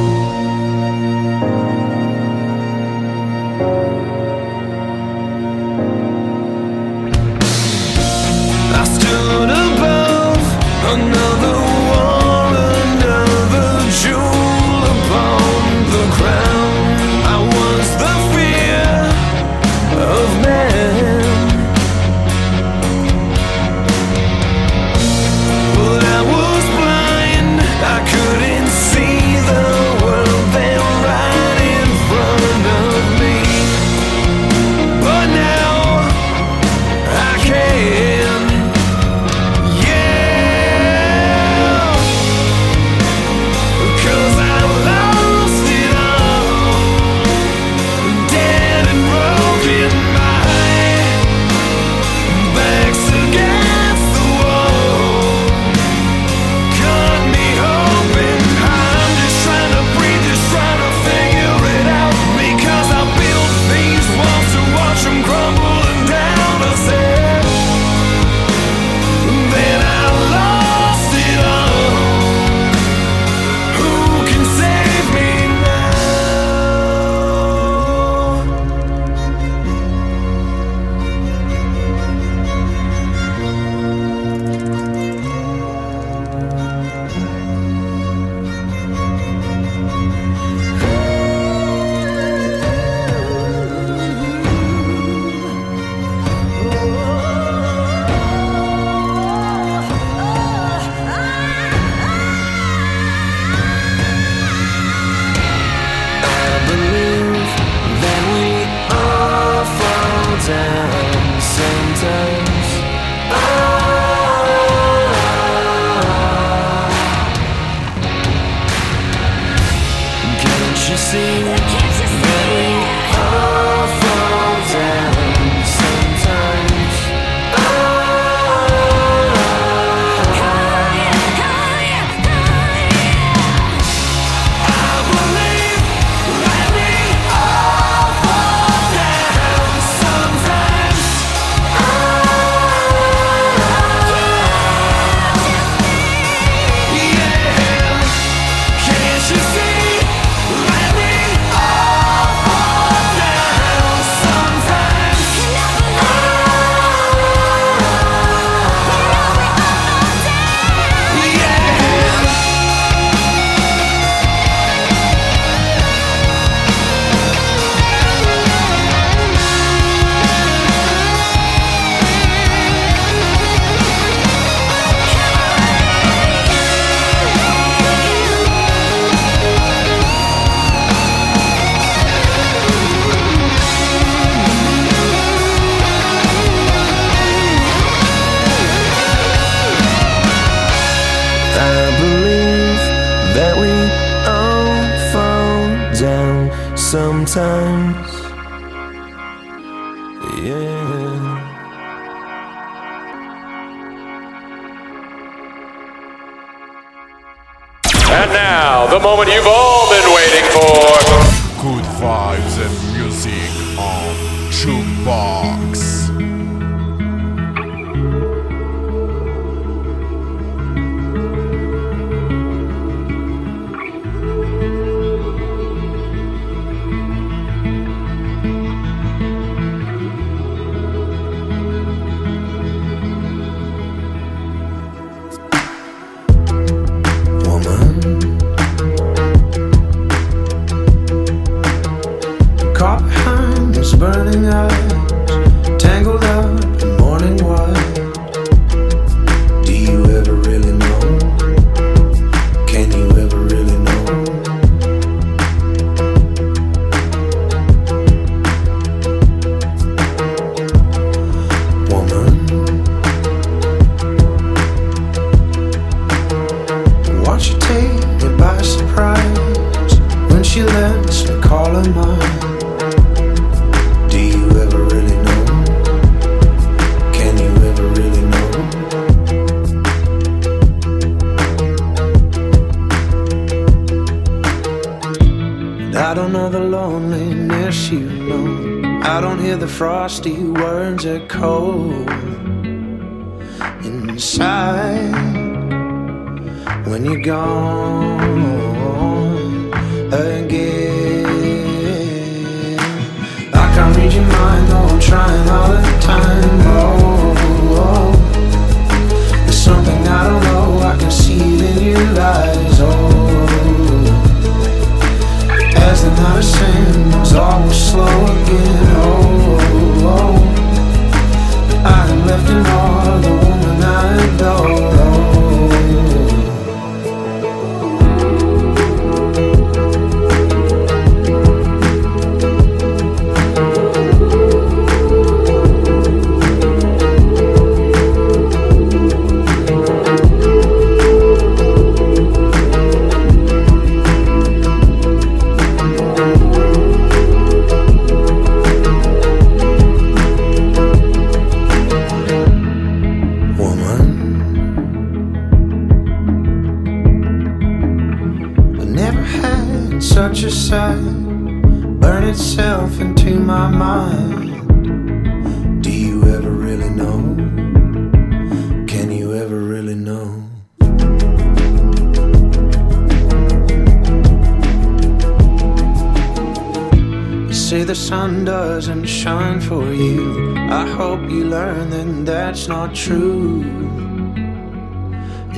for 379.78 379.92
you. 379.94 380.56
I 380.56 380.84
hope 380.98 381.22
you 381.30 381.44
learn 381.44 381.90
that 381.90 382.26
that's 382.26 382.66
not 382.66 382.94
true. 382.94 383.62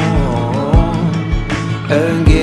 again. 1.90 2.35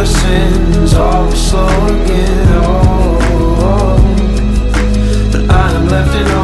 our 0.00 0.06
sins 0.06 0.94
always 0.94 1.50
slow 1.50 1.66
again. 1.88 2.48
Oh, 2.52 3.18
oh, 3.22 3.66
oh. 3.68 5.30
but 5.30 5.50
I 5.50 5.72
am 5.72 5.88
left 5.88 6.14
in. 6.14 6.39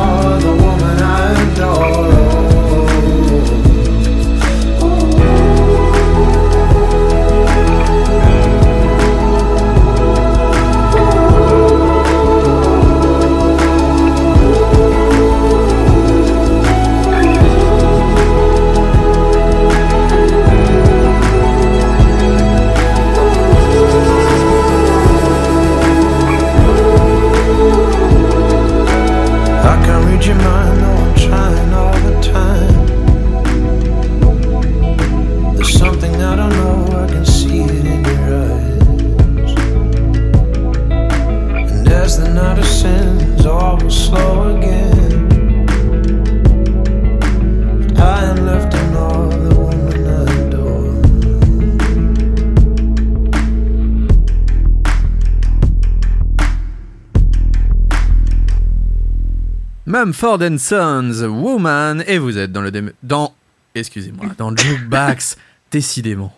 Mumford 59.96 60.40
Sons, 60.58 61.22
Woman, 61.26 62.04
et 62.06 62.18
vous 62.18 62.36
êtes 62.36 62.52
dans 62.52 62.60
le 62.60 62.70
dé- 62.70 62.82
dans 63.02 63.32
excusez-moi, 63.74 64.26
dans 64.36 64.54
Jukebox, 64.54 65.38
décidément. 65.70 66.36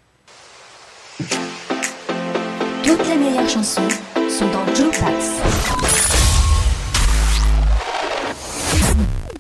Toutes 2.85 3.05
les 3.09 3.17
meilleures 3.17 3.49
chansons 3.49 3.89
sont 4.31 4.47
dans 4.53 4.65
Jukebox. 4.73 5.41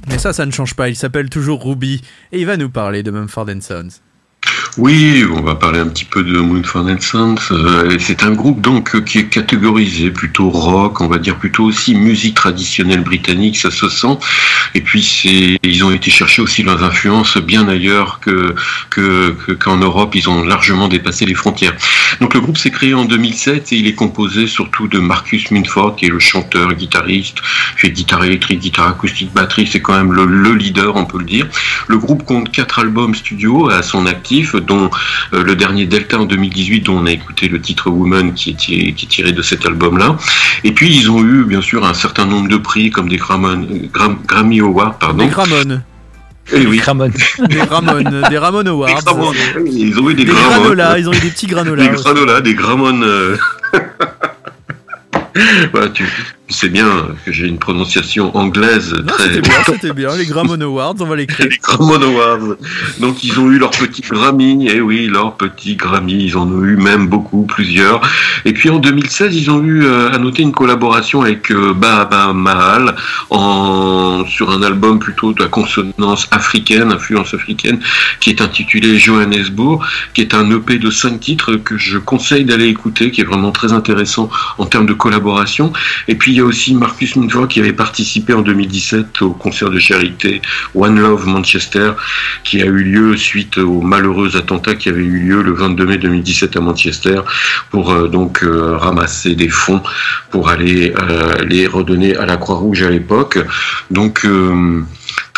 Mais 0.09 0.19
ça, 0.19 0.33
ça 0.33 0.45
ne 0.47 0.51
change 0.51 0.75
pas, 0.75 0.89
il 0.89 0.97
s'appelle 0.97 1.31
toujours 1.31 1.65
Ruby, 1.65 2.03
et 2.33 2.41
il 2.41 2.47
va 2.47 2.57
nous 2.57 2.71
parler 2.71 3.05
de 3.05 3.13
Mumford 3.13 3.47
Sons. 3.61 4.01
Oui, 4.79 5.25
on 5.35 5.41
va 5.43 5.57
parler 5.57 5.81
un 5.81 5.89
petit 5.89 6.05
peu 6.05 6.23
de 6.23 6.39
Moonford 6.39 6.87
and 6.87 7.01
Sons. 7.01 7.35
Euh, 7.51 7.97
c'est 7.99 8.23
un 8.23 8.31
groupe 8.31 8.61
donc 8.61 8.95
euh, 8.95 9.01
qui 9.01 9.19
est 9.19 9.25
catégorisé 9.27 10.13
plutôt 10.13 10.51
rock, 10.51 11.01
on 11.01 11.09
va 11.09 11.19
dire 11.19 11.35
plutôt 11.37 11.65
aussi 11.65 11.97
musique 11.97 12.37
traditionnelle 12.37 13.01
britannique, 13.03 13.57
ça 13.57 13.73
se 13.73 13.89
sent. 13.89 14.17
Et 14.77 14.81
puis 14.81 15.03
c'est, 15.03 15.59
ils 15.65 15.83
ont 15.83 15.91
été 15.91 16.13
chercher 16.13 16.43
aussi 16.43 16.63
leurs 16.63 16.85
influences 16.85 17.39
bien 17.39 17.67
ailleurs 17.67 18.21
que 18.21 18.55
que 18.89 19.31
que- 19.45 19.53
qu'en 19.53 19.79
Europe. 19.79 20.15
Ils 20.15 20.29
ont 20.31 20.45
largement 20.45 20.87
dépassé 20.87 21.27
les 21.27 21.35
frontières. 21.35 21.75
Donc 22.21 22.35
le 22.35 22.41
groupe 22.41 22.57
s'est 22.57 22.71
créé 22.71 22.95
en 22.95 23.05
2007 23.05 23.73
et 23.73 23.77
il 23.79 23.87
est 23.89 23.95
composé 23.95 24.47
surtout 24.47 24.87
de 24.87 25.01
Marcus 25.01 25.51
Minford 25.51 25.97
qui 25.97 26.05
est 26.07 26.11
le 26.11 26.21
chanteur, 26.21 26.73
guitariste, 26.75 27.39
fait 27.43 27.91
guitare 27.91 28.23
électrique, 28.25 28.61
guitare 28.61 28.87
acoustique, 28.87 29.33
batterie. 29.33 29.67
C'est 29.67 29.81
quand 29.81 29.97
même 29.97 30.13
le, 30.13 30.25
le 30.25 30.55
leader, 30.55 30.95
on 30.95 31.05
peut 31.05 31.19
le 31.19 31.25
dire. 31.25 31.49
Le 31.89 31.99
groupe 31.99 32.23
compte 32.25 32.53
quatre 32.53 32.79
albums 32.79 33.17
studio 33.17 33.71
à 33.71 33.83
son 33.83 34.07
actif, 34.07 34.55
dont 34.69 34.91
euh, 35.33 35.43
le 35.43 35.57
dernier 35.57 35.87
Delta 35.87 36.19
en 36.21 36.25
2018, 36.27 36.83
dont 36.83 36.99
on 36.99 37.07
a 37.07 37.11
écouté 37.11 37.49
le 37.49 37.61
titre 37.61 37.91
Woman, 37.91 38.35
qui 38.35 38.51
est, 38.51 38.55
tiré- 38.55 38.93
qui 38.95 39.07
est 39.07 39.09
tiré 39.09 39.33
de 39.33 39.43
cet 39.43 39.67
album-là. 39.67 40.17
Et 40.65 40.73
puis 40.73 40.95
ils 40.95 41.11
ont 41.11 41.25
eu 41.25 41.45
bien 41.45 41.61
sûr 41.63 41.85
un 41.85 41.95
certain 41.95 42.27
nombre 42.27 42.49
de 42.49 42.57
prix, 42.57 42.91
comme 42.91 43.09
des 43.09 43.17
Gramon- 43.19 43.67
Gram- 43.93 44.19
Grammy 44.27 44.61
Awards, 44.61 44.99
pardon. 44.99 45.25
Des 45.25 45.31
Gramones. 45.31 45.83
Eh 46.53 46.67
oui. 46.67 46.77
Des 46.79 46.83
Ramones, 46.83 47.13
des 48.31 48.39
Ramon 48.39 48.67
Awards. 48.67 48.89
Des 48.89 48.95
ils 49.71 49.99
ont 50.01 50.09
eu 50.09 50.15
des, 50.15 50.25
Des 50.25 50.33
granolas, 50.33 50.99
ils 50.99 51.09
ont 51.09 51.13
eu 51.13 51.19
des 51.21 51.29
petits 51.31 51.47
granolas. 51.47 51.87
Des 51.89 51.95
granolas, 51.95 52.41
des 52.41 52.55
Gramones. 52.55 53.03
euh. 53.05 53.37
voilà, 55.73 55.89
tu, 55.91 56.05
sais 56.55 56.69
bien 56.69 57.09
que 57.25 57.33
j'ai 57.33 57.47
une 57.47 57.59
prononciation 57.59 58.37
anglaise 58.37 58.93
Non, 58.93 59.13
très. 59.13 59.25
c'était 59.25 59.41
bien, 59.41 59.63
c'était 59.67 59.93
bien. 59.93 60.17
Les 60.17 60.27
Gramon 60.27 60.61
Awards, 60.61 60.95
on 61.01 61.07
va 61.07 61.17
l'écrire. 61.17 61.47
Les 61.51 61.59
Grammy 61.59 62.05
Awards. 62.05 62.57
Donc 63.01 63.23
ils 63.25 63.39
ont 63.39 63.51
eu 63.51 63.59
leur 63.59 63.71
petit 63.71 64.03
Grammy, 64.03 64.69
et 64.69 64.81
oui, 64.81 65.07
leur 65.07 65.37
petit 65.37 65.77
Grammy, 65.77 66.25
ils 66.25 66.37
en 66.37 66.51
ont 66.51 66.65
eu 66.65 66.77
même 66.77 67.07
beaucoup, 67.07 67.43
plusieurs. 67.43 68.01
Et 68.45 68.53
puis 68.53 68.71
en 68.71 68.79
2016, 68.79 69.37
ils 69.37 69.51
ont 69.51 69.63
eu 69.63 69.85
euh, 69.85 70.11
à 70.11 70.19
noter 70.19 70.43
une 70.43 70.53
collaboration 70.53 71.23
avec 71.23 71.51
euh, 71.51 71.75
Bahama 71.75 72.33
Mahal 72.33 72.95
en, 73.31 74.25
sur 74.27 74.51
un 74.51 74.63
album 74.63 74.99
plutôt 74.99 75.33
de 75.33 75.43
la 75.43 75.49
consonance 75.49 76.29
africaine, 76.31 76.93
influence 76.93 77.35
africaine, 77.35 77.81
qui 78.21 78.31
est 78.31 78.41
intitulé 78.41 78.99
Johannesburg, 78.99 79.81
qui 80.15 80.23
est 80.23 80.35
un 80.35 80.51
EP 80.51 80.79
de 80.79 80.91
cinq 80.91 81.21
titres 81.21 81.57
que 81.57 81.77
je 81.77 81.99
conseille 81.99 82.45
d'aller 82.45 82.67
écouter, 82.67 83.11
qui 83.11 83.21
est 83.21 83.25
vraiment 83.25 83.53
très 83.53 83.73
intéressant 83.73 84.31
en 84.59 84.67
termes 84.67 84.87
de 84.87 84.95
collaboration. 84.95 85.73
Et 86.09 86.15
puis 86.15 86.38
y 86.39 86.41
a 86.41 86.45
aussi 86.45 86.75
Marcus 86.75 87.17
Minford 87.17 87.49
qui 87.49 87.61
avait 87.61 87.73
participé 87.73 88.33
en 88.33 88.43
2017 88.43 89.23
au 89.23 89.31
concert 89.31 89.71
de 89.71 89.79
charité 89.79 90.41
One 90.75 91.01
Love 91.01 91.27
Manchester, 91.27 91.93
qui 92.45 92.63
a 92.63 92.67
eu 92.67 92.83
lieu 92.85 93.17
suite 93.17 93.59
au 93.59 93.81
malheureux 93.81 94.37
attentat 94.37 94.75
qui 94.75 94.89
avait 94.89 95.03
eu 95.03 95.19
lieu 95.19 95.43
le 95.43 95.53
22 95.53 95.87
mai 95.87 95.99
2017 95.99 96.57
à 96.57 96.61
Manchester, 96.61 97.21
pour 97.71 97.93
euh, 97.93 98.09
donc 98.09 98.43
euh, 98.43 98.77
ramasser 98.77 99.35
des 99.35 99.49
fonds 99.49 99.83
pour 100.31 100.49
aller 100.49 100.95
euh, 100.99 101.45
les 101.45 101.67
redonner 101.67 102.17
à 102.17 102.27
la 102.27 102.37
Croix-Rouge 102.37 102.83
à 102.83 102.91
l'époque. 102.91 103.39
Donc 103.91 104.25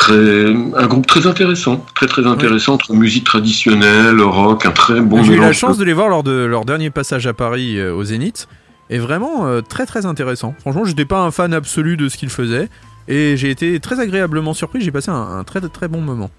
très, 0.00 0.46
un 0.46 0.86
groupe 0.86 1.06
très 1.06 1.26
intéressant, 1.26 1.84
très 1.94 2.06
très 2.06 2.26
intéressant 2.26 2.74
entre 2.74 2.94
musique 2.94 3.24
traditionnelle, 3.24 4.20
rock, 4.20 4.66
un 4.66 4.70
très 4.70 5.00
bon 5.00 5.22
J'ai 5.22 5.34
eu 5.34 5.38
la 5.38 5.52
chance 5.52 5.78
de 5.78 5.84
les 5.84 5.92
voir 5.92 6.08
lors 6.08 6.22
de 6.22 6.32
leur 6.32 6.64
dernier 6.64 6.90
passage 6.90 7.26
à 7.26 7.34
Paris 7.34 7.78
euh, 7.78 7.94
au 7.94 8.02
Zénith. 8.02 8.48
Et 8.90 8.98
vraiment 8.98 9.46
euh, 9.46 9.60
très 9.62 9.86
très 9.86 10.04
intéressant. 10.04 10.54
Franchement, 10.60 10.84
j'étais 10.84 11.04
pas 11.06 11.20
un 11.20 11.30
fan 11.30 11.54
absolu 11.54 11.96
de 11.96 12.08
ce 12.08 12.16
qu'ils 12.18 12.28
faisaient. 12.30 12.68
Et 13.08 13.36
j'ai 13.36 13.50
été 13.50 13.80
très 13.80 13.98
agréablement 14.00 14.52
surpris. 14.52 14.80
J'ai 14.82 14.90
passé 14.90 15.10
un, 15.10 15.14
un 15.38 15.44
très 15.44 15.60
très 15.60 15.88
bon 15.88 16.00
moment. 16.00 16.30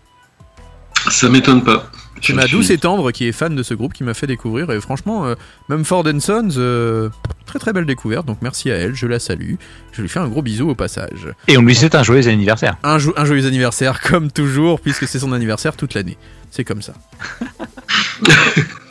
Ça 1.09 1.29
m'étonne 1.29 1.63
pas. 1.63 1.89
C'est 2.21 2.33
ma 2.33 2.43
suis- 2.45 2.51
douce 2.57 2.69
et 2.69 2.77
tendre 2.77 3.11
qui 3.11 3.25
est 3.27 3.31
fan 3.31 3.55
de 3.55 3.63
ce 3.63 3.73
groupe 3.73 3.93
qui 3.93 4.03
m'a 4.03 4.13
fait 4.13 4.27
découvrir. 4.27 4.69
Et 4.71 4.79
franchement, 4.79 5.25
euh, 5.25 5.33
même 5.69 5.83
Ford 5.83 6.05
Sons, 6.19 6.49
euh, 6.57 7.09
très 7.47 7.57
très 7.57 7.73
belle 7.73 7.85
découverte. 7.87 8.27
Donc 8.27 8.37
merci 8.41 8.69
à 8.69 8.75
elle, 8.75 8.93
je 8.93 9.07
la 9.07 9.17
salue. 9.17 9.55
Je 9.93 10.01
lui 10.03 10.09
fais 10.09 10.19
un 10.19 10.27
gros 10.27 10.43
bisou 10.43 10.69
au 10.69 10.75
passage. 10.75 11.27
Et 11.47 11.57
on 11.57 11.61
lui 11.63 11.73
souhaite 11.73 11.95
un 11.95 12.03
joyeux 12.03 12.27
anniversaire. 12.27 12.77
Un, 12.83 12.99
jo- 12.99 13.13
un 13.17 13.25
joyeux 13.25 13.47
anniversaire, 13.47 13.99
comme 14.01 14.29
toujours, 14.31 14.79
puisque 14.79 15.07
c'est 15.07 15.17
son 15.19 15.31
anniversaire 15.31 15.75
toute 15.75 15.95
l'année. 15.95 16.17
C'est 16.51 16.63
comme 16.63 16.81
ça. 16.81 16.93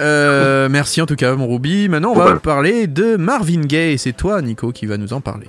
Euh, 0.01 0.69
merci 0.71 1.01
en 1.03 1.07
tout 1.07 1.15
cas, 1.15 1.35
mon 1.37 1.47
Ruby. 1.47 1.89
Maintenant, 1.89 2.13
on 2.13 2.19
va 2.19 2.37
parler 2.37 2.87
de 2.87 3.17
Marvin 3.17 3.61
Gaye. 3.61 3.99
C'est 3.99 4.15
toi, 4.15 4.41
Nico, 4.41 4.73
qui 4.73 4.87
va 4.87 4.97
nous 4.97 5.13
en 5.13 5.21
parler. 5.21 5.47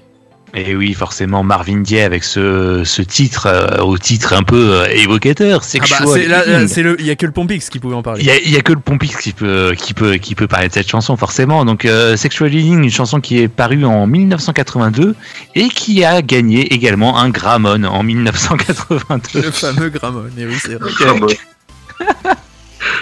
Et 0.53 0.75
oui, 0.75 0.93
forcément, 0.93 1.43
Marvin 1.43 1.81
Gaye 1.81 2.01
avec 2.01 2.25
ce, 2.25 2.83
ce 2.83 3.01
titre, 3.01 3.47
euh, 3.47 3.77
au 3.81 3.97
titre 3.97 4.33
un 4.33 4.43
peu 4.43 4.81
euh, 4.81 4.85
évocateur, 4.87 5.61
Ah 5.63 5.77
bah, 5.79 6.05
c'est 6.13 6.27
là, 6.27 6.45
là, 6.45 6.57
healing. 6.57 6.67
c'est 6.67 6.83
le, 6.83 6.99
il 6.99 7.05
y 7.05 7.09
a 7.09 7.15
que 7.15 7.25
le 7.25 7.31
Pompix 7.31 7.69
qui 7.69 7.79
pouvait 7.79 7.95
en 7.95 8.03
parler. 8.03 8.21
Il 8.21 8.27
y, 8.27 8.31
a, 8.31 8.37
il 8.37 8.51
y 8.51 8.57
a 8.57 8.61
que 8.61 8.73
le 8.73 8.79
Pompix 8.81 9.15
qui 9.15 9.31
peut, 9.31 9.73
qui 9.77 9.93
peut, 9.93 10.15
qui 10.15 10.35
peut 10.35 10.47
parler 10.47 10.67
de 10.67 10.73
cette 10.73 10.89
chanson, 10.89 11.15
forcément. 11.15 11.63
Donc, 11.63 11.85
euh, 11.85 12.17
Sexual 12.17 12.53
Healing, 12.53 12.83
une 12.83 12.91
chanson 12.91 13.21
qui 13.21 13.39
est 13.39 13.47
parue 13.47 13.85
en 13.85 14.05
1982 14.07 15.15
et 15.55 15.69
qui 15.69 16.03
a 16.03 16.21
gagné 16.21 16.73
également 16.73 17.17
un 17.17 17.29
Grammon 17.29 17.85
en 17.85 18.03
1982. 18.03 19.41
Le 19.41 19.51
fameux 19.51 19.89
Grammon. 19.89 20.25
Et 20.37 20.45
oui, 20.45 20.55
c'est 20.59 20.75
vrai. 20.75 20.91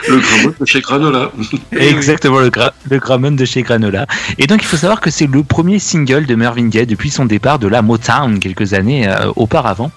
Le 0.08 0.18
Grammon 0.20 0.54
de 0.60 0.66
chez 0.66 0.82
Granola. 0.82 1.32
Exactement, 1.72 2.40
le, 2.40 2.50
gra 2.50 2.72
de 2.90 3.46
chez 3.46 3.62
Granola. 3.62 4.08
Et 4.38 4.48
donc, 4.48 4.62
il 4.62 4.66
faut 4.66 4.78
savoir 4.78 5.02
que 5.02 5.10
c'est 5.10 5.28
le 5.28 5.44
premier 5.44 5.80
single 5.80 6.26
de 6.26 6.36
Marvin 6.36 6.68
Gaye 6.68 6.86
depuis 6.86 7.10
son 7.10 7.26
départ 7.26 7.60
de 7.60 7.68
la 7.68 7.82
Motown 7.82 8.40
quelques 8.40 8.74
années 8.74 9.08
euh, 9.08 9.32
auparavant. 9.36 9.92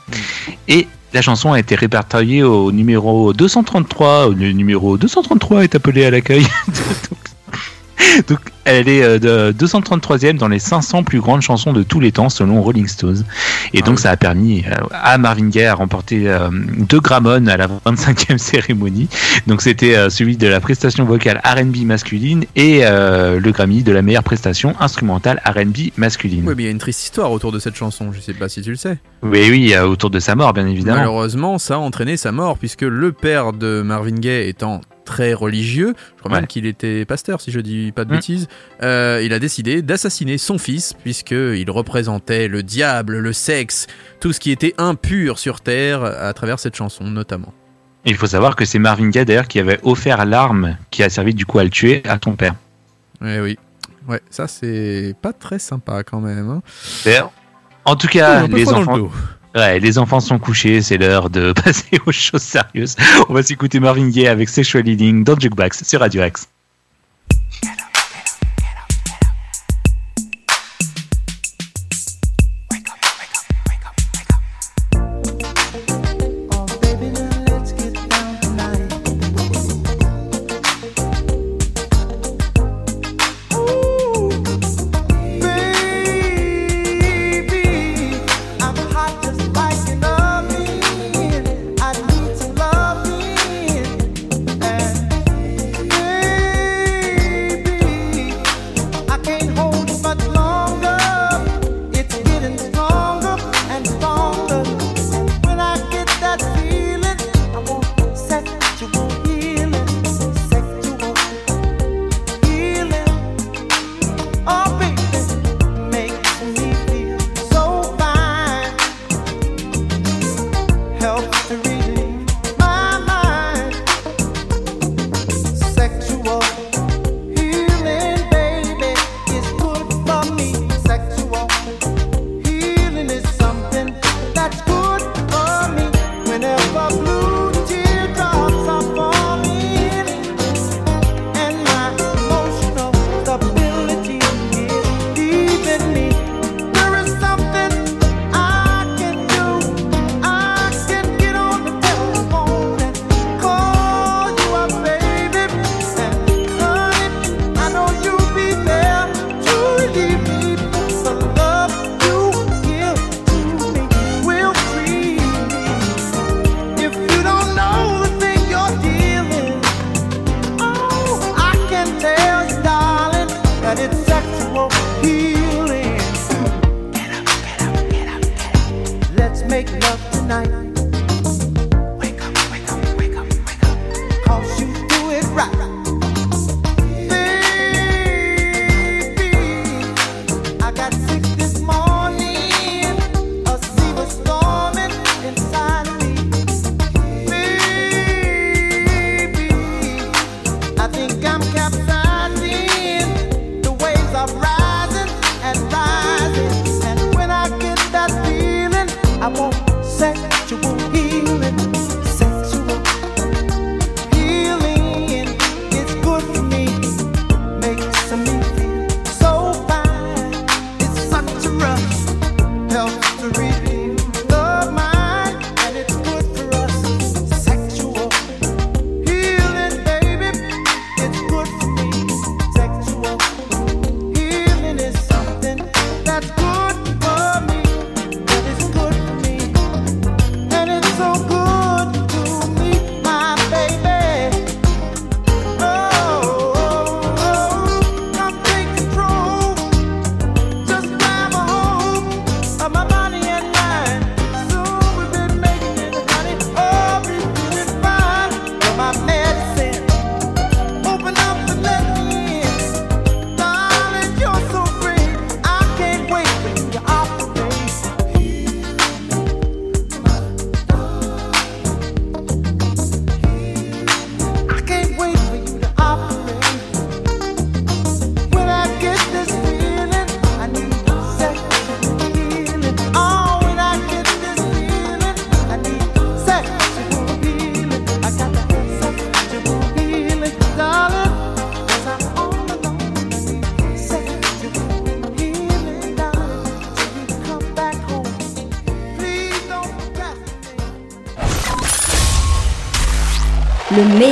Et 0.68 0.86
la 1.12 1.22
chanson 1.22 1.52
a 1.52 1.58
été 1.58 1.74
répertoriée 1.74 2.42
au 2.42 2.72
numéro 2.72 3.32
233. 3.32 4.30
Le 4.30 4.52
numéro 4.52 4.96
233 4.96 5.64
est 5.64 5.74
appelé 5.74 6.04
à 6.04 6.10
l'accueil. 6.10 6.46
donc, 8.28 8.40
elle 8.64 8.88
est 8.88 9.02
euh, 9.02 9.18
de 9.52 9.66
233e 9.66 10.36
dans 10.36 10.48
les 10.48 10.58
500 10.58 11.02
plus 11.02 11.20
grandes 11.20 11.42
chansons 11.42 11.72
de 11.72 11.82
tous 11.82 12.00
les 12.00 12.12
temps 12.12 12.28
selon 12.28 12.62
Rolling 12.62 12.86
Stones. 12.86 13.24
Et 13.72 13.82
donc, 13.82 13.98
ça 13.98 14.10
a 14.10 14.16
permis 14.16 14.64
euh, 14.66 14.86
à 14.92 15.18
Marvin 15.18 15.48
Gaye 15.48 15.64
à 15.64 15.74
remporter 15.74 16.28
euh, 16.28 16.48
deux 16.52 17.00
Grammons 17.00 17.46
à 17.46 17.56
la 17.56 17.68
25e 17.68 18.38
cérémonie. 18.38 19.08
Donc, 19.46 19.62
c'était 19.62 19.96
euh, 19.96 20.10
celui 20.10 20.36
de 20.36 20.46
la 20.46 20.60
prestation 20.60 21.04
vocale 21.04 21.40
R&B 21.44 21.84
masculine 21.84 22.44
et 22.56 22.80
euh, 22.82 23.40
le 23.40 23.50
Grammy 23.52 23.82
de 23.82 23.92
la 23.92 24.02
meilleure 24.02 24.22
prestation 24.22 24.74
instrumentale 24.80 25.40
R&B 25.44 25.90
masculine. 25.96 26.44
Oui, 26.46 26.54
mais 26.56 26.62
il 26.64 26.66
y 26.66 26.68
a 26.68 26.72
une 26.72 26.78
triste 26.78 27.02
histoire 27.02 27.32
autour 27.32 27.52
de 27.52 27.58
cette 27.58 27.74
chanson. 27.74 28.12
Je 28.12 28.20
sais 28.20 28.34
pas 28.34 28.48
si 28.48 28.62
tu 28.62 28.70
le 28.70 28.76
sais. 28.76 28.98
Oui, 29.22 29.46
oui, 29.50 29.72
euh, 29.74 29.86
autour 29.86 30.10
de 30.10 30.20
sa 30.20 30.34
mort, 30.34 30.52
bien 30.52 30.66
évidemment. 30.66 30.98
Malheureusement, 30.98 31.58
ça 31.58 31.74
a 31.74 31.78
entraîné 31.78 32.16
sa 32.16 32.32
mort, 32.32 32.58
puisque 32.58 32.82
le 32.82 33.12
père 33.12 33.52
de 33.52 33.82
Marvin 33.82 34.16
Gaye 34.16 34.48
étant 34.48 34.80
très 35.04 35.34
religieux, 35.34 35.94
je 36.16 36.20
crois 36.20 36.30
même 36.32 36.42
Ouais. 36.42 36.46
qu'il 36.46 36.66
était 36.66 37.04
pasteur, 37.04 37.40
si 37.40 37.50
je 37.50 37.60
dis 37.60 37.92
pas 37.92 38.04
de 38.04 38.10
Mm. 38.12 38.16
bêtises, 38.16 38.48
euh, 38.82 39.20
il 39.24 39.32
a 39.32 39.38
décidé 39.38 39.82
d'assassiner 39.82 40.38
son 40.38 40.58
fils, 40.58 40.92
puisqu'il 40.92 41.70
représentait 41.70 42.48
le 42.48 42.62
diable, 42.62 43.18
le 43.18 43.32
sexe, 43.32 43.86
tout 44.20 44.32
ce 44.32 44.40
qui 44.40 44.50
était 44.50 44.74
impur 44.78 45.38
sur 45.38 45.60
Terre, 45.60 46.02
à 46.04 46.32
travers 46.32 46.58
cette 46.58 46.76
chanson 46.76 47.04
notamment. 47.04 47.52
Il 48.04 48.16
faut 48.16 48.26
savoir 48.26 48.56
que 48.56 48.64
c'est 48.64 48.78
Marvin 48.80 49.10
Gaye 49.10 49.24
d'ailleurs 49.24 49.46
qui 49.48 49.60
avait 49.60 49.78
offert 49.84 50.24
l'arme 50.24 50.76
qui 50.90 51.02
a 51.04 51.08
servi 51.08 51.34
du 51.34 51.46
coup 51.46 51.58
à 51.60 51.64
le 51.64 51.70
tuer 51.70 52.02
à 52.08 52.18
ton 52.18 52.34
père. 52.34 52.54
Ouais, 53.20 53.38
oui. 53.40 53.58
Ouais, 54.08 54.20
ça 54.30 54.48
c'est 54.48 55.14
pas 55.22 55.32
très 55.32 55.60
sympa 55.60 56.02
quand 56.02 56.20
même. 56.20 56.50
hein. 56.50 56.62
En 57.84 57.94
tout 57.96 58.08
cas, 58.08 58.46
les 58.46 58.64
le 58.64 58.68
enfants. 58.74 59.10
Ouais, 59.54 59.80
les 59.80 59.98
enfants 59.98 60.20
sont 60.20 60.38
couchés, 60.38 60.82
c'est 60.82 60.98
l'heure 60.98 61.30
de 61.30 61.52
passer 61.64 62.00
aux 62.06 62.12
choses 62.12 62.42
sérieuses. 62.42 62.96
On 63.28 63.34
va 63.34 63.42
s'écouter 63.42 63.80
Marvin 63.80 64.08
Gaye 64.08 64.28
avec 64.28 64.48
Sexual 64.48 64.88
Healing 64.88 65.24
dans 65.24 65.38
Jukebox 65.38 65.84
sur 65.84 66.00
Radio 66.00 66.24
X. 66.24 66.48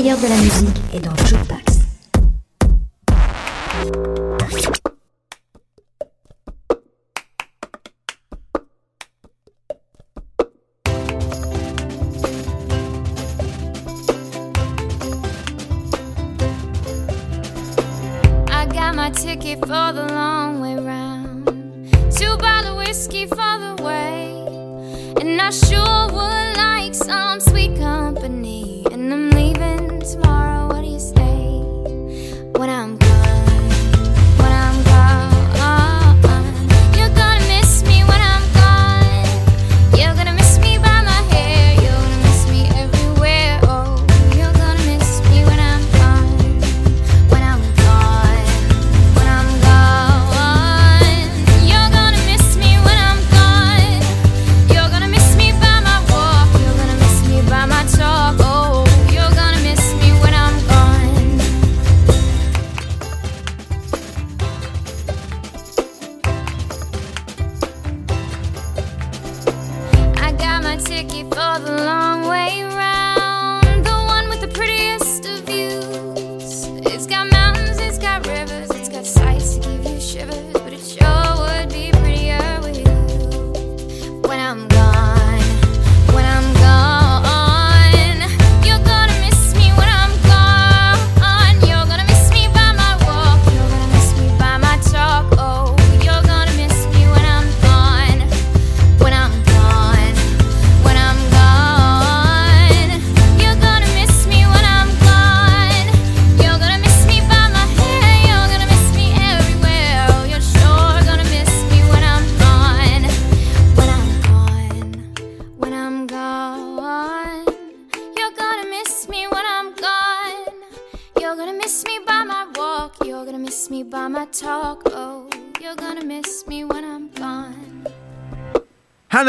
meilleur 0.03 0.19
de 0.19 0.29
la 0.29 0.37
musique 0.37 0.81
est 0.95 1.01
dans 1.01 1.15
Joe. 1.27 1.50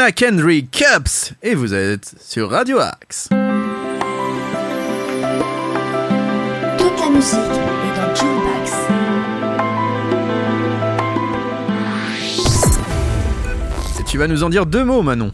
Anna 0.02 0.10
Kendry 0.10 0.66
Cups 0.66 1.34
et 1.44 1.54
vous 1.54 1.74
êtes 1.74 2.16
sur 2.20 2.50
Radio 2.50 2.80
Axe. 2.80 3.28
Toute 6.76 6.98
la 6.98 7.10
musique 7.10 7.38
est 7.38 7.62
tu 14.10 14.18
vas 14.18 14.26
nous 14.26 14.42
en 14.42 14.50
dire 14.50 14.66
deux 14.66 14.82
mots, 14.82 15.02
Manon. 15.02 15.30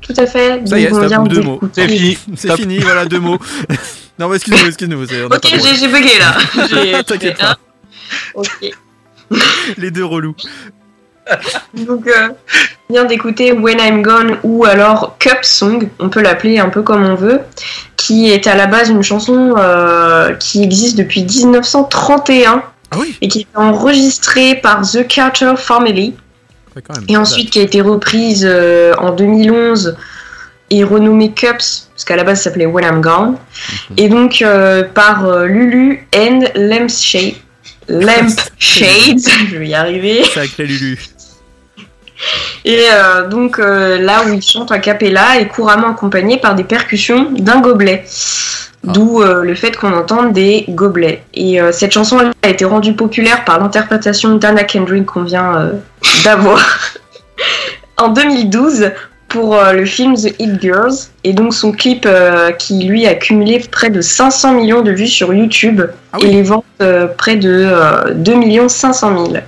Tout 0.00 0.14
à 0.16 0.26
fait. 0.26 0.66
Ça 0.66 0.78
y 0.78 0.84
est, 0.84 0.90
c'est 0.90 1.28
deux 1.28 1.42
mots. 1.42 1.60
C'est 1.74 1.86
fini. 1.86 2.16
C'est 2.36 2.56
fini, 2.56 2.78
voilà 2.78 3.04
deux 3.04 3.20
mots. 3.20 3.38
non, 4.18 4.30
mais 4.30 4.36
excuse-nous, 4.36 4.68
excuse-nous. 4.68 5.02
Ok, 5.02 5.54
j'ai 5.78 5.88
bugué 5.88 6.18
là. 6.18 6.38
T'inquiète 7.06 7.36
pas. 7.36 7.58
Ok. 8.34 8.70
Les 9.76 9.90
deux 9.90 10.06
relous. 10.06 10.34
Donc, 11.74 12.06
euh, 12.06 12.28
bien 12.92 13.04
d'écouter 13.04 13.52
When 13.52 13.78
I'm 13.80 14.02
Gone 14.02 14.38
ou 14.42 14.64
alors 14.64 15.16
Cup 15.18 15.38
Song, 15.42 15.88
on 15.98 16.10
peut 16.10 16.20
l'appeler 16.20 16.58
un 16.58 16.68
peu 16.68 16.82
comme 16.82 17.04
on 17.04 17.14
veut, 17.14 17.40
qui 17.96 18.30
est 18.30 18.46
à 18.46 18.54
la 18.54 18.66
base 18.66 18.90
une 18.90 19.02
chanson 19.02 19.54
euh, 19.56 20.34
qui 20.34 20.62
existe 20.62 20.98
depuis 20.98 21.24
1931 21.24 22.62
ah 22.90 22.96
et 23.20 23.28
qui 23.28 23.40
est 23.40 23.46
enregistrée 23.56 24.56
par 24.56 24.82
The 24.82 25.06
Carter 25.06 25.54
Family. 25.56 26.14
Et 27.08 27.16
ensuite 27.16 27.50
qui 27.50 27.60
a 27.60 27.62
été 27.62 27.80
reprise 27.80 28.46
euh, 28.48 28.94
en 28.98 29.12
2011 29.12 29.96
et 30.70 30.84
renommée 30.84 31.32
Cups, 31.32 31.88
parce 31.90 32.04
qu'à 32.04 32.16
la 32.16 32.24
base 32.24 32.38
ça 32.38 32.44
s'appelait 32.44 32.66
When 32.66 32.84
I'm 32.84 33.00
Gone, 33.00 33.30
mhm. 33.90 33.96
et 33.98 34.08
donc 34.08 34.42
euh, 34.42 34.82
par 34.82 35.44
Lulu 35.44 36.06
and 36.14 36.40
Lamp 36.54 36.88
Shade. 36.88 37.34
Lamp 37.88 38.38
Shades, 38.58 39.28
je 39.50 39.56
vais 39.56 39.68
y 39.68 39.74
arriver. 39.74 40.24
Sacré 40.34 40.66
Lulu. 40.66 40.98
Et 42.64 42.86
euh, 42.92 43.26
donc 43.28 43.58
euh, 43.58 43.98
là 43.98 44.22
où 44.26 44.32
ils 44.32 44.42
chantent 44.42 44.72
a 44.72 44.78
cappella 44.78 45.38
est 45.40 45.48
couramment 45.48 45.88
accompagné 45.90 46.38
par 46.38 46.54
des 46.54 46.64
percussions 46.64 47.30
d'un 47.32 47.60
gobelet. 47.60 48.04
D'où 48.84 49.22
euh, 49.22 49.44
le 49.44 49.54
fait 49.54 49.76
qu'on 49.76 49.92
entende 49.92 50.32
des 50.32 50.64
gobelets. 50.68 51.22
Et 51.34 51.60
cette 51.70 51.92
chanson 51.92 52.18
elle, 52.20 52.32
a 52.42 52.48
été 52.48 52.64
rendue 52.64 52.94
populaire 52.94 53.44
par 53.44 53.60
l'interprétation 53.60 54.36
d'Anna 54.36 54.64
Kendrick 54.64 55.06
qu'on 55.06 55.22
vient 55.22 55.70
d'avoir 56.24 56.60
en 57.96 58.08
2012 58.08 58.90
pour 59.28 59.56
le 59.72 59.84
film 59.86 60.14
The 60.14 60.34
Hit 60.40 60.60
Girls. 60.60 60.94
Et 61.22 61.32
donc 61.32 61.54
son 61.54 61.70
clip 61.70 62.08
qui 62.58 62.82
lui 62.82 63.06
a 63.06 63.14
cumulé 63.14 63.60
près 63.70 63.88
de 63.88 64.00
500 64.00 64.54
millions 64.54 64.82
de 64.82 64.90
vues 64.90 65.06
sur 65.06 65.32
YouTube 65.32 65.82
et 66.20 66.26
les 66.26 66.42
ventes 66.42 66.64
près 67.16 67.36
de 67.36 67.66
euh, 67.68 68.14
2 68.14 68.68
500 68.68 69.26
000. 69.26 69.42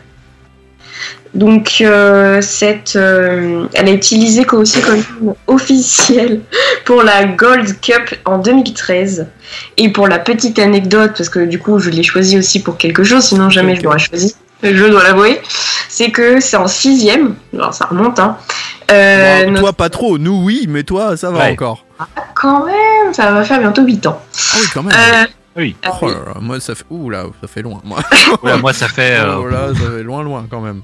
Donc 1.35 1.78
euh, 1.80 2.41
cette, 2.41 2.95
euh, 2.97 3.66
elle 3.74 3.89
a 3.89 3.93
utilisé 3.93 4.47
aussi 4.53 4.80
comme 4.82 4.99
hymne 5.20 5.35
officiel 5.49 6.41
pour 6.85 7.03
la 7.03 7.24
Gold 7.24 7.80
Cup 7.80 8.14
en 8.24 8.39
2013. 8.39 9.26
Et 9.76 9.91
pour 9.91 10.07
la 10.07 10.18
petite 10.20 10.59
anecdote, 10.59 11.12
parce 11.16 11.28
que 11.28 11.41
du 11.45 11.59
coup 11.59 11.78
je 11.80 11.91
l'ai 11.91 12.03
choisi 12.05 12.39
aussi 12.39 12.62
pour 12.62 12.76
quelque 12.76 13.03
chose, 13.03 13.24
sinon 13.24 13.51
jamais 13.51 13.74
je 13.74 13.82
l'aurais 13.82 13.99
choisi, 13.99 14.37
je 14.62 14.85
dois 14.87 15.03
l'avouer, 15.03 15.41
c'est 15.89 16.11
que 16.11 16.39
c'est 16.41 16.57
en 16.57 16.68
sixième, 16.68 17.35
alors 17.53 17.74
ça 17.74 17.87
remonte, 17.87 18.18
hein. 18.20 18.37
Euh, 18.91 19.45
Bon, 19.47 19.51
notre- 19.53 19.61
Toi, 19.62 19.72
pas 19.72 19.89
trop. 19.89 20.18
Nous, 20.18 20.45
oui, 20.45 20.66
mais 20.68 20.82
toi, 20.82 21.16
ça 21.16 21.30
va 21.30 21.39
Ouais. 21.47 21.53
encore. 21.53 21.87
Quand 22.35 22.66
même, 22.66 23.14
ça 23.14 23.32
va 23.32 23.43
faire 23.43 23.59
bientôt 23.59 23.82
8 23.82 24.07
ans. 24.07 24.20
Ah 24.37 24.57
oui, 24.61 24.66
quand 24.74 24.82
même. 24.82 24.95
Euh, 24.95 25.24
Oui. 25.57 25.74
Oh 26.03 26.07
là 26.09 26.14
là, 26.26 26.35
moi, 26.41 26.61
ça 26.61 26.74
fait. 26.74 26.85
Ouh 26.91 27.09
là, 27.09 27.24
ça 27.41 27.49
fait 27.49 27.62
loin. 27.62 27.80
Moi, 27.82 28.01
moi, 28.61 28.72
ça 28.74 28.89
fait. 28.89 29.16
euh, 29.20 29.37
Oh 29.39 29.47
là, 29.49 29.68
ça 29.68 29.91
fait 29.97 30.03
loin, 30.03 30.22
loin 30.22 30.47
quand 30.51 30.61
même. 30.61 30.82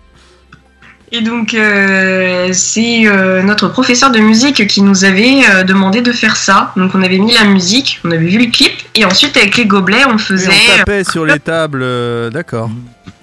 Et 1.13 1.23
donc, 1.23 1.55
euh, 1.55 2.51
c'est 2.53 3.07
euh, 3.07 3.43
notre 3.43 3.69
professeur 3.69 4.13
de 4.13 4.21
musique 4.21 4.67
qui 4.69 4.81
nous 4.81 5.05
avait 5.05 5.41
euh, 5.51 5.65
demandé 5.65 6.03
de 6.03 6.13
faire 6.13 6.37
ça. 6.37 6.73
Donc, 6.77 6.95
on 6.95 7.03
avait 7.03 7.19
mis 7.19 7.33
la 7.35 7.45
musique, 7.45 7.99
on 8.05 8.13
avait 8.13 8.27
vu 8.27 8.39
le 8.39 8.51
clip, 8.51 8.73
et 8.95 9.05
ensuite, 9.05 9.37
avec 9.37 9.57
les 9.57 9.67
gobelets, 9.67 10.05
on 10.07 10.15
Et 10.15 10.19
faisait. 10.19 10.49
on 10.75 10.77
tapait 10.79 11.03
sur 11.03 11.25
les 11.25 11.41
tables, 11.41 11.81
euh, 11.83 12.31
d'accord. 12.31 12.71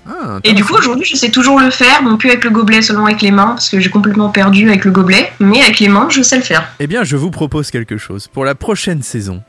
Ah, 0.10 0.40
Et 0.44 0.54
du 0.54 0.66
coup, 0.66 0.74
aujourd'hui, 0.76 1.06
je 1.06 1.16
sais 1.16 1.32
toujours 1.32 1.60
le 1.62 1.70
faire, 1.70 2.02
non 2.04 2.18
plus 2.18 2.30
avec 2.30 2.44
le 2.44 2.50
gobelet, 2.50 2.82
seulement 2.82 3.06
avec 3.06 3.22
les 3.22 3.32
mains, 3.32 3.48
parce 3.52 3.70
que 3.70 3.80
j'ai 3.80 3.90
complètement 3.90 4.30
perdu 4.30 4.68
avec 4.70 4.84
le 4.84 4.92
gobelet, 4.92 5.32
mais 5.40 5.62
avec 5.62 5.80
les 5.80 5.88
mains, 5.90 6.08
je 6.10 6.22
sais 6.22 6.38
le 6.38 6.44
faire. 6.44 6.68
Eh 6.80 6.88
bien, 6.88 7.04
je 7.06 7.16
vous 7.16 7.32
propose 7.32 7.72
quelque 7.72 7.98
chose. 7.98 8.28
Pour 8.28 8.44
la 8.44 8.56
prochaine 8.56 9.02
saison, 9.02 9.44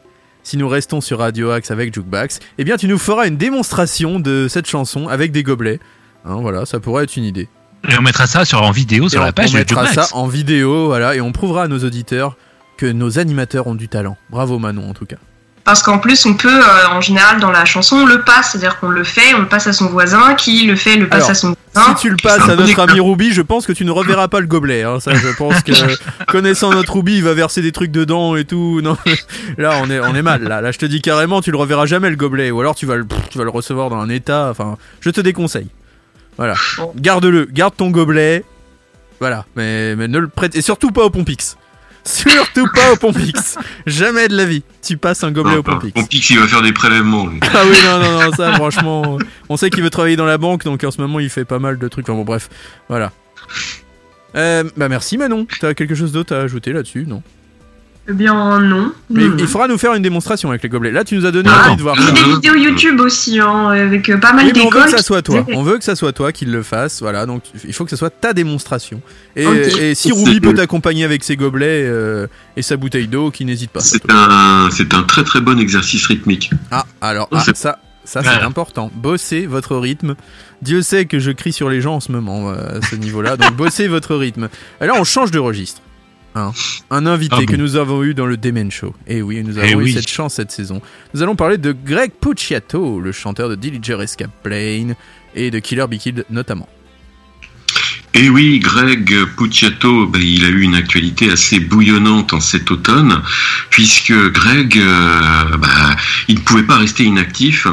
si 0.45 0.57
nous 0.57 0.69
restons 0.69 1.01
sur 1.01 1.19
Radio 1.19 1.51
Axe 1.51 1.71
avec 1.73 1.93
Jukebox, 1.93 2.39
eh 2.59 2.65
bien, 2.65 2.77
tu 2.77 2.87
nous 2.87 2.99
feras 2.99 3.27
une 3.27 3.37
démonstration 3.37 4.21
de 4.21 4.47
cette 4.49 4.67
chanson 4.69 5.09
avec 5.09 5.33
des 5.33 5.43
gobelets. 5.43 5.81
Hein, 6.25 6.39
voilà, 6.41 6.67
ça 6.67 6.81
pourrait 6.81 7.05
être 7.05 7.17
une 7.17 7.25
idée. 7.25 7.49
Et 7.89 7.97
on 7.99 8.03
mettra 8.03 8.27
ça 8.27 8.45
sur, 8.45 8.63
en 8.63 8.71
vidéo 8.71 9.09
sur 9.09 9.21
Et 9.21 9.25
la 9.25 9.31
on- 9.31 9.33
page 9.33 9.51
on 9.55 9.59
mettra 9.59 9.87
ça 9.87 10.07
en 10.13 10.27
vidéo, 10.27 10.87
voilà, 10.87 11.15
et 11.15 11.21
on 11.21 11.33
prouvera 11.33 11.65
à 11.65 11.69
nos 11.69 11.79
auditeurs 11.85 12.37
que 12.77 12.87
nos 12.87 13.19
animateurs 13.19 13.67
ont 13.67 13.75
du 13.75 13.89
talent. 13.89 14.17
Bravo 14.31 14.59
Manon, 14.59 14.89
en 14.91 14.95
tout 14.95 15.07
cas. 15.07 15.17
Parce 15.65 15.83
qu'en 15.83 15.99
plus, 15.99 16.25
on 16.25 16.33
peut, 16.33 16.49
euh, 16.49 16.89
en 16.93 17.03
général, 17.03 17.41
dans 17.41 17.51
la 17.51 17.67
chanson, 17.67 17.97
on 17.97 18.07
le 18.07 18.23
passe, 18.23 18.53
c'est-à-dire 18.53 18.79
qu'on 18.81 18.89
le 18.89 19.05
fait, 19.05 19.35
on 19.35 19.41
le 19.41 19.49
passe 19.49 19.67
à 19.67 19.75
son 19.75 19.87
voisin, 19.89 20.35
qui 20.35 20.65
le 20.67 20.77
fait, 20.77 20.97
le 20.97 21.09
passe 21.09 21.19
Alors, 21.25 21.31
à 21.31 21.35
son 21.35 21.49
Si 21.51 21.57
voisin. 21.75 21.95
tu 21.95 22.09
le 22.09 22.17
passes 22.17 22.49
à 22.49 22.57
notre 22.57 22.81
ami 22.81 23.01
Ruby, 23.01 23.33
je 23.33 23.43
pense 23.43 23.67
que 23.67 23.73
tu 23.73 23.85
ne 23.85 23.91
reverras 23.91 24.29
pas 24.29 24.41
le 24.41 24.47
gobelet. 24.47 24.83
Hein. 24.85 24.99
Ça, 24.99 25.15
je 25.15 25.29
pense 25.37 25.61
que 25.63 25.73
connaissant 26.29 26.71
notre 26.71 26.95
Ruby, 26.95 27.19
il 27.19 27.23
va 27.25 27.35
verser 27.35 27.61
des 27.61 27.73
trucs 27.73 27.91
dedans 27.91 28.35
et 28.37 28.47
tout. 28.47 28.81
Non, 28.83 28.97
là, 29.59 29.73
on 29.83 29.91
est, 29.91 30.01
on 30.01 30.15
est 30.15 30.23
mal. 30.23 30.43
Là, 30.45 30.63
là, 30.63 30.73
je 30.73 30.79
te 30.79 30.87
dis 30.87 31.03
carrément, 31.03 31.43
tu 31.43 31.51
le 31.51 31.59
reverras 31.59 31.85
jamais 31.85 32.09
le 32.09 32.17
gobelet, 32.17 32.51
ou 32.51 32.61
alors 32.61 32.75
tu 32.75 32.87
vas 32.87 32.97
le, 32.97 33.05
pff, 33.05 33.29
tu 33.31 33.37
vas 33.37 33.45
le 33.45 33.51
recevoir 33.51 33.91
dans 33.91 33.99
un 34.01 34.09
état. 34.09 34.49
Enfin, 34.51 34.79
je 35.03 35.11
te 35.11 35.21
déconseille. 35.21 35.69
Voilà, 36.39 36.55
garde-le, 36.97 37.45
garde 37.47 37.77
ton 37.77 37.91
gobelet. 37.91 38.45
Voilà, 39.21 39.45
mais, 39.57 39.97
mais 39.97 40.09
ne 40.09 40.19
le 40.19 40.29
prête 40.29 40.55
et 40.57 40.63
surtout 40.63 40.93
pas 40.93 41.05
au 41.05 41.11
Pompix. 41.11 41.57
Surtout 42.05 42.67
pas 42.75 42.93
au 42.93 42.97
Pompix. 42.97 43.59
Jamais 43.85 44.29
de 44.29 44.37
la 44.37 44.47
vie. 44.47 44.63
Tu 44.83 44.97
passes 44.97 45.25
un 45.25 45.31
gobelet 45.33 45.57
au 45.57 45.63
Pompix. 45.63 45.95
Mon 45.95 46.07
pix, 46.07 46.31
il 46.31 46.39
va 46.39 46.47
faire 46.47 46.63
des 46.63 46.73
prélèvements. 46.73 47.27
lui. 47.27 47.39
Ah 47.43 47.65
oui, 47.69 47.77
non, 47.85 47.99
non, 47.99 48.23
non, 48.23 48.33
ça, 48.33 48.55
franchement. 48.55 49.19
On 49.51 49.59
sait 49.59 49.69
qu'il 49.69 49.83
veut 49.83 49.91
travailler 49.91 50.17
dans 50.17 50.25
la 50.25 50.39
banque, 50.39 50.65
donc 50.65 50.83
en 50.85 50.91
ce 50.91 51.03
moment, 51.03 51.21
il 51.21 51.29
fait 51.29 51.45
pas 51.45 51.59
mal 51.59 51.77
de 51.77 51.89
trucs. 51.89 52.09
Enfin 52.09 52.17
bon, 52.17 52.25
bref, 52.25 52.49
voilà. 52.89 53.13
Euh, 54.37 54.65
bah 54.77 54.89
merci 54.89 55.19
Manon. 55.19 55.47
T'as 55.61 55.75
quelque 55.75 55.95
chose 55.95 56.13
d'autre 56.13 56.35
à 56.35 56.41
ajouter 56.41 56.73
là-dessus, 56.73 57.05
non 57.07 57.23
Eh 58.11 58.15
bien, 58.15 58.59
non. 58.61 58.93
Mais 59.11 59.25
Hmm. 59.29 59.37
il 59.39 59.47
faudra 59.47 59.69
nous 59.69 59.77
faire 59.77 59.93
une 59.93 60.03
démonstration 60.03 60.49
avec 60.49 60.63
les 60.63 60.71
gobelets. 60.71 60.91
Là, 60.93 61.05
tu 61.05 61.15
nous 61.15 61.27
as 61.27 61.31
donné 61.31 61.51
Ah, 61.53 61.67
envie 61.69 61.77
de 61.77 61.83
voir 61.83 61.95
il 61.99 62.05
y 62.05 62.09
a 62.09 62.13
des 62.13 62.33
vidéos 62.33 62.55
YouTube 62.55 62.99
aussi, 63.01 63.39
hein, 63.39 63.69
avec 63.69 64.09
euh, 64.09 64.17
pas 64.17 64.33
mal 64.33 64.47
Oui, 64.47 64.53
mais 64.55 64.61
on 64.63 64.65
veut 64.65 64.71
d'écoles. 64.71 64.85
que 64.93 64.97
ça 64.97 65.03
soit 65.03 65.21
toi. 65.21 65.45
On 65.53 65.63
veut 65.63 65.77
que 65.77 65.85
ça 65.85 65.95
soit 65.95 66.13
toi 66.13 66.33
qui 66.33 66.47
le 66.47 66.63
fasse. 66.63 67.01
Voilà, 67.03 67.27
donc 67.27 67.43
il 67.67 67.73
faut 67.75 67.85
que 67.85 67.91
ça 67.91 67.99
soit 67.99 68.09
ta 68.09 68.33
démonstration. 68.33 69.03
Et, 69.37 69.95
si 69.95 70.11
Ruby 70.11 70.41
peut 70.41 70.55
t'accompagner 70.55 71.05
avec 71.05 71.23
ses 71.23 71.37
gobelets 71.37 71.85
euh, 71.85 72.27
et 72.57 72.63
sa 72.63 72.77
bouteille 72.79 73.09
d'eau, 73.09 73.31
qui 73.31 73.45
n'hésite 73.45 73.71
pas. 73.73 73.81
C'est 73.81 74.03
un, 74.11 74.71
c'est 74.71 74.95
un 74.95 75.03
très 75.03 75.23
très 75.25 75.43
bon 75.43 75.59
exercice 75.59 76.07
rythmique. 76.07 76.51
Ah, 76.71 76.87
alors, 77.03 77.29
ah, 77.31 77.41
ça, 77.41 77.53
ça 77.55 78.23
c'est 78.23 78.29
Ouais. 78.29 78.41
important. 78.43 78.91
Bossez 78.95 79.45
votre 79.47 79.77
rythme. 79.77 80.15
Dieu 80.63 80.81
sait 80.81 81.05
que 81.05 81.19
je 81.19 81.31
crie 81.31 81.53
sur 81.53 81.69
les 81.69 81.83
gens 81.83 81.97
en 81.97 82.01
ce 82.01 82.11
moment 82.11 82.49
euh, 82.51 82.79
à 82.79 82.87
ce 82.87 82.97
niveau-là. 82.97 83.37
Donc, 83.37 83.55
bossez 83.55 83.87
votre 83.87 84.17
rythme. 84.17 84.49
Et 84.81 84.87
là, 84.87 84.95
on 84.97 85.05
change 85.05 85.31
de 85.31 85.39
registre. 85.39 85.83
Hein. 86.39 86.53
Un 86.91 87.07
invité 87.07 87.35
Ah 87.39 87.41
bon 87.41 87.47
que 87.47 87.57
nous 87.57 87.77
avons 87.77 88.03
eu 88.05 88.15
dans 88.15 88.27
le 88.27 88.37
Demen 88.37 88.71
Show. 88.71 88.95
Et 89.07 89.21
oui, 89.23 89.43
nous 89.45 89.59
Eh 89.59 89.63
avons 89.73 89.81
eu 89.81 89.85
oui. 89.85 89.93
cette 89.93 90.09
chance 90.09 90.35
cette 90.35 90.51
saison. 90.51 90.81
Nous 91.15 91.23
allons 91.23 91.37
parler 91.37 91.59
de 91.59 91.73
Greg 91.73 92.13
Puciato, 92.21 93.01
le 93.01 93.13
chanteur 93.13 93.49
de 93.49 93.55
Dillinger 93.55 94.03
Escape 94.03 94.31
Plane 94.43 94.95
et 95.35 95.51
de 95.51 95.59
Killer 95.59 95.87
Be 95.87 95.97
Killed 95.99 96.25
notamment. 96.31 96.69
Et 98.15 98.31
oui, 98.31 98.59
Greg 98.59 99.15
Puciato, 99.37 100.07
ben, 100.07 100.21
il 100.21 100.45
a 100.45 100.49
eu 100.49 100.63
une 100.63 100.75
actualité 100.75 101.31
assez 101.31 101.61
bouillonnante 101.61 102.33
en 102.33 102.41
cet 102.41 102.71
automne, 102.71 103.23
puisque 103.71 104.13
Greg, 104.33 104.77
euh, 104.79 105.57
bah, 105.57 105.97
il 106.27 106.37
ne 106.37 106.41
pouvait 106.41 106.63
pas 106.65 106.79
rester 106.79 107.05
inactif, 107.05 107.67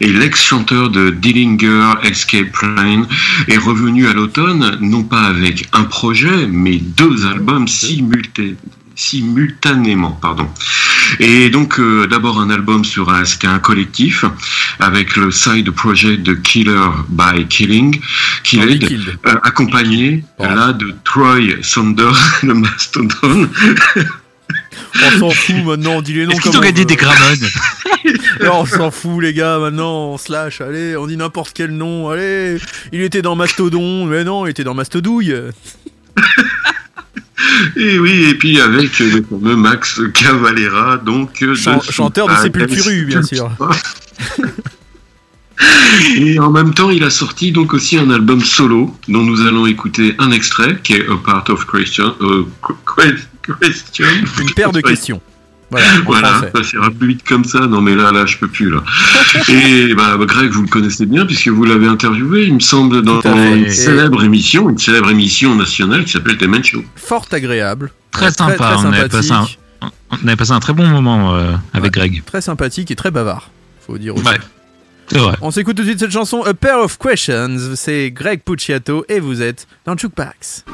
et 0.00 0.12
l'ex-chanteur 0.12 0.90
de 0.90 1.10
Dillinger 1.10 1.94
Escape 2.02 2.50
Plane 2.52 3.06
est 3.48 3.58
revenu 3.58 4.08
à 4.08 4.14
l'automne, 4.14 4.78
non 4.80 5.04
pas 5.04 5.22
avec 5.22 5.68
un 5.72 5.84
projet, 5.84 6.46
mais 6.48 6.78
deux 6.78 7.26
albums 7.26 7.68
simultanés 7.68 8.56
simultanément 9.02 10.12
pardon 10.12 10.48
et 11.18 11.50
donc 11.50 11.78
euh, 11.78 12.06
d'abord 12.06 12.40
un 12.40 12.50
album 12.50 12.84
sur 12.84 13.10
un 13.10 13.24
c'était 13.24 13.46
un 13.48 13.58
collectif 13.58 14.24
avec 14.78 15.16
le 15.16 15.30
side 15.30 15.70
project 15.70 16.22
de 16.22 16.34
Killer 16.34 16.88
by 17.08 17.46
Killing 17.48 18.00
Killed, 18.44 18.86
Killed. 18.86 19.18
euh, 19.26 19.34
accompagné 19.42 20.24
là 20.38 20.72
de 20.72 20.94
Troy 21.04 21.40
Sander 21.62 22.10
le 22.42 22.54
Mastodon 22.54 23.48
On 25.04 25.18
s'en 25.18 25.30
fout 25.30 25.64
maintenant, 25.64 26.02
dis 26.02 26.12
les 26.14 26.26
noms 26.26 26.32
Est-ce 26.32 26.40
comme 26.42 26.52
qu'ils 26.52 26.58
ont 26.58 26.62
on 26.62 26.64
gagné 26.64 26.80
veut. 26.80 26.84
des 26.86 26.96
Gramones 26.96 27.48
Non, 28.42 28.60
on 28.60 28.66
s'en 28.66 28.90
fout 28.90 29.22
les 29.22 29.32
gars, 29.32 29.58
maintenant 29.58 30.12
on 30.12 30.18
slash, 30.18 30.60
allez, 30.60 30.96
on 30.96 31.06
dit 31.06 31.16
n'importe 31.16 31.52
quel 31.54 31.70
nom, 31.70 32.10
allez, 32.10 32.58
il 32.92 33.00
était 33.00 33.22
dans 33.22 33.34
Mastodon, 33.36 34.04
mais 34.06 34.24
non, 34.24 34.44
il 34.46 34.50
était 34.50 34.64
dans 34.64 34.74
Mastodouille. 34.74 35.34
Et 37.76 37.98
oui 37.98 38.26
et 38.30 38.34
puis 38.34 38.60
avec 38.60 38.98
le 38.98 39.22
fameux 39.22 39.56
Max 39.56 40.00
Cavalera 40.14 40.98
donc 40.98 41.42
euh, 41.42 41.54
de 41.54 41.92
chanteur 41.92 42.28
de 42.28 42.34
Sépulturu, 42.34 43.04
bien 43.06 43.22
sûr. 43.22 43.50
Et 46.16 46.38
en 46.40 46.50
même 46.50 46.74
temps, 46.74 46.90
il 46.90 47.04
a 47.04 47.10
sorti 47.10 47.52
donc 47.52 47.72
aussi 47.74 47.96
un 47.98 48.10
album 48.10 48.42
solo 48.42 48.96
dont 49.08 49.22
nous 49.22 49.46
allons 49.46 49.66
écouter 49.66 50.14
un 50.18 50.30
extrait 50.30 50.78
qui 50.82 50.94
est 50.94 51.08
A 51.08 51.16
Part 51.16 51.44
of 51.50 51.66
Christian. 51.66 52.14
euh. 52.20 52.44
Une 54.40 54.50
paire 54.54 54.72
de 54.72 54.80
questions. 54.80 55.20
Voilà, 55.72 55.86
Voilà, 56.04 56.62
ça 56.62 56.76
ira 56.76 56.90
plus 56.90 57.08
vite 57.08 57.24
comme 57.26 57.44
ça. 57.44 57.60
Non 57.66 57.80
mais 57.80 57.94
là, 57.94 58.12
là, 58.12 58.26
je 58.26 58.36
peux 58.36 58.48
plus 58.48 58.70
là. 58.70 58.82
Et 59.48 59.94
bah, 59.94 60.16
Greg, 60.20 60.50
vous 60.50 60.62
le 60.62 60.68
connaissez 60.68 61.06
bien 61.06 61.24
puisque 61.24 61.48
vous 61.48 61.64
l'avez 61.64 61.86
interviewé, 61.86 62.44
il 62.44 62.54
me 62.54 62.60
semble, 62.60 63.02
dans 63.02 63.20
une 63.22 63.64
Et- 63.64 63.70
célèbre 63.70 64.22
émission, 64.22 64.68
une 64.68 64.78
célèbre 64.78 65.10
émission 65.10 65.54
nationale 65.54 66.04
qui 66.04 66.12
s'appelle 66.12 66.36
The 66.36 66.44
Man 66.46 66.62
Show. 66.62 66.84
Fort 66.96 67.26
agréable. 67.32 67.90
Très 68.10 68.30
sympa. 68.30 68.76
on, 68.78 68.92
avait 68.92 69.08
passé 69.08 69.32
un, 69.32 69.46
on 70.10 70.26
avait 70.26 70.36
passé 70.36 70.52
un 70.52 70.60
très 70.60 70.74
bon 70.74 70.86
moment 70.86 71.34
euh, 71.34 71.52
avec 71.72 71.92
Greg. 71.92 72.22
Très 72.26 72.42
sympathique 72.42 72.90
et 72.90 72.96
très 72.96 73.10
bavard, 73.10 73.50
faut 73.86 73.96
dire 73.96 74.14
aussi. 74.14 74.26
Ouais. 74.26 74.38
C'est 75.10 75.18
vrai. 75.18 75.36
On 75.40 75.50
s'écoute 75.50 75.76
tout 75.76 75.82
de 75.82 75.88
suite 75.88 76.00
cette 76.00 76.12
chanson 76.12 76.42
A 76.42 76.54
Pair 76.54 76.78
of 76.78 76.98
Questions, 76.98 77.74
c'est 77.74 78.10
Greg 78.10 78.40
Puciato 78.44 79.04
et 79.08 79.20
vous 79.20 79.42
êtes 79.42 79.66
dans 79.84 79.96
Jukebox. 79.96 80.64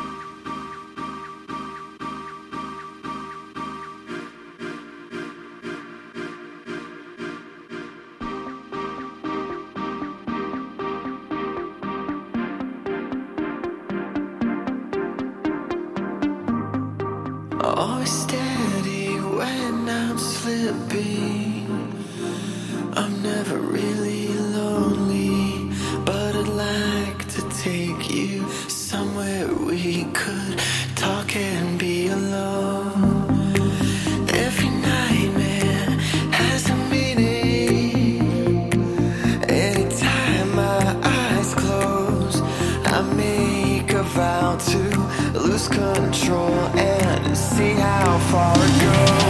to 44.56 45.38
lose 45.38 45.68
control 45.68 46.54
and 46.76 47.36
see 47.36 47.72
how 47.74 48.18
far 48.30 48.54
it 48.56 48.80
goes. 48.80 49.27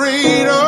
freedom. 0.00 0.59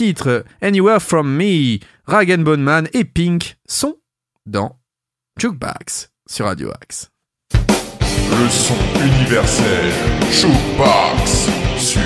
Quel 0.00 0.06
beau 0.06 0.12
titre 0.12 0.44
Anywhere 0.62 1.00
From 1.00 1.28
Me 1.36 1.78
Rag 2.06 2.42
Bone 2.42 2.62
Man 2.62 2.88
et 2.94 3.04
Pink 3.04 3.56
sont 3.66 3.98
dans 4.46 4.78
Jukebox 5.38 6.10
sur 6.26 6.46
Radio 6.46 6.70
Axe. 6.80 7.10
Le 7.52 8.48
son 8.48 8.74
universel 8.98 9.92
Shootbox 10.32 11.48
sur 11.76 12.00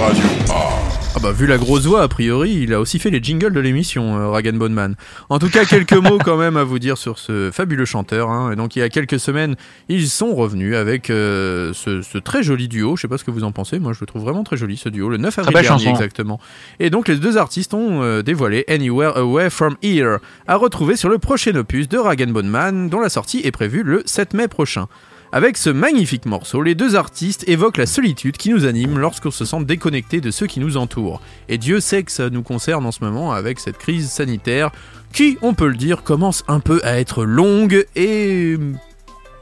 Radio 0.00 0.24
A. 0.50 0.89
Ah 1.12 1.18
bah 1.20 1.32
vu 1.32 1.46
la 1.48 1.58
grosse 1.58 1.86
voix, 1.86 2.02
a 2.02 2.08
priori, 2.08 2.52
il 2.62 2.72
a 2.72 2.80
aussi 2.80 3.00
fait 3.00 3.10
les 3.10 3.20
jingles 3.20 3.52
de 3.52 3.58
l'émission, 3.58 4.16
euh, 4.16 4.28
Rag 4.28 4.48
Bone 4.56 4.72
Man. 4.72 4.94
En 5.28 5.40
tout 5.40 5.50
cas, 5.50 5.64
quelques 5.64 5.92
mots 5.94 6.18
quand 6.24 6.36
même 6.36 6.56
à 6.56 6.62
vous 6.62 6.78
dire 6.78 6.96
sur 6.96 7.18
ce 7.18 7.50
fabuleux 7.52 7.84
chanteur. 7.84 8.30
hein. 8.30 8.52
Et 8.52 8.56
donc 8.56 8.76
il 8.76 8.78
y 8.78 8.82
a 8.82 8.88
quelques 8.88 9.18
semaines, 9.18 9.56
ils 9.88 10.08
sont 10.08 10.32
revenus 10.36 10.76
avec 10.76 11.10
euh, 11.10 11.72
ce, 11.74 12.00
ce 12.02 12.16
très 12.16 12.44
joli 12.44 12.68
duo. 12.68 12.94
Je 12.96 13.02
sais 13.02 13.08
pas 13.08 13.18
ce 13.18 13.24
que 13.24 13.32
vous 13.32 13.42
en 13.42 13.50
pensez, 13.50 13.80
moi 13.80 13.92
je 13.92 13.98
le 14.00 14.06
trouve 14.06 14.22
vraiment 14.22 14.44
très 14.44 14.56
joli 14.56 14.76
ce 14.76 14.88
duo, 14.88 15.08
le 15.08 15.16
9 15.16 15.36
avril 15.40 15.52
dernier 15.54 15.68
chanson. 15.68 15.90
exactement. 15.90 16.38
Et 16.78 16.90
donc 16.90 17.08
les 17.08 17.16
deux 17.16 17.36
artistes 17.36 17.74
ont 17.74 18.02
euh, 18.02 18.22
dévoilé 18.22 18.64
Anywhere 18.68 19.16
Away 19.18 19.50
From 19.50 19.76
Here, 19.82 20.18
à 20.46 20.54
retrouver 20.54 20.94
sur 20.94 21.08
le 21.08 21.18
prochain 21.18 21.56
opus 21.56 21.88
de 21.88 21.98
Rag 21.98 22.24
Bone 22.30 22.48
Man, 22.48 22.88
dont 22.88 23.00
la 23.00 23.08
sortie 23.08 23.40
est 23.42 23.50
prévue 23.50 23.82
le 23.82 24.02
7 24.06 24.32
mai 24.32 24.46
prochain. 24.46 24.86
Avec 25.32 25.56
ce 25.56 25.70
magnifique 25.70 26.26
morceau, 26.26 26.60
les 26.60 26.74
deux 26.74 26.96
artistes 26.96 27.48
évoquent 27.48 27.76
la 27.76 27.86
solitude 27.86 28.36
qui 28.36 28.50
nous 28.50 28.66
anime 28.66 28.98
lorsqu'on 28.98 29.30
se 29.30 29.44
sent 29.44 29.62
déconnecté 29.64 30.20
de 30.20 30.32
ceux 30.32 30.48
qui 30.48 30.58
nous 30.58 30.76
entourent. 30.76 31.20
Et 31.48 31.56
Dieu 31.56 31.78
sait 31.78 32.02
que 32.02 32.10
ça 32.10 32.30
nous 32.30 32.42
concerne 32.42 32.84
en 32.84 32.90
ce 32.90 33.04
moment 33.04 33.32
avec 33.32 33.60
cette 33.60 33.78
crise 33.78 34.10
sanitaire 34.10 34.72
qui, 35.12 35.38
on 35.40 35.54
peut 35.54 35.68
le 35.68 35.76
dire, 35.76 36.02
commence 36.02 36.42
un 36.48 36.58
peu 36.58 36.80
à 36.82 36.98
être 36.98 37.24
longue 37.24 37.86
et 37.94 38.58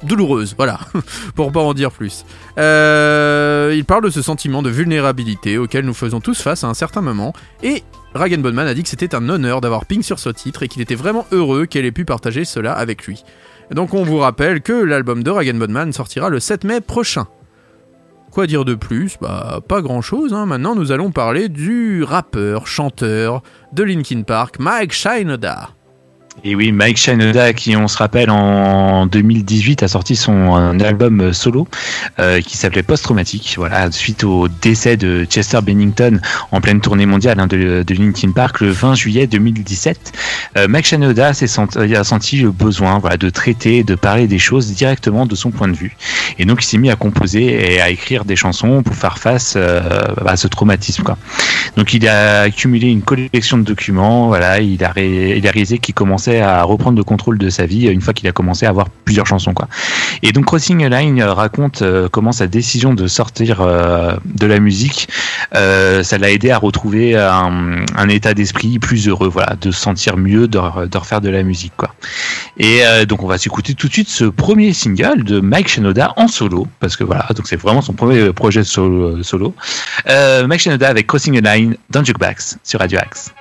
douloureuse, 0.02 0.55
voilà, 0.59 0.78
pour 1.35 1.52
pas 1.52 1.60
en 1.60 1.73
dire 1.73 1.90
plus. 1.90 2.27
Euh, 2.59 3.74
il 3.74 3.86
parle 3.86 4.05
de 4.05 4.10
ce 4.10 4.20
sentiment 4.20 4.62
de 4.62 4.69
vulnérabilité 4.69 5.56
auquel 5.56 5.86
nous 5.86 5.94
faisons 5.94 6.20
tous 6.20 6.40
face 6.43 6.65
à 6.65 6.69
un 6.69 6.74
certain 6.74 7.01
moment, 7.01 7.32
et 7.62 7.82
Rag 8.14 8.40
Bonman 8.40 8.66
a 8.66 8.74
dit 8.74 8.82
que 8.82 8.89
c'était 8.89 9.14
un 9.14 9.28
honneur 9.28 9.60
d'avoir 9.60 9.85
Pink 9.85 10.02
sur 10.02 10.18
ce 10.18 10.30
titre 10.30 10.62
et 10.62 10.68
qu'il 10.68 10.82
était 10.82 10.94
vraiment 10.94 11.26
heureux 11.30 11.66
qu'elle 11.66 11.85
ait 11.85 11.93
pu 11.93 12.05
partager 12.05 12.44
cela 12.44 12.72
avec 12.72 13.06
lui. 13.06 13.22
Donc 13.70 13.93
on 13.93 14.02
vous 14.02 14.18
rappelle 14.18 14.62
que 14.62 14.72
l'album 14.72 15.22
de 15.22 15.30
Rag 15.30 15.55
Bonman 15.56 15.93
sortira 15.93 16.30
le 16.30 16.40
7 16.40 16.64
mai 16.64 16.80
prochain. 16.80 17.26
Quoi 18.30 18.47
dire 18.47 18.64
de 18.64 18.74
plus? 18.74 19.16
Bah 19.20 19.60
pas 19.66 19.82
grand 19.82 20.02
chose, 20.02 20.32
hein. 20.32 20.47
maintenant 20.47 20.74
nous 20.74 20.93
allons 20.93 21.10
parler 21.10 21.48
du 21.48 22.02
rappeur, 22.02 22.66
chanteur 22.66 23.43
de 23.72 23.82
Linkin 23.82 24.22
Park, 24.22 24.59
Mike 24.59 24.93
Shinoda. 24.93 25.70
Et 26.44 26.55
oui, 26.55 26.70
Mike 26.70 26.98
Shinoda, 26.98 27.52
qui 27.52 27.77
on 27.77 27.89
se 27.89 27.98
rappelle 27.98 28.31
en 28.31 29.06
2018 29.06 29.82
a 29.82 29.89
sorti 29.89 30.15
son 30.15 30.78
album 30.81 31.32
solo 31.32 31.66
euh, 32.20 32.40
qui 32.40 32.56
s'appelait 32.56 32.85
Post 32.85 33.05
Traumatique. 33.05 33.55
Voilà, 33.56 33.90
suite 33.90 34.23
au 34.23 34.47
décès 34.47 34.97
de 34.97 35.24
Chester 35.24 35.59
Bennington 35.62 36.20
en 36.52 36.60
pleine 36.60 36.81
tournée 36.81 37.06
mondiale 37.06 37.40
hein, 37.40 37.48
de, 37.48 37.82
de 37.85 37.94
Linkin 37.94 38.31
Park 38.31 38.60
le 38.60 38.70
20 38.70 38.94
juillet 38.94 39.27
2017, 39.27 40.12
euh, 40.56 40.69
Mike 40.69 40.86
Shinoda 40.86 41.35
senti, 41.35 41.78
il 41.81 41.97
a 41.97 42.05
senti 42.05 42.36
le 42.36 42.52
besoin 42.52 42.98
voilà 42.98 43.16
de 43.16 43.31
traiter, 43.31 43.82
de 43.82 43.97
parler 43.97 44.28
des 44.28 44.39
choses 44.39 44.73
directement 44.73 45.27
de 45.27 45.35
son 45.35 45.51
point 45.51 45.69
de 45.69 45.77
vue. 45.77 45.97
Et 46.39 46.44
donc 46.44 46.62
il 46.62 46.66
s'est 46.66 46.78
mis 46.78 46.90
à 46.90 46.97
composer 46.97 47.74
et 47.74 47.81
à 47.81 47.90
écrire 47.90 48.24
des 48.24 48.36
chansons 48.36 48.82
pour 48.82 48.94
faire 48.94 49.19
face 49.19 49.55
euh, 49.56 49.81
à 50.24 50.36
ce 50.36 50.47
traumatisme. 50.47 51.02
Quoi. 51.02 51.19
Donc 51.77 51.94
il 51.94 52.06
a 52.06 52.43
accumulé 52.43 52.89
une 52.89 53.02
collection 53.02 53.59
de 53.59 53.65
documents. 53.65 54.28
Voilà, 54.28 54.60
il 54.60 54.82
a 54.85 54.93
réalisé 54.93 55.78
qu'il 55.78 55.94
commençait 55.94 56.27
à 56.28 56.62
reprendre 56.62 56.96
le 56.96 57.05
contrôle 57.05 57.38
de 57.38 57.50
sa 57.50 57.66
vie 57.66 57.86
une 57.86 58.00
fois 58.00 58.12
qu'il 58.14 58.28
a 58.28 58.32
commencé 58.32 58.66
à 58.66 58.68
avoir 58.68 58.88
plusieurs 58.90 59.26
chansons. 59.26 59.55
Quoi. 59.55 59.68
Et 60.22 60.32
donc 60.32 60.46
Crossing 60.46 60.84
a 60.84 60.88
Line 60.88 61.20
euh, 61.20 61.32
raconte 61.32 61.82
euh, 61.82 62.09
comment 62.10 62.32
sa 62.32 62.46
décision 62.46 62.94
de 62.94 63.06
sortir 63.06 63.60
euh, 63.60 64.14
de 64.24 64.46
la 64.46 64.60
musique, 64.60 65.09
ça 65.52 66.18
l'a 66.18 66.30
aidé 66.30 66.50
à 66.50 66.59
retrouver 66.59 67.16
un, 67.16 68.09
état 68.09 68.34
d'esprit 68.34 68.78
plus 68.78 69.09
heureux, 69.09 69.28
voilà, 69.28 69.56
de 69.60 69.70
se 69.70 69.80
sentir 69.80 70.16
mieux, 70.16 70.48
de, 70.48 70.59
re- 70.59 70.88
de 70.88 70.98
refaire 70.98 71.20
de 71.20 71.28
la 71.28 71.42
musique. 71.42 71.72
Quoi. 71.76 71.94
Et 72.59 72.82
donc 73.06 73.22
on 73.22 73.26
va 73.26 73.38
s'écouter 73.38 73.74
tout 73.74 73.88
de 73.88 73.92
suite 73.92 74.09
ce 74.09 74.24
premier 74.24 74.72
single 74.72 75.24
de 75.24 75.40
Mike 75.40 75.68
Shinoda 75.68 76.12
en 76.16 76.28
solo, 76.28 76.66
parce 76.80 76.96
que 76.96 77.05
voilà, 77.05 77.26
donc 77.34 77.46
c'est 77.46 77.56
vraiment 77.56 77.82
son 77.82 77.92
premier 77.92 78.32
projet 78.32 78.64
solo. 78.64 79.55
Mike 80.06 80.60
Shinoda 80.60 80.88
avec 80.88 81.06
Crossing 81.06 81.38
a 81.44 81.56
Line 81.56 81.76
dans 81.90 82.05
Jukebox 82.05 82.59
sur 82.62 82.80
Radio 82.80 82.98
Axe. 82.98 83.32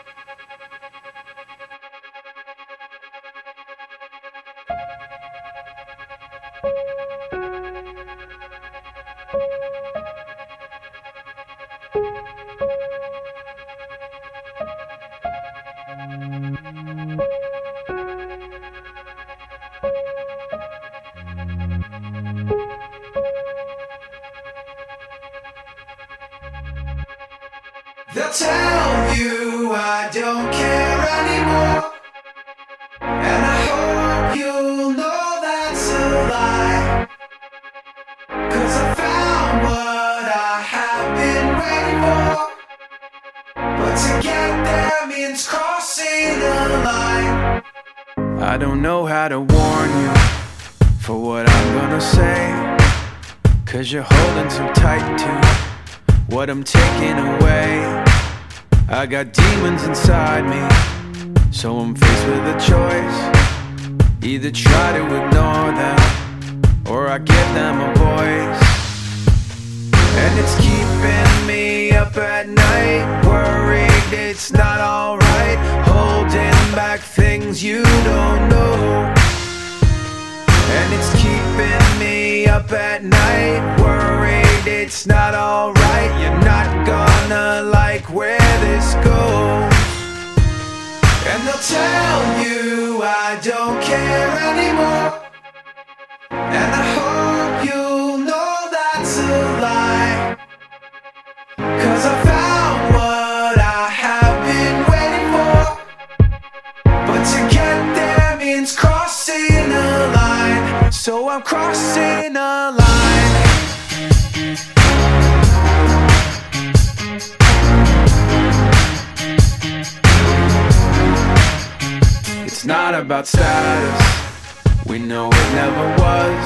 not 122.68 122.94
about 122.94 123.26
status. 123.26 124.86
We 124.86 125.00
know 125.00 125.30
it 125.32 125.50
never 125.56 125.86
was. 126.04 126.44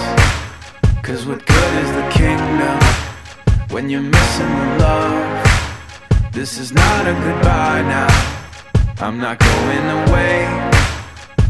Cause 1.01 1.25
what 1.25 1.43
good 1.43 1.73
is 1.83 1.91
the 1.99 2.07
kingdom 2.11 2.79
when 3.71 3.89
you're 3.89 4.01
missing 4.17 4.53
the 4.59 4.77
love? 4.85 6.31
This 6.31 6.59
is 6.59 6.71
not 6.71 7.07
a 7.07 7.13
goodbye 7.13 7.81
now. 7.81 8.13
I'm 8.99 9.17
not 9.17 9.39
going 9.39 9.87
away. 10.01 10.45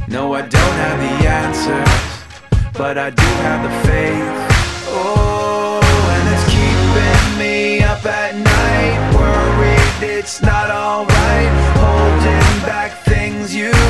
No, 0.08 0.34
I 0.34 0.42
don't 0.42 0.78
have 0.86 1.00
the 1.06 1.28
answers, 1.28 2.74
but 2.74 2.98
I 2.98 3.10
do 3.10 3.30
have 3.48 3.62
the 3.68 3.76
faith. 3.90 4.30
Oh, 4.88 5.82
and 6.16 6.26
it's 6.34 6.46
keeping 6.56 7.40
me 7.44 7.84
up 7.84 8.06
at 8.06 8.36
night, 8.36 9.16
worried 9.20 10.18
it's 10.18 10.42
not 10.42 10.72
alright, 10.72 11.52
holding 11.76 12.66
back 12.66 12.92
things 13.04 13.54
you 13.54 13.81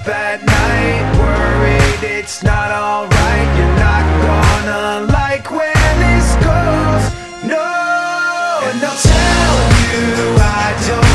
up 0.00 0.08
at 0.08 0.44
night 0.44 1.02
worried 1.18 2.18
it's 2.18 2.42
not 2.42 2.70
alright. 2.70 3.48
You're 3.56 3.76
not 3.86 4.04
gonna 4.26 5.12
like 5.12 5.50
where 5.50 5.90
this 6.04 6.34
goes. 6.46 7.04
No, 7.42 7.66
and 8.68 8.80
they'll 8.80 9.02
tell 9.02 9.58
you 9.82 10.36
I 10.38 10.74
don't 10.86 11.07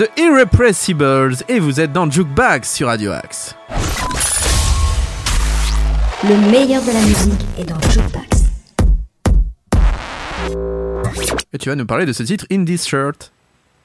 The 0.00 0.08
Irrepressibles 0.18 1.36
et 1.46 1.60
vous 1.60 1.78
êtes 1.78 1.92
dans 1.92 2.10
Jukebox 2.10 2.72
sur 2.72 2.86
Radio 2.86 3.12
Axe. 3.12 3.54
Le 6.24 6.36
meilleur 6.50 6.80
de 6.80 6.90
la 6.90 7.00
musique 7.00 7.40
est 7.58 7.64
dans 7.64 7.78
Jukebox. 7.82 8.44
Et 11.52 11.58
tu 11.58 11.68
vas 11.68 11.74
nous 11.74 11.84
parler 11.84 12.06
de 12.06 12.14
ce 12.14 12.22
titre 12.22 12.46
In 12.50 12.64
This 12.64 12.88
Shirt. 12.88 13.30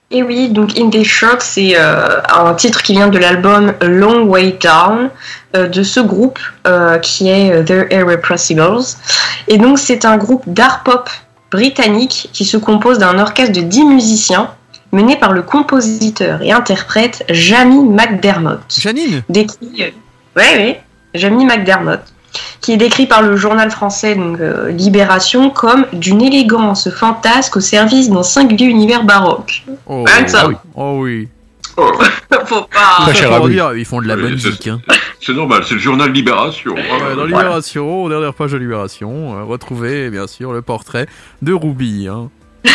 Et 0.09 0.23
oui, 0.23 0.47
donc 0.47 0.79
In 0.79 0.89
This 0.89 1.05
Shirt, 1.05 1.41
c'est 1.41 1.73
euh, 1.75 2.21
un 2.33 2.53
titre 2.53 2.81
qui 2.81 2.93
vient 2.93 3.09
de 3.09 3.17
l'album 3.17 3.73
A 3.81 3.85
Long 3.85 4.23
Way 4.23 4.57
Down 4.61 5.09
euh, 5.57 5.67
de 5.67 5.83
ce 5.83 5.99
groupe 5.99 6.39
euh, 6.65 6.97
qui 6.99 7.27
est 7.27 7.65
The 7.65 7.91
Irrepressibles. 7.91 8.85
Et 9.49 9.57
donc 9.57 9.79
c'est 9.79 10.05
un 10.05 10.15
groupe 10.15 10.43
d'art 10.47 10.83
pop 10.83 11.09
britannique 11.51 12.29
qui 12.31 12.45
se 12.45 12.55
compose 12.55 12.99
d'un 12.99 13.19
orchestre 13.19 13.51
de 13.51 13.65
10 13.65 13.83
musiciens 13.83 14.55
mené 14.95 15.15
par 15.17 15.31
le 15.33 15.41
compositeur 15.43 16.41
et 16.41 16.51
interprète 16.51 17.23
Jamie 17.29 17.83
McDermott. 17.83 18.61
Janine 18.79 19.23
Décrit, 19.29 19.83
euh, 19.83 19.89
ouais, 20.37 20.55
ouais, 20.57 20.81
Jamie 21.13 21.45
McDermott, 21.45 22.01
qui 22.61 22.71
est 22.73 22.77
décrit 22.77 23.05
par 23.05 23.21
le 23.21 23.35
journal 23.35 23.69
français 23.71 24.15
donc, 24.15 24.39
euh, 24.39 24.71
Libération 24.71 25.49
comme 25.49 25.85
d'une 25.93 26.21
élégance 26.21 26.89
fantasque 26.89 27.57
au 27.57 27.61
service 27.61 28.09
d'un 28.09 28.23
singulier 28.23 28.65
univers 28.65 29.03
baroque. 29.03 29.63
Oh, 29.85 30.03
Rien 30.05 30.23
que 30.23 30.31
ça. 30.31 30.47
oui. 30.47 30.55
Oh 30.75 30.97
oui. 31.01 31.27
Faut 32.45 32.61
pas. 32.61 33.11
Ça, 33.13 33.37
pour 33.37 33.49
dire, 33.49 33.73
ils 33.75 33.83
font 33.85 34.01
de 34.01 34.07
la 34.07 34.15
bonne 34.15 34.37
c'est- 34.37 34.51
geek. 34.51 34.67
Hein. 34.67 34.79
C'est 35.19 35.33
normal, 35.33 35.63
c'est 35.67 35.73
le 35.73 35.79
journal 35.79 36.11
Libération. 36.11 36.73
Ouais, 36.73 37.15
dans 37.15 37.25
Libération, 37.25 38.07
dernière 38.07 38.33
page 38.33 38.51
de 38.51 38.57
Libération, 38.57 39.35
euh, 39.37 39.43
retrouvez 39.43 40.09
bien 40.09 40.27
sûr 40.27 40.53
le 40.53 40.61
portrait 40.61 41.07
de 41.41 41.51
Ruby. 41.51 42.07
Hein. 42.07 42.29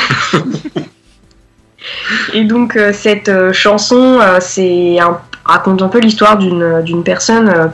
Et 2.34 2.44
donc 2.44 2.76
euh, 2.76 2.92
cette 2.92 3.28
euh, 3.28 3.52
chanson, 3.52 4.18
euh, 4.20 4.38
c'est 4.40 4.98
raconte 5.44 5.82
un 5.82 5.88
peu 5.88 5.98
l'histoire 5.98 6.38
d'une 6.38 7.02
personne 7.04 7.72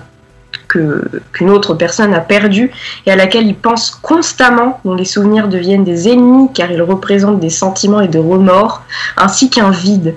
qu'une 0.68 1.50
autre 1.50 1.74
personne 1.74 2.12
a 2.12 2.20
perdue 2.20 2.70
et 3.06 3.10
à 3.10 3.16
laquelle 3.16 3.46
il 3.46 3.54
pense 3.54 3.90
constamment, 3.90 4.80
dont 4.84 4.94
les 4.94 5.04
souvenirs 5.04 5.48
deviennent 5.48 5.84
des 5.84 6.08
ennemis 6.08 6.48
car 6.52 6.70
ils 6.70 6.82
représentent 6.82 7.40
des 7.40 7.50
sentiments 7.50 8.00
et 8.00 8.08
des 8.08 8.18
remords, 8.18 8.82
ainsi 9.16 9.48
qu'un 9.50 9.70
vide. 9.70 10.14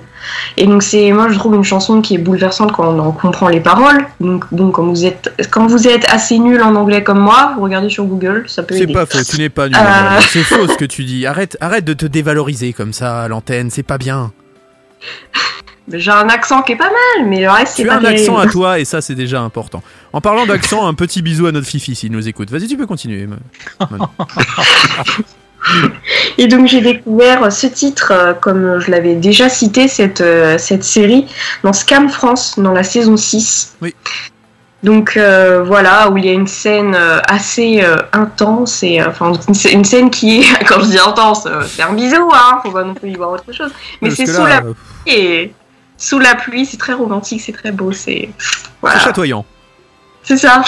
Et 0.56 0.66
donc 0.66 0.82
c'est 0.82 1.12
moi 1.12 1.28
je 1.30 1.38
trouve 1.38 1.54
une 1.54 1.64
chanson 1.64 2.00
qui 2.00 2.14
est 2.14 2.18
bouleversante 2.18 2.72
quand 2.72 2.86
on 2.86 2.98
en 2.98 3.12
comprend 3.12 3.48
les 3.48 3.60
paroles. 3.60 4.06
Donc 4.20 4.44
bon 4.52 4.70
quand 4.70 4.84
vous 4.84 5.04
êtes 5.04 5.32
quand 5.50 5.66
vous 5.66 5.88
êtes 5.88 6.08
assez 6.10 6.38
nul 6.38 6.62
en 6.62 6.74
anglais 6.74 7.02
comme 7.02 7.20
moi, 7.20 7.52
vous 7.56 7.62
regardez 7.62 7.88
sur 7.88 8.04
Google, 8.04 8.44
ça 8.46 8.62
peut 8.62 8.76
C'est 8.76 8.86
pas 8.86 9.06
faux, 9.06 9.18
tu 9.22 9.38
n'es 9.38 9.48
pas 9.48 9.68
nul. 9.68 9.76
Euh. 9.78 10.20
C'est 10.28 10.42
faux 10.42 10.66
ce 10.68 10.76
que 10.76 10.84
tu 10.84 11.04
dis. 11.04 11.26
Arrête, 11.26 11.56
arrête 11.60 11.84
de 11.84 11.94
te 11.94 12.06
dévaloriser 12.06 12.72
comme 12.72 12.92
ça 12.92 13.22
à 13.22 13.28
l'antenne, 13.28 13.70
c'est 13.70 13.82
pas 13.82 13.98
bien. 13.98 14.32
J'ai 15.92 16.10
un 16.10 16.28
accent 16.28 16.62
qui 16.62 16.72
est 16.72 16.76
pas 16.76 16.90
mal, 16.90 17.26
mais 17.26 17.40
le 17.40 17.50
reste 17.50 17.74
c'est 17.76 17.82
Tu 17.82 17.88
pas 17.88 17.94
as 17.94 17.98
un 17.98 18.04
accent 18.04 18.38
à 18.38 18.46
toi 18.50 18.78
et 18.78 18.84
ça 18.84 19.00
c'est 19.00 19.14
déjà 19.14 19.40
important. 19.40 19.82
En 20.12 20.20
parlant 20.20 20.46
d'accent, 20.46 20.86
un 20.86 20.94
petit 20.94 21.22
bisou 21.22 21.46
à 21.46 21.52
notre 21.52 21.66
Fifi 21.66 21.94
s'il 21.94 22.12
nous 22.12 22.28
écoute. 22.28 22.50
Vas-y, 22.50 22.68
tu 22.68 22.76
peux 22.76 22.86
continuer. 22.86 23.26
Et 26.38 26.46
donc 26.46 26.66
j'ai 26.68 26.80
découvert 26.80 27.52
ce 27.52 27.66
titre, 27.66 28.12
euh, 28.14 28.32
comme 28.32 28.80
je 28.80 28.90
l'avais 28.90 29.14
déjà 29.14 29.48
cité, 29.48 29.88
cette, 29.88 30.20
euh, 30.20 30.56
cette 30.58 30.84
série, 30.84 31.26
dans 31.62 31.72
Scam 31.72 32.08
France, 32.08 32.58
dans 32.58 32.72
la 32.72 32.82
saison 32.82 33.16
6. 33.16 33.76
Oui. 33.82 33.94
Donc 34.82 35.18
euh, 35.18 35.62
voilà, 35.62 36.08
où 36.08 36.16
il 36.16 36.24
y 36.24 36.30
a 36.30 36.32
une 36.32 36.46
scène 36.46 36.96
assez 37.28 37.82
euh, 37.82 37.96
intense, 38.14 38.82
et 38.82 39.02
enfin 39.02 39.32
une 39.48 39.54
scè- 39.54 39.72
une 39.74 39.84
scène 39.84 40.08
qui 40.08 40.40
est, 40.40 40.64
quand 40.66 40.80
je 40.80 40.86
dis 40.86 40.98
intense, 40.98 41.46
c'est 41.68 41.82
un 41.82 41.92
bisou, 41.92 42.30
hein, 42.32 42.60
faut 42.62 42.70
pas 42.70 42.82
non 42.84 42.94
plus 42.94 43.10
y 43.10 43.14
voir 43.14 43.32
autre 43.32 43.52
chose. 43.52 43.70
Mais 44.00 44.08
c'est 44.10 44.24
sous 44.26 44.44
la 44.46 44.62
pluie, 44.62 44.74
et 45.06 45.52
sous 45.98 46.18
la 46.18 46.34
pluie, 46.34 46.64
c'est 46.64 46.78
très 46.78 46.94
romantique, 46.94 47.42
c'est 47.44 47.52
très 47.52 47.72
beau, 47.72 47.92
c'est... 47.92 48.30
Voilà. 48.80 48.98
C'est 48.98 49.04
chatoyant. 49.04 49.44
C'est 50.22 50.36
ça. 50.36 50.62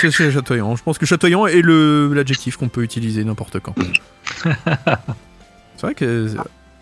C'est- 0.00 0.10
C'est 0.10 0.30
chatoyant. 0.30 0.76
Je 0.76 0.82
pense 0.82 0.98
que 0.98 1.06
chatoyant 1.06 1.46
est 1.46 1.62
le 1.62 2.12
l'adjectif 2.14 2.56
qu'on 2.56 2.68
peut 2.68 2.82
utiliser 2.82 3.24
n'importe 3.24 3.58
quand. 3.60 3.74
C'est 5.76 5.80
vrai 5.82 5.94
que 5.94 6.28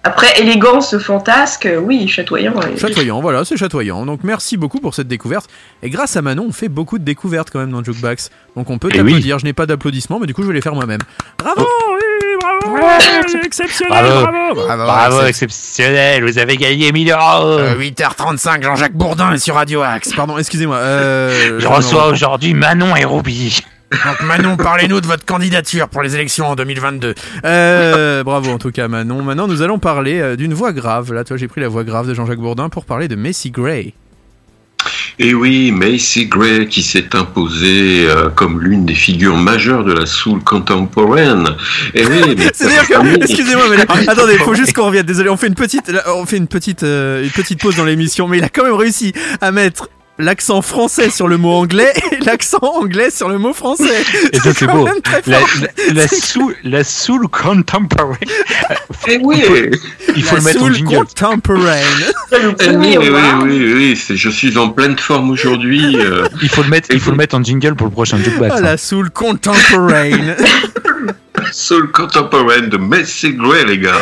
Après, 0.05 0.27
élégance, 0.41 0.99
fantasque, 0.99 1.69
oui, 1.81 2.09
chatoyant. 2.09 2.55
et- 2.63 2.77
chatoyant, 2.77 3.21
voilà, 3.21 3.45
c'est 3.45 3.57
chatoyant. 3.57 4.05
Donc 4.05 4.21
merci 4.25 4.57
beaucoup 4.57 4.81
pour 4.81 4.95
cette 4.97 5.07
découverte. 5.07 5.49
Et 5.83 5.91
grâce 5.91 6.17
à 6.17 6.23
Manon, 6.23 6.47
on 6.49 6.53
fait 6.53 6.69
beaucoup 6.69 6.99
de 6.99 7.05
découvertes 7.05 7.51
quand 7.53 7.61
même 7.61 7.71
dans 7.71 7.85
Jukebox. 7.85 8.31
Donc 8.57 8.69
on 8.71 8.79
peut 8.79 8.89
Eh 8.93 8.97
t'applaudir. 8.97 9.39
Je 9.39 9.45
n'ai 9.45 9.53
pas 9.53 9.67
d'applaudissements, 9.67 10.19
mais 10.19 10.27
du 10.27 10.35
coup 10.35 10.43
je 10.43 10.49
vais 10.49 10.55
les 10.55 10.61
faire 10.61 10.75
moi-même. 10.75 10.99
Bravo, 11.39 11.61
oui, 11.93 12.37
bravo, 12.41 12.77
c'est 13.29 13.45
exceptionnel, 13.47 13.93
Bravo. 14.05 14.27
bravo, 14.27 14.55
bravo, 14.55 14.85
Bravo, 14.85 15.21
exceptionnel, 15.27 16.25
vous 16.25 16.39
avez 16.39 16.57
gagné 16.57 16.91
1000 16.91 17.11
euros. 17.13 17.59
Euh, 17.61 17.77
8h35, 17.77 18.63
Jean-Jacques 18.65 18.95
Bourdin 18.95 19.33
est 19.33 19.39
sur 19.39 19.55
Radio 19.55 19.83
Axe. 19.83 20.13
Pardon, 20.15 20.37
excusez-moi. 20.37 20.77
Euh, 20.79 21.61
Je 21.61 21.67
reçois 21.69 22.09
aujourd'hui 22.09 22.55
Manon 22.55 22.97
et 22.97 23.05
Ruby. 23.05 23.63
Donc 23.93 24.23
Manon, 24.23 24.57
parlez-nous 24.57 25.01
de 25.01 25.07
votre 25.07 25.25
candidature 25.25 25.89
pour 25.89 26.03
les 26.03 26.15
élections 26.15 26.47
en 26.47 26.57
2022. 26.57 27.15
Euh, 27.45 28.25
bravo 28.25 28.51
en 28.51 28.59
tout 28.59 28.71
cas 28.71 28.89
Manon. 28.89 29.23
Maintenant 29.23 29.47
nous 29.47 29.63
allons 29.63 29.79
parler 29.79 30.21
euh, 30.21 30.37
d'une 30.37 30.55
voix 30.55 30.73
grave. 30.73 31.13
Là 31.13 31.25
toi 31.25 31.37
j'ai 31.37 31.49
pris 31.49 31.61
la 31.61 31.69
voix 31.69 31.85
grave 31.85 32.09
de 32.09 32.15
Jean-Jacques 32.15 32.39
Bourdin 32.39 32.69
pour 32.69 32.85
parler 32.85 33.09
de 33.09 33.17
Messi 33.17 33.51
Gray. 33.51 33.95
Et 35.19 35.35
oui, 35.35 35.71
Macy 35.71 36.27
Gray 36.27 36.67
qui 36.67 36.83
s'est 36.83 37.15
imposée 37.15 38.07
euh, 38.09 38.31
comme 38.31 38.61
l'une 38.61 38.87
des 38.87 38.95
figures 38.95 39.37
majeures 39.37 39.85
de 39.85 39.93
la 39.93 40.07
soul 40.07 40.43
contemporaine. 40.43 41.49
Et 41.95 42.05
oui, 42.07 42.35
mais 42.37 42.51
C'est-à-dire 42.55 42.89
que, 42.89 43.23
excusez-moi, 43.23 43.65
mais 43.71 43.77
là, 43.77 43.85
attendez, 44.09 44.35
il 44.35 44.39
faut 44.39 44.55
juste 44.55 44.73
qu'on 44.73 44.87
revienne. 44.87 45.05
Désolé, 45.05 45.29
on 45.29 45.37
fait 45.37 45.49
une 45.49 45.55
petite, 45.55 45.89
là, 45.89 46.03
on 46.17 46.25
fait 46.25 46.39
une 46.39 46.49
petite, 46.49 46.83
euh, 46.83 47.25
une 47.25 47.31
petite 47.31 47.61
pause 47.61 47.77
dans 47.77 47.85
l'émission, 47.85 48.27
mais 48.27 48.39
il 48.39 48.45
a 48.45 48.49
quand 48.49 48.65
même 48.65 48.75
réussi 48.75 49.13
à 49.41 49.53
mettre 49.53 49.89
l'accent 50.19 50.63
français 50.63 51.11
sur 51.11 51.27
le 51.27 51.37
mot 51.39 51.53
anglais 51.53 51.93
et 52.13 52.25
l'accent 52.25 52.59
anglais 52.63 53.11
sur 53.11 53.29
le 53.29 53.39
mot 53.39 53.53
français. 53.53 54.03
Et 54.33 54.37
ça, 54.39 54.53
c'est 54.55 54.67
beau. 54.67 54.87
La, 55.27 55.41
fort. 55.41 55.49
la, 55.89 55.95
la 55.95 56.09
soul, 56.09 56.55
la 56.65 56.85
soul 56.85 57.29
contemporary. 57.29 58.19
Et 59.09 59.19
oui, 59.23 59.43
Il 60.15 60.23
faut 60.23 60.37
La 60.37 60.41
le 60.41 60.45
mettre 60.45 60.63
en 60.63 60.67
soul 60.67 60.75
jingle. 60.75 60.97
contemporaine. 60.97 61.83
Eh 62.35 62.71
oui, 62.77 62.97
oui, 62.99 63.09
oui, 63.43 63.73
oui, 63.75 64.17
je 64.17 64.31
suis 64.31 64.57
en 64.57 64.71
pleine 64.71 64.97
forme 64.99 65.31
aujourd'hui. 65.31 65.97
euh, 65.99 66.27
Il 66.43 66.49
faut 66.49 66.63
le 66.63 66.69
mettre, 66.71 66.89
il 66.93 66.99
faut 67.01 67.11
le 67.11 67.17
mettre 67.19 67.37
en 67.37 67.43
jingle 67.43 67.75
pour 67.75 67.87
le 67.89 67.93
prochain 67.93 68.17
jukebox. 68.17 68.51
Ah, 68.55 68.59
hein. 68.59 68.63
la 68.63 68.77
soul 68.79 69.11
contemporaine. 69.11 70.35
Soul 71.53 71.91
Contemporaine 71.91 72.69
de 72.69 72.77
Messi 72.77 73.35
Gray, 73.35 73.65
les 73.67 73.79
gars. 73.79 74.01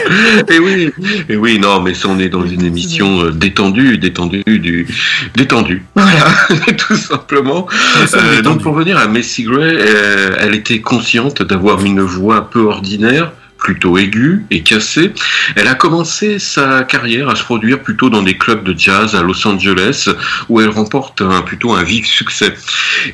Et 0.49 0.59
oui, 0.59 0.91
et 1.29 1.37
oui, 1.37 1.59
non, 1.59 1.81
mais 1.81 1.93
on 2.07 2.19
est 2.19 2.29
dans 2.29 2.47
une 2.47 2.65
émission 2.65 3.25
euh, 3.25 3.31
détendue, 3.31 3.99
détendue, 3.99 4.43
du, 4.47 4.87
détendue. 5.35 5.83
Voilà, 5.95 6.75
tout 6.77 6.97
simplement. 6.97 7.67
Euh, 8.15 8.43
donc, 8.43 8.63
pour 8.63 8.75
revenir 8.75 8.99
à 8.99 9.07
Messi 9.07 9.45
Gray, 9.45 9.77
euh, 9.79 10.37
elle 10.39 10.55
était 10.55 10.81
consciente 10.81 11.43
d'avoir 11.43 11.85
une 11.85 12.01
voix 12.01 12.51
peu 12.51 12.63
ordinaire 12.63 13.33
plutôt 13.61 13.97
aiguë 13.99 14.45
et 14.51 14.63
cassée. 14.63 15.13
Elle 15.55 15.69
a 15.69 15.75
commencé 15.75 16.39
sa 16.39 16.83
carrière 16.83 17.29
à 17.29 17.37
se 17.37 17.45
produire 17.45 17.81
plutôt 17.81 18.11
dans 18.11 18.23
des 18.23 18.37
clubs 18.37 18.65
de 18.65 18.77
jazz 18.77 19.15
à 19.15 19.23
Los 19.23 19.47
Angeles, 19.47 20.09
où 20.49 20.61
elle 20.61 20.71
remporte 20.71 21.21
un, 21.21 21.43
plutôt 21.43 21.73
un 21.73 21.83
vif 21.83 22.07
succès. 22.07 22.55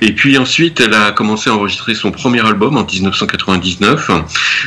Et 0.00 0.12
puis 0.12 0.38
ensuite, 0.38 0.80
elle 0.80 0.94
a 0.94 1.12
commencé 1.12 1.50
à 1.50 1.54
enregistrer 1.54 1.94
son 1.94 2.10
premier 2.10 2.40
album 2.46 2.76
en 2.76 2.84
1999, 2.84 4.10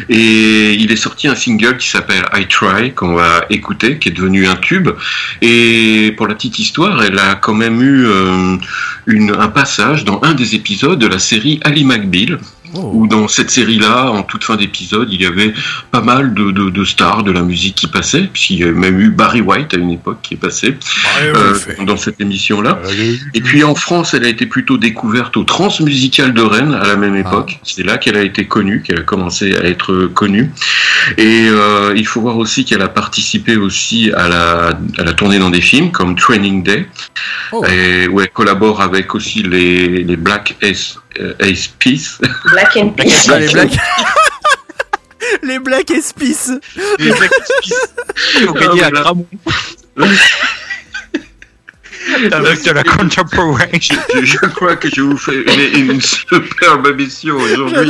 et 0.09 0.73
il 0.73 0.91
est 0.91 0.97
sorti 0.97 1.27
un 1.27 1.35
single 1.35 1.77
qui 1.77 1.89
s'appelle 1.89 2.25
I 2.33 2.45
Try, 2.47 2.93
qu'on 2.93 3.15
va 3.15 3.45
écouter, 3.49 3.97
qui 3.97 4.09
est 4.09 4.13
devenu 4.13 4.47
un 4.47 4.55
tube. 4.55 4.89
Et 5.41 6.13
pour 6.17 6.27
la 6.27 6.35
petite 6.35 6.59
histoire, 6.59 7.01
elle 7.03 7.17
a 7.17 7.35
quand 7.35 7.53
même 7.53 7.81
eu 7.81 8.05
euh, 8.05 8.57
un 9.07 9.47
passage 9.47 10.03
dans 10.03 10.19
un 10.23 10.33
des 10.33 10.55
épisodes 10.55 10.99
de 10.99 11.07
la 11.07 11.19
série 11.19 11.59
Ali 11.63 11.85
McBeal, 11.85 12.39
où 12.73 13.07
dans 13.07 13.27
cette 13.27 13.49
série-là, 13.49 14.11
en 14.11 14.23
toute 14.23 14.43
fin 14.43 14.55
d'épisode, 14.55 15.09
il 15.11 15.21
y 15.21 15.25
avait 15.25 15.53
pas 15.91 16.01
mal 16.01 16.33
de, 16.33 16.51
de, 16.51 16.69
de 16.69 16.83
stars 16.85 17.23
de 17.23 17.31
la 17.31 17.41
musique 17.41 17.75
qui 17.75 17.87
passaient, 17.87 18.29
puisqu'il 18.31 18.59
y 18.59 18.63
a 18.63 18.71
même 18.71 18.99
eu 18.99 19.09
Barry 19.09 19.41
White 19.41 19.73
à 19.73 19.77
une 19.77 19.91
époque 19.91 20.19
qui 20.21 20.35
est 20.35 20.37
passé 20.37 20.77
euh, 21.21 21.55
dans 21.85 21.97
cette 21.97 22.19
émission-là. 22.21 22.79
Et 23.33 23.41
puis 23.41 23.63
en 23.63 23.75
France, 23.75 24.13
elle 24.13 24.25
a 24.25 24.29
été 24.29 24.45
plutôt 24.45 24.77
découverte 24.77 25.37
au 25.37 25.43
Transmusical 25.43 26.33
de 26.33 26.41
Rennes 26.41 26.73
à 26.73 26.87
la 26.87 26.95
même 26.95 27.15
époque. 27.15 27.59
C'est 27.63 27.83
là 27.83 27.97
qu'elle 27.97 28.17
a 28.17 28.23
été 28.23 28.45
connue, 28.45 28.81
qu'elle 28.81 28.99
a 28.99 29.03
commencé 29.03 29.55
à 29.55 29.63
être 29.63 30.07
connue. 30.13 30.51
Et 31.17 31.47
euh, 31.49 31.93
il 31.95 32.05
faut 32.05 32.21
voir 32.21 32.37
aussi 32.37 32.65
qu'elle 32.65 32.81
a 32.81 32.89
participé 32.89 33.57
aussi 33.57 34.11
à 34.11 34.27
la, 34.27 34.79
à 34.97 35.03
la 35.03 35.13
tournée 35.13 35.39
dans 35.39 35.49
des 35.49 35.61
films 35.61 35.91
comme 35.91 36.15
Training 36.15 36.63
Day, 36.63 36.87
et 37.67 38.07
où 38.07 38.21
elle 38.21 38.29
collabore 38.29 38.81
avec 38.81 39.15
aussi 39.15 39.43
les, 39.43 40.03
les 40.03 40.17
Black 40.17 40.55
euh, 40.63 40.73
Ace 41.39 41.67
Peace. 41.79 42.19
Black 42.51 42.77
and 42.77 42.89
Peace. 42.91 43.27
Ah, 43.31 43.39
les 43.39 43.47
Black. 43.51 43.71
les 45.43 45.59
Black 45.59 45.91
Espices. 45.91 46.51
Les 46.99 47.11
Black 47.11 47.31
Espices. 47.41 47.93
Ils 48.41 48.49
ont 48.49 48.53
gagné 48.53 48.81
Ah, 48.83 48.87
à 48.87 48.91
Gramont. 48.91 49.27
Avec 52.31 52.63
de 52.65 52.71
la 52.71 52.83
contemporary. 52.83 53.79
Je, 53.81 53.93
je- 54.21 54.25
je 54.25 54.37
crois 54.55 54.75
que 54.75 54.89
je 54.93 55.01
vous 55.01 55.17
fais 55.17 55.43
une, 55.77 55.91
une 55.91 56.01
superbe 56.01 56.87
émission 56.87 57.35
aujourd'hui 57.35 57.89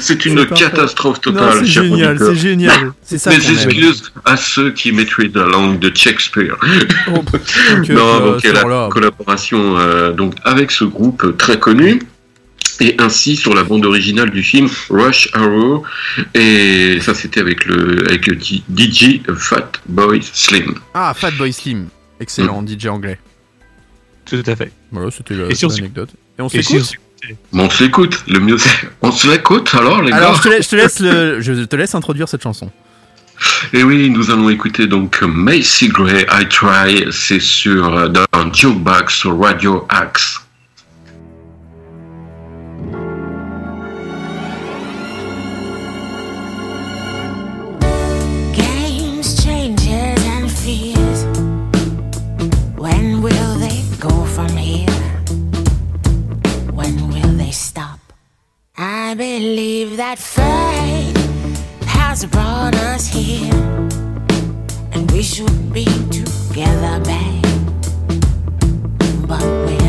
c'est 0.00 0.24
une 0.26 0.46
catastrophe 0.46 1.20
totale. 1.20 1.58
c'est 1.60 1.66
génial, 1.66 2.18
c'est 2.18 2.34
génial. 2.36 2.92
C'est 3.02 3.18
ça 3.18 3.30
Mes 3.30 3.36
excuses 3.50 4.12
à 4.24 4.36
ceux 4.36 4.70
qui 4.72 4.92
maîtrisent 4.92 5.34
la 5.34 5.46
langue 5.46 5.78
de 5.78 5.90
Shakespeare. 5.94 6.56
Ok, 7.14 7.88
non, 7.88 8.16
euh, 8.16 8.32
donc 8.32 8.44
la 8.44 8.88
collaboration 8.90 9.78
euh, 9.78 10.12
donc 10.12 10.34
avec 10.44 10.70
ce 10.70 10.84
groupe 10.84 11.36
très 11.38 11.58
connu. 11.58 12.00
Et 12.80 12.96
ainsi 12.98 13.36
sur 13.36 13.54
la 13.54 13.62
bande 13.62 13.86
originale 13.86 14.30
du 14.30 14.42
film 14.42 14.68
Rush 14.90 15.28
Hour, 15.36 15.84
et 16.34 16.98
ça 17.00 17.14
c'était 17.14 17.38
avec 17.38 17.66
le 17.66 18.04
avec 18.08 18.26
le 18.26 18.36
DJ 18.36 19.20
Fat 19.36 19.70
Boy 19.86 20.20
Slim. 20.32 20.74
Ah, 20.92 21.14
Fatboy 21.14 21.52
Slim. 21.52 21.86
Excellent, 22.20 22.62
Mm. 22.62 22.68
DJ 22.68 22.86
anglais. 22.86 23.18
Tout 24.24 24.42
à 24.46 24.56
fait. 24.56 24.72
Voilà, 24.90 25.10
c'était 25.10 25.34
la- 25.34 25.48
Et 25.48 25.54
si 25.54 25.64
on 25.66 25.68
l'anecdote. 25.68 26.10
Et 26.38 26.42
on 26.42 26.48
s'écoute 26.48 26.92
on 27.54 27.70
se 27.70 27.82
l'écoute, 27.82 28.22
le 28.28 28.38
mieux 28.38 28.58
c'est 28.58 28.68
on 29.00 29.10
se 29.10 29.26
l'écoute 29.30 29.74
alors 29.74 30.02
les 30.02 30.12
Alors, 30.12 30.32
gars. 30.32 30.40
je 30.42 30.42
te, 30.42 30.48
laisse, 30.50 30.64
je, 30.66 30.70
te 30.70 30.76
laisse 30.76 31.00
le- 31.00 31.40
je 31.40 31.52
te 31.64 31.74
laisse 31.76 31.94
introduire 31.94 32.28
cette 32.28 32.42
chanson. 32.42 32.70
Et 33.72 33.82
oui, 33.82 34.10
nous 34.10 34.30
allons 34.30 34.50
écouter 34.50 34.86
donc 34.86 35.22
Macy 35.22 35.88
Gray, 35.88 36.26
I 36.30 36.46
Try, 36.48 37.06
c'est 37.10 37.40
sur 37.40 37.96
euh, 37.96 38.08
dans 38.08 38.52
Jukebox 38.52 39.14
sur 39.14 39.40
Radio 39.40 39.86
Axe. 39.88 40.40
That 59.96 60.18
fate 60.18 61.16
has 61.86 62.24
brought 62.26 62.74
us 62.74 63.06
here, 63.06 63.54
and 64.92 65.08
we 65.12 65.22
should 65.22 65.72
be 65.72 65.84
together, 66.10 67.00
babe. 67.04 67.44
But 69.28 69.42
we're 69.42 69.83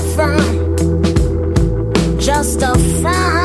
fun, 0.00 0.76
just 2.18 2.62
a 2.62 2.74
fun. 3.02 3.37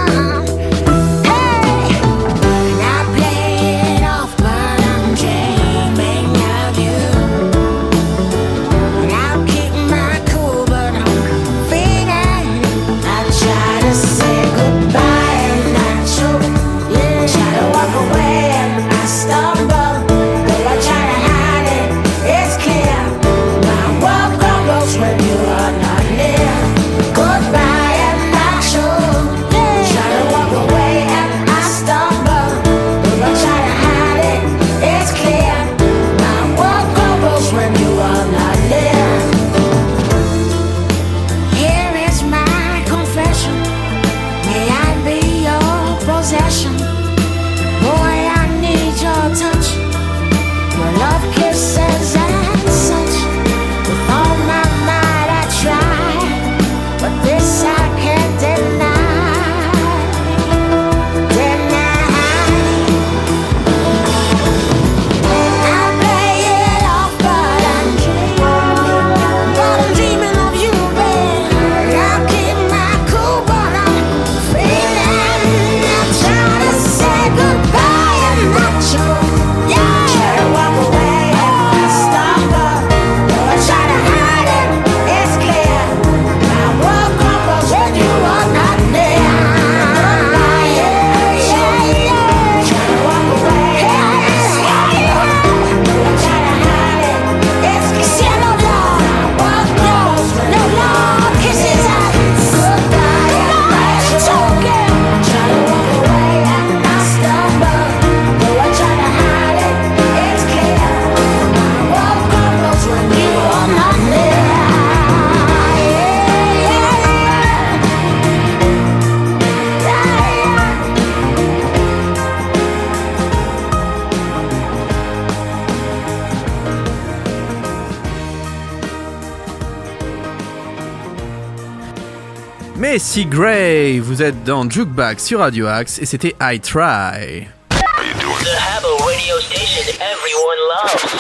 Messi 132.94 133.26
Gray, 133.26 133.98
vous 133.98 134.22
êtes 134.22 134.44
dans 134.44 134.70
Jukebox 134.70 135.26
sur 135.26 135.40
Radio 135.40 135.66
Axe 135.66 135.98
et 135.98 136.06
c'était 136.06 136.36
I 136.40 136.60
Try. 136.60 137.48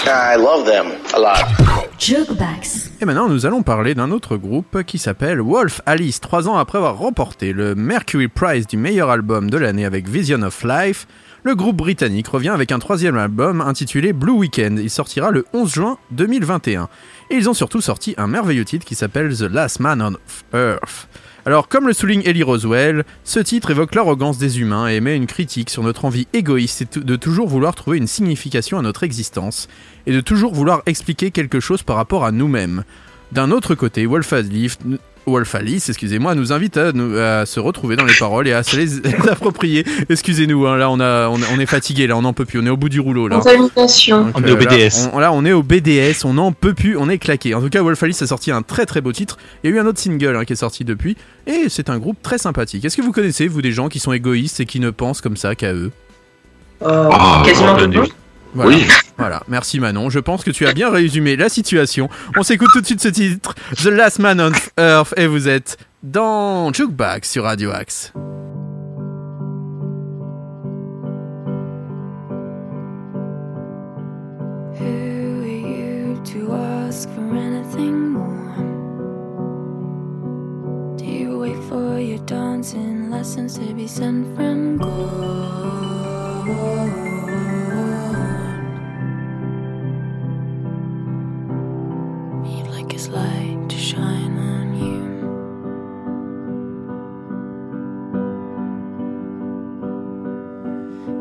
I 0.05 0.37
love 0.37 0.65
them 0.65 0.91
a 1.15 1.19
lot. 1.19 1.87
Jukebox. 1.97 2.91
Et 3.01 3.05
maintenant, 3.05 3.27
nous 3.27 3.47
allons 3.47 3.63
parler 3.63 3.95
d'un 3.95 4.11
autre 4.11 4.37
groupe 4.37 4.83
qui 4.83 4.99
s'appelle 4.99 5.41
Wolf 5.41 5.81
Alice. 5.87 6.21
Trois 6.21 6.47
ans 6.47 6.57
après 6.57 6.77
avoir 6.77 6.95
remporté 6.95 7.53
le 7.53 7.73
Mercury 7.73 8.27
Prize 8.27 8.67
du 8.67 8.77
meilleur 8.77 9.09
album 9.09 9.49
de 9.49 9.57
l'année 9.57 9.85
avec 9.85 10.07
Vision 10.07 10.43
of 10.43 10.63
Life, 10.63 11.07
le 11.41 11.55
groupe 11.55 11.77
britannique 11.77 12.27
revient 12.27 12.49
avec 12.49 12.71
un 12.71 12.77
troisième 12.77 13.17
album 13.17 13.61
intitulé 13.61 14.13
Blue 14.13 14.33
Weekend. 14.33 14.77
Il 14.77 14.91
sortira 14.91 15.31
le 15.31 15.43
11 15.53 15.73
juin 15.73 15.97
2021. 16.11 16.87
Et 17.31 17.35
ils 17.35 17.49
ont 17.49 17.55
surtout 17.55 17.81
sorti 17.81 18.13
un 18.17 18.27
merveilleux 18.27 18.63
titre 18.63 18.85
qui 18.85 18.93
s'appelle 18.93 19.35
The 19.35 19.51
Last 19.51 19.79
Man 19.79 20.03
on 20.03 20.55
Earth. 20.55 21.07
Alors, 21.45 21.67
comme 21.67 21.87
le 21.87 21.93
souligne 21.93 22.21
Ellie 22.23 22.41
Roswell, 22.41 23.03
ce 23.25 23.41
titre 23.41 23.71
évoque 23.71 23.95
l'arrogance 23.95 24.37
des 24.37 24.61
humains 24.61 24.89
et 24.89 24.95
émet 24.95 25.17
une 25.17 25.27
critique 25.27 25.69
sur 25.69 25.83
notre 25.83 26.05
envie 26.05 26.25
égoïste 26.31 26.97
de 26.97 27.15
toujours 27.17 27.49
vouloir 27.49 27.75
trouver 27.75 27.97
une 27.97 28.07
signification 28.07 28.79
à 28.79 28.81
notre 28.81 29.03
existence 29.03 29.67
et 30.05 30.13
de 30.13 30.21
toujours 30.21 30.53
vouloir 30.53 30.83
expliquer 30.85 31.31
quelque 31.31 31.59
chose 31.59 31.83
par 31.83 31.97
rapport 31.97 32.23
à 32.23 32.31
nous-mêmes. 32.31 32.85
D'un 33.33 33.51
autre 33.51 33.75
côté, 33.75 34.05
Wolf 34.05 34.31
Alice, 34.31 34.77
Wolf 35.25 35.55
Alice, 35.55 35.87
excusez-moi, 35.89 36.35
nous 36.35 36.51
invite 36.51 36.75
à, 36.77 36.91
nous- 36.91 37.17
à 37.17 37.45
se 37.45 37.59
retrouver 37.59 37.95
dans 37.95 38.03
les 38.05 38.13
paroles 38.13 38.47
et 38.47 38.53
à 38.53 38.61
se 38.63 38.75
les 38.75 39.05
approprier. 39.29 39.85
Excusez-nous, 40.09 40.67
hein, 40.67 40.77
là 40.77 40.89
on, 40.89 40.99
a, 40.99 41.27
on, 41.29 41.37
on 41.55 41.59
est 41.59 41.65
fatigué, 41.65 42.07
là 42.07 42.17
on 42.17 42.21
n'en 42.23 42.33
peut 42.33 42.45
plus, 42.45 42.59
on 42.59 42.65
est 42.65 42.69
au 42.69 42.77
bout 42.77 42.89
du 42.89 42.99
rouleau 42.99 43.27
là. 43.27 43.37
Contamination. 43.37 44.31
On 44.35 44.43
est 44.43 44.51
au 44.51 44.57
là, 44.57 44.65
BDS. 44.65 45.09
on- 45.13 45.19
là, 45.19 45.31
on 45.31 45.45
est 45.45 45.53
au 45.53 45.63
BDS, 45.63 46.25
on 46.25 46.33
n'en 46.33 46.51
peut 46.51 46.73
plus, 46.73 46.97
on 46.97 47.09
est 47.09 47.17
claqué. 47.19 47.53
En 47.55 47.61
tout 47.61 47.69
cas, 47.69 47.81
Wolf 47.81 48.01
Alice 48.03 48.21
a 48.21 48.27
sorti 48.27 48.51
un 48.51 48.61
très 48.63 48.85
très 48.85 49.01
beau 49.01 49.11
titre. 49.13 49.37
Il 49.63 49.69
y 49.69 49.73
a 49.73 49.75
eu 49.75 49.79
un 49.79 49.85
autre 49.85 49.99
single 49.99 50.35
hein, 50.35 50.45
qui 50.45 50.53
est 50.53 50.57
sorti 50.57 50.83
depuis, 50.83 51.15
et 51.47 51.65
c'est 51.69 51.89
un 51.89 51.99
groupe 51.99 52.17
très 52.21 52.37
sympathique. 52.37 52.83
Est-ce 52.83 52.97
que 52.97 53.01
vous 53.01 53.11
connaissez, 53.13 53.47
vous, 53.47 53.61
des 53.61 53.71
gens 53.71 53.87
qui 53.89 53.99
sont 53.99 54.11
égoïstes 54.13 54.59
et 54.59 54.65
qui 54.65 54.79
ne 54.79 54.89
pensent 54.89 55.21
comme 55.21 55.37
ça 55.37 55.55
qu'à 55.55 55.73
eux? 55.73 55.91
Euh, 56.81 57.09
Ah, 57.13 57.43
quasiment 57.45 57.75
tout 57.75 57.85
le 57.85 57.97
monde. 57.99 58.07
Voilà. 58.53 58.77
Oui. 58.77 58.85
Voilà, 59.17 59.43
merci 59.47 59.79
Manon. 59.79 60.09
Je 60.09 60.19
pense 60.19 60.43
que 60.43 60.51
tu 60.51 60.65
as 60.65 60.73
bien 60.73 60.89
résumé 60.89 61.35
la 61.35 61.49
situation. 61.49 62.09
On 62.35 62.43
s'écoute 62.43 62.69
tout 62.73 62.81
de 62.81 62.85
suite 62.85 63.01
ce 63.01 63.07
titre, 63.09 63.53
The 63.77 63.85
Last 63.85 64.19
Man 64.19 64.41
on 64.41 64.51
Earth, 64.81 65.13
et 65.17 65.27
vous 65.27 65.47
êtes 65.47 65.77
dans 66.01 66.73
Jukebox 66.73 67.29
sur 67.29 67.43
Radio 67.43 67.71
Axe. 67.71 68.11
Who 74.79 75.43
are 75.43 75.47
you 75.47 76.21
to 76.23 76.53
ask 76.53 77.07
for 77.09 77.35
anything 77.35 78.09
more? 78.09 78.55
Do 80.97 81.05
you 81.05 81.39
wait 81.39 81.57
for 81.69 81.99
your 81.99 82.19
dancing 82.25 83.09
lessons 83.11 83.57
to 83.59 83.73
be 83.73 83.87
sent 83.87 84.35
from 84.35 84.77
God? 84.77 85.13
His 92.93 93.09
light 93.09 93.69
to 93.69 93.75
shine 93.75 94.37
on 94.37 94.75
you. 94.77 95.01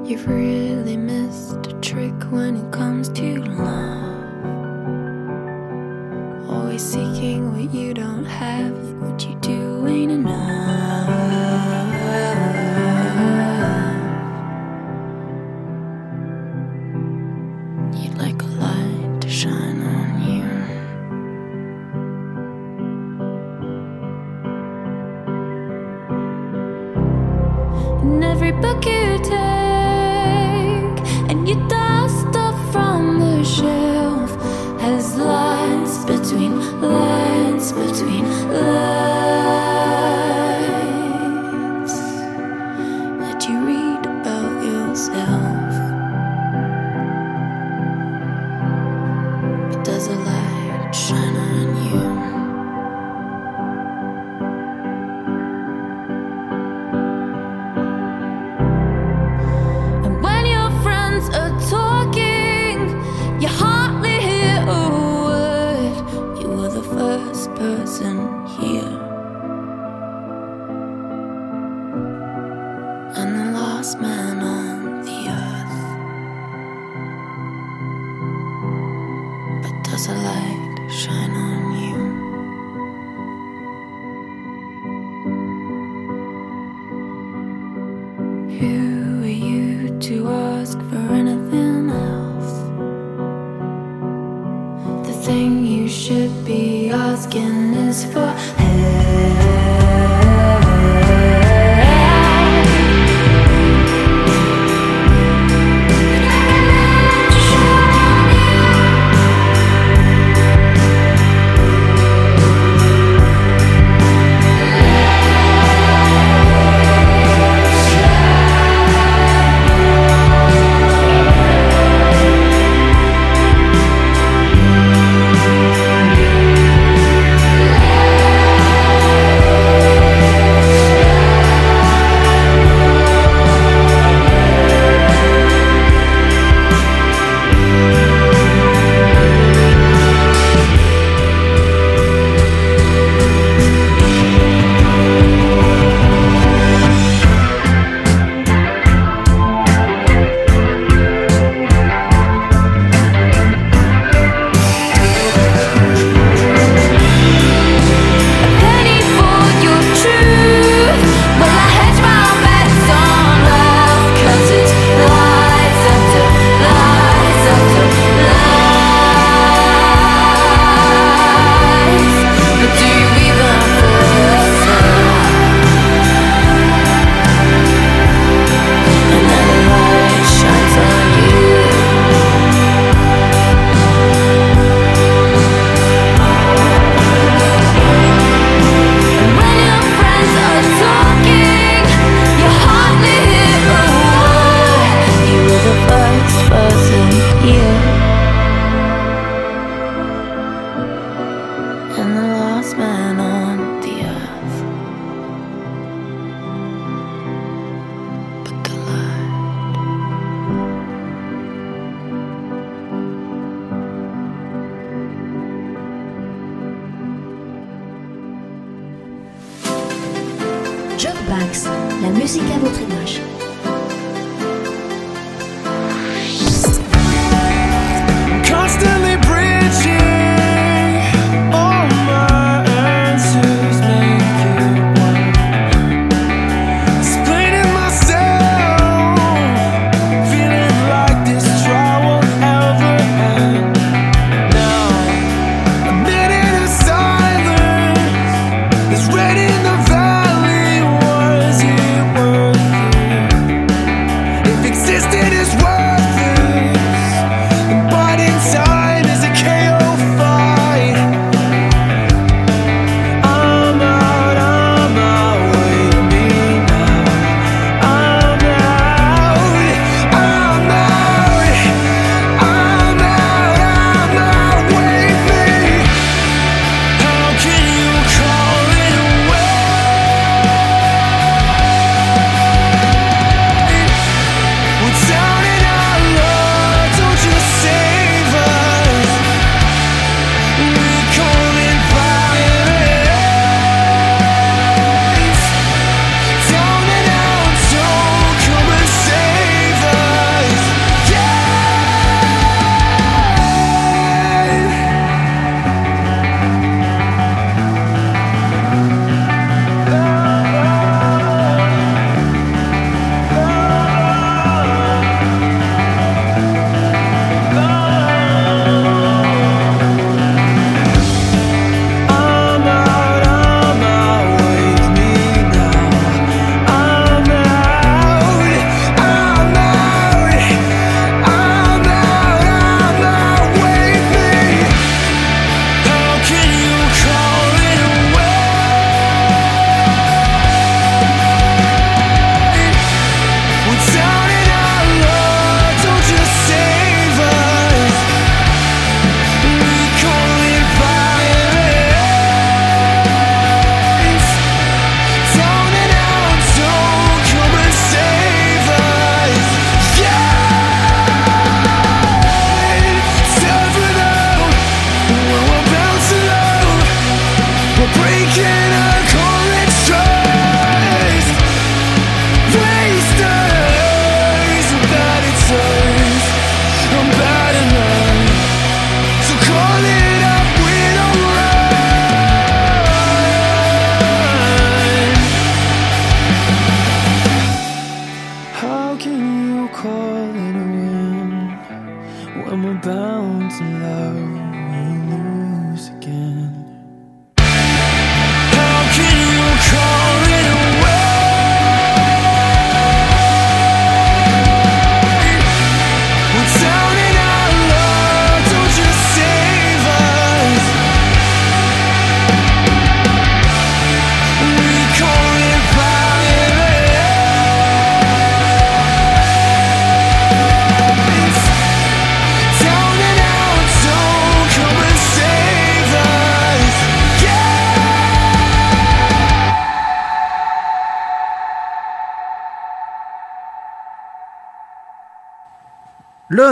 You've 0.07 0.29
really 0.29 0.99
missed 0.99 1.67
a 1.67 1.73
trick 1.81 2.13
when 2.31 2.59
it 2.59 2.71
comes 2.73 3.09
to 3.21 3.43
love. 3.45 4.45
Always 6.51 6.85
seeking 6.85 7.55
what 7.57 7.73
you 7.73 7.95
don't 7.95 8.27
have, 8.27 8.77
what 9.01 9.25
you 9.27 9.35
do 9.37 9.87
ain't 9.87 10.13
enough. 10.13 10.53
In 28.65 28.69
every 28.69 29.62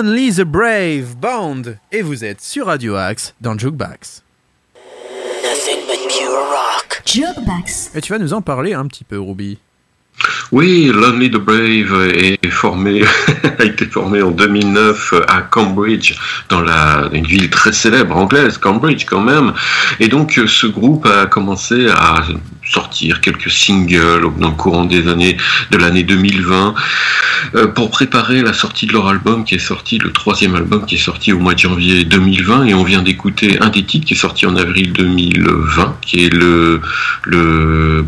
Lonely 0.02 0.32
the 0.32 0.44
Brave 0.44 1.14
Band 1.20 1.74
et 1.93 2.01
vous 2.01 2.24
êtes 2.24 2.40
sur 2.40 2.66
Radio 2.66 2.94
Axe 2.94 3.35
dans 3.43 3.59
Jukebox. 3.59 4.22
Nothing 5.43 5.86
but 5.86 6.09
pure 6.09 6.31
rock. 6.31 7.02
Jukebox. 7.05 7.90
Et 7.94 8.01
tu 8.01 8.10
vas 8.10 8.18
nous 8.18 8.32
en 8.32 8.40
parler 8.40 8.72
un 8.72 8.86
petit 8.86 9.05
peu, 9.05 9.20
Ruby. 9.20 9.59
Oui, 10.52 10.90
Lonely 10.93 11.31
the 11.31 11.36
Brave 11.36 12.12
est 12.14 12.48
formé, 12.48 13.02
a 13.59 13.64
été 13.64 13.85
formé 13.85 14.22
en 14.22 14.31
2009 14.31 15.14
à 15.28 15.43
Cambridge, 15.43 16.14
dans 16.48 16.62
la, 16.62 17.09
une 17.12 17.27
ville 17.27 17.51
très 17.51 17.72
célèbre 17.72 18.16
anglaise, 18.16 18.56
Cambridge 18.56 19.05
quand 19.05 19.20
même. 19.20 19.52
Et 20.01 20.09
donc 20.09 20.39
euh, 20.39 20.47
ce 20.47 20.66
groupe 20.66 21.06
a 21.06 21.27
commencé 21.27 21.89
à 21.89 22.24
sortir 22.64 23.20
quelques 23.20 23.51
singles 23.51 24.22
dans 24.39 24.48
le 24.48 24.56
courant 24.56 24.85
des 24.85 25.09
années 25.09 25.36
de 25.70 25.78
l'année 25.78 26.05
2020 26.05 26.68
euh, 26.68 26.72
pour 27.75 27.91
préparer 27.91 28.43
la 28.43 28.53
sortie 28.53 28.87
de 28.87 28.93
leur 28.93 29.09
album 29.09 29.45
qui 29.45 29.55
est 29.55 29.59
sorti, 29.59 29.99
le 29.99 30.12
troisième 30.12 30.55
album 30.55 30.85
qui 30.87 30.97
est 30.97 30.99
sorti 30.99 31.33
au 31.33 31.39
mois 31.39 31.55
de 31.55 31.59
janvier 31.59 32.05
2020 32.05 32.67
et 32.67 32.75
on 32.75 32.85
vient 32.85 33.03
d'écouter 33.03 33.59
un 33.61 33.69
des 33.69 33.85
titres 33.85 34.07
qui 34.07 34.15
est 34.15 34.17
sorti 34.17 34.47
en 34.47 34.57
avril 34.57 34.93
2020 34.93 35.97
qui 36.03 36.25
est 36.25 36.35
le, 36.35 36.81
le 37.25 38.03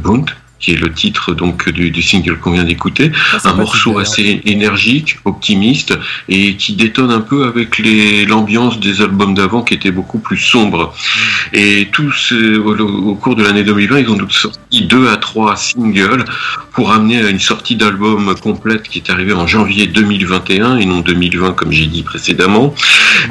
qui 0.62 0.72
est 0.72 0.76
le 0.76 0.90
titre 0.92 1.34
donc 1.34 1.68
du, 1.68 1.90
du 1.90 2.02
single 2.02 2.38
qu'on 2.38 2.52
vient 2.52 2.64
d'écouter, 2.64 3.12
un 3.44 3.52
morceau 3.52 3.98
assez 3.98 4.40
énergique, 4.46 5.18
optimiste 5.26 5.92
et 6.28 6.56
qui 6.56 6.72
détonne 6.72 7.10
un 7.10 7.20
peu 7.20 7.44
avec 7.44 7.78
les 7.78 8.24
l'ambiance 8.24 8.80
des 8.80 9.02
albums 9.02 9.34
d'avant 9.34 9.62
qui 9.62 9.74
étaient 9.74 9.90
beaucoup 9.90 10.18
plus 10.18 10.38
sombres. 10.38 10.94
Et 11.52 11.88
tous 11.92 12.32
au, 12.32 12.78
au 12.78 13.14
cours 13.16 13.36
de 13.36 13.42
l'année 13.42 13.64
2020, 13.64 13.98
ils 13.98 14.08
ont 14.08 14.16
donc 14.16 14.32
sorti 14.32 14.82
deux 14.82 15.08
à 15.08 15.16
trois 15.16 15.56
singles 15.56 16.24
pour 16.72 16.92
amener 16.92 17.18
à 17.22 17.28
une 17.28 17.40
sortie 17.40 17.76
d'album 17.76 18.34
complète 18.40 18.84
qui 18.84 18.98
est 18.98 19.10
arrivée 19.10 19.34
en 19.34 19.46
janvier 19.46 19.86
2021 19.86 20.78
et 20.78 20.86
non 20.86 21.00
2020 21.00 21.52
comme 21.52 21.72
j'ai 21.72 21.86
dit 21.86 22.02
précédemment. 22.02 22.74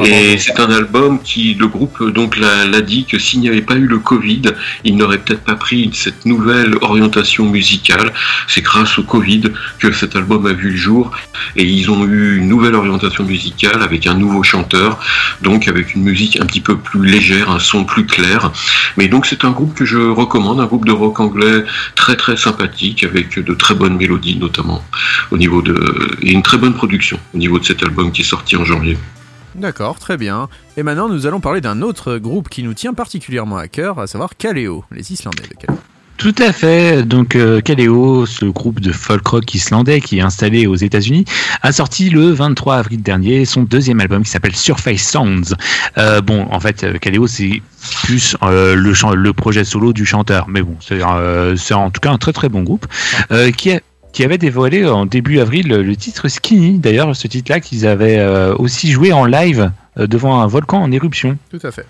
Et 0.03 0.37
c'est 0.37 0.59
un 0.59 0.69
album 0.71 1.19
qui, 1.21 1.53
le 1.55 1.67
groupe 1.67 2.03
donc 2.11 2.37
l'a 2.37 2.81
dit 2.81 3.05
que 3.05 3.19
s'il 3.19 3.39
n'y 3.39 3.49
avait 3.49 3.61
pas 3.61 3.75
eu 3.75 3.85
le 3.85 3.99
Covid, 3.99 4.43
il 4.83 4.97
n'aurait 4.97 5.19
peut-être 5.19 5.43
pas 5.43 5.55
pris 5.55 5.89
cette 5.93 6.25
nouvelle 6.25 6.75
orientation 6.81 7.49
musicale. 7.49 8.13
C'est 8.47 8.61
grâce 8.61 8.97
au 8.99 9.03
Covid 9.03 9.43
que 9.79 9.91
cet 9.91 10.15
album 10.15 10.45
a 10.45 10.53
vu 10.53 10.71
le 10.71 10.77
jour 10.77 11.11
et 11.55 11.63
ils 11.63 11.89
ont 11.91 12.05
eu 12.05 12.37
une 12.37 12.47
nouvelle 12.47 12.75
orientation 12.75 13.23
musicale 13.23 13.81
avec 13.81 14.07
un 14.07 14.13
nouveau 14.13 14.43
chanteur, 14.43 14.99
donc 15.41 15.67
avec 15.67 15.95
une 15.95 16.03
musique 16.03 16.39
un 16.39 16.45
petit 16.45 16.61
peu 16.61 16.77
plus 16.77 17.05
légère, 17.05 17.49
un 17.51 17.59
son 17.59 17.83
plus 17.83 18.05
clair. 18.05 18.51
Mais 18.97 19.07
donc 19.07 19.25
c'est 19.25 19.45
un 19.45 19.51
groupe 19.51 19.73
que 19.73 19.85
je 19.85 19.97
recommande, 19.97 20.59
un 20.59 20.65
groupe 20.65 20.85
de 20.85 20.91
rock 20.91 21.19
anglais 21.19 21.63
très 21.95 22.15
très 22.15 22.37
sympathique 22.37 23.03
avec 23.03 23.39
de 23.39 23.53
très 23.53 23.75
bonnes 23.75 23.97
mélodies 23.97 24.37
notamment 24.37 24.83
et 26.21 26.31
une 26.31 26.43
très 26.43 26.57
bonne 26.57 26.73
production 26.73 27.19
au 27.33 27.37
niveau 27.37 27.59
de 27.59 27.65
cet 27.65 27.83
album 27.83 28.11
qui 28.11 28.21
est 28.21 28.25
sorti 28.25 28.55
en 28.55 28.65
janvier. 28.65 28.97
D'accord, 29.55 29.99
très 29.99 30.17
bien. 30.17 30.49
Et 30.77 30.83
maintenant, 30.83 31.09
nous 31.09 31.27
allons 31.27 31.39
parler 31.39 31.61
d'un 31.61 31.81
autre 31.81 32.17
groupe 32.17 32.49
qui 32.49 32.63
nous 32.63 32.73
tient 32.73 32.93
particulièrement 32.93 33.57
à 33.57 33.67
cœur, 33.67 33.99
à 33.99 34.07
savoir 34.07 34.37
Kaleo, 34.37 34.85
les 34.91 35.11
Islandais 35.11 35.43
de 35.43 35.55
Kaleo. 35.55 35.79
Tout 36.21 36.35
à 36.37 36.53
fait. 36.53 37.01
Donc 37.01 37.35
euh, 37.35 37.61
Kaleo, 37.61 38.27
ce 38.27 38.45
groupe 38.45 38.79
de 38.79 38.91
folk 38.91 39.25
rock 39.25 39.55
islandais 39.55 40.01
qui 40.01 40.19
est 40.19 40.21
installé 40.21 40.67
aux 40.67 40.75
États-Unis, 40.75 41.25
a 41.63 41.71
sorti 41.71 42.11
le 42.11 42.29
23 42.29 42.75
avril 42.75 43.01
dernier 43.01 43.43
son 43.43 43.63
deuxième 43.63 43.99
album 43.99 44.21
qui 44.21 44.29
s'appelle 44.29 44.55
Surface 44.55 45.01
Sounds. 45.01 45.55
Euh, 45.97 46.21
bon, 46.21 46.47
en 46.51 46.59
fait, 46.59 46.83
euh, 46.83 46.99
Kaleo 46.99 47.25
c'est 47.25 47.63
plus 48.03 48.37
euh, 48.43 48.75
le, 48.75 48.93
le 49.15 49.33
projet 49.33 49.63
solo 49.63 49.93
du 49.93 50.05
chanteur, 50.05 50.47
mais 50.47 50.61
bon, 50.61 50.77
c'est 50.79 51.73
en 51.73 51.89
tout 51.89 51.99
cas 51.99 52.11
un 52.11 52.19
très 52.19 52.33
très 52.33 52.49
bon 52.49 52.61
groupe 52.61 52.85
qui 53.57 53.71
a 53.71 53.79
qui 54.11 54.23
avait 54.23 54.37
dévoilé 54.37 54.85
en 54.85 55.05
début 55.05 55.39
avril 55.39 55.67
le, 55.67 55.95
titre 55.95 56.27
Skinny. 56.27 56.79
D'ailleurs, 56.79 57.15
ce 57.15 57.27
titre-là 57.27 57.59
qu'ils 57.59 57.87
avaient 57.87 58.19
euh, 58.19 58.55
aussi 58.57 58.91
joué 58.91 59.13
en 59.13 59.25
live 59.25 59.71
euh, 59.97 60.07
devant 60.07 60.41
un 60.41 60.47
volcan 60.47 60.81
en 60.81 60.91
éruption. 60.91 61.37
Tout 61.49 61.59
à 61.63 61.71
fait. 61.71 61.85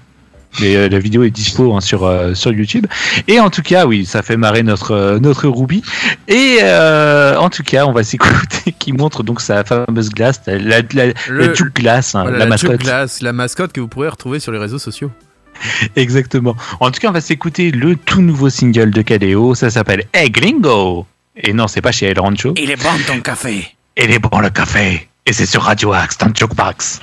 Mais 0.59 0.75
euh, 0.75 0.89
la 0.89 0.99
vidéo 0.99 1.23
est 1.23 1.29
dispo 1.29 1.73
hein, 1.73 1.81
sur 1.81 2.11
sur 2.35 2.51
YouTube. 2.51 2.85
Et 3.27 3.39
en 3.39 3.49
tout 3.49 3.61
cas, 3.61 3.85
oui, 3.85 4.05
ça 4.05 4.21
fait 4.21 4.35
marrer 4.35 4.63
notre 4.63 5.17
notre 5.21 5.47
Ruby. 5.47 5.81
Et 6.27 6.59
en 6.61 7.49
tout 7.49 7.63
cas, 7.63 7.85
on 7.85 7.93
va 7.93 8.03
s'écouter 8.03 8.71
qui 8.79 8.91
montre 8.91 9.23
donc 9.23 9.39
sa 9.41 9.63
fameuse 9.63 10.09
glace, 10.09 10.41
la 10.47 10.57
la, 10.57 10.81
la, 10.93 11.05
Le- 11.29 11.53
hein, 11.53 12.01
Voilà, 12.13 12.31
la 12.31 12.37
la 12.37 12.45
mascotte. 12.45 12.81
Glass, 12.81 13.21
la 13.21 13.33
mascotte 13.33 13.71
que 13.71 13.79
vous 13.79 13.87
pourrez 13.87 14.09
retrouver 14.09 14.39
sur 14.39 14.51
les 14.51 14.59
réseaux 14.59 14.79
sociaux. 14.79 15.09
Exactement. 15.95 16.55
En 16.79 16.91
tout 16.91 16.99
cas, 16.99 17.09
on 17.09 17.13
va 17.13 17.21
s'écouter 17.21 17.71
le 17.71 17.95
tout 17.95 18.21
nouveau 18.21 18.49
single 18.49 18.91
de 18.91 19.01
Kaleo. 19.01 19.55
Ça 19.55 19.69
s'appelle 19.69 20.03
Hey 20.13 20.29
Gringo. 20.29 21.05
Et 21.43 21.53
non, 21.53 21.67
c'est 21.67 21.81
pas 21.81 21.91
chez 21.91 22.05
El 22.05 22.19
Rancho. 22.19 22.53
Il 22.55 22.69
est 22.69 22.75
bon 22.75 22.89
ton 23.07 23.19
café. 23.19 23.75
Il 23.97 24.11
est 24.11 24.19
bon 24.19 24.39
le 24.39 24.51
café. 24.51 25.07
Et 25.25 25.33
c'est 25.33 25.47
sur 25.47 25.63
Radio 25.63 25.91
Axe 25.91 26.17
dans 26.17 26.31
Jukebox. 26.33 26.99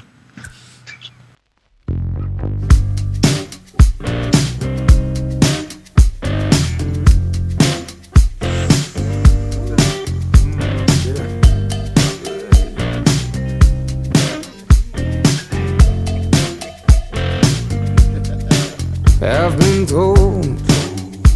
I've 19.20 19.58
been 19.58 19.84
told 19.84 20.58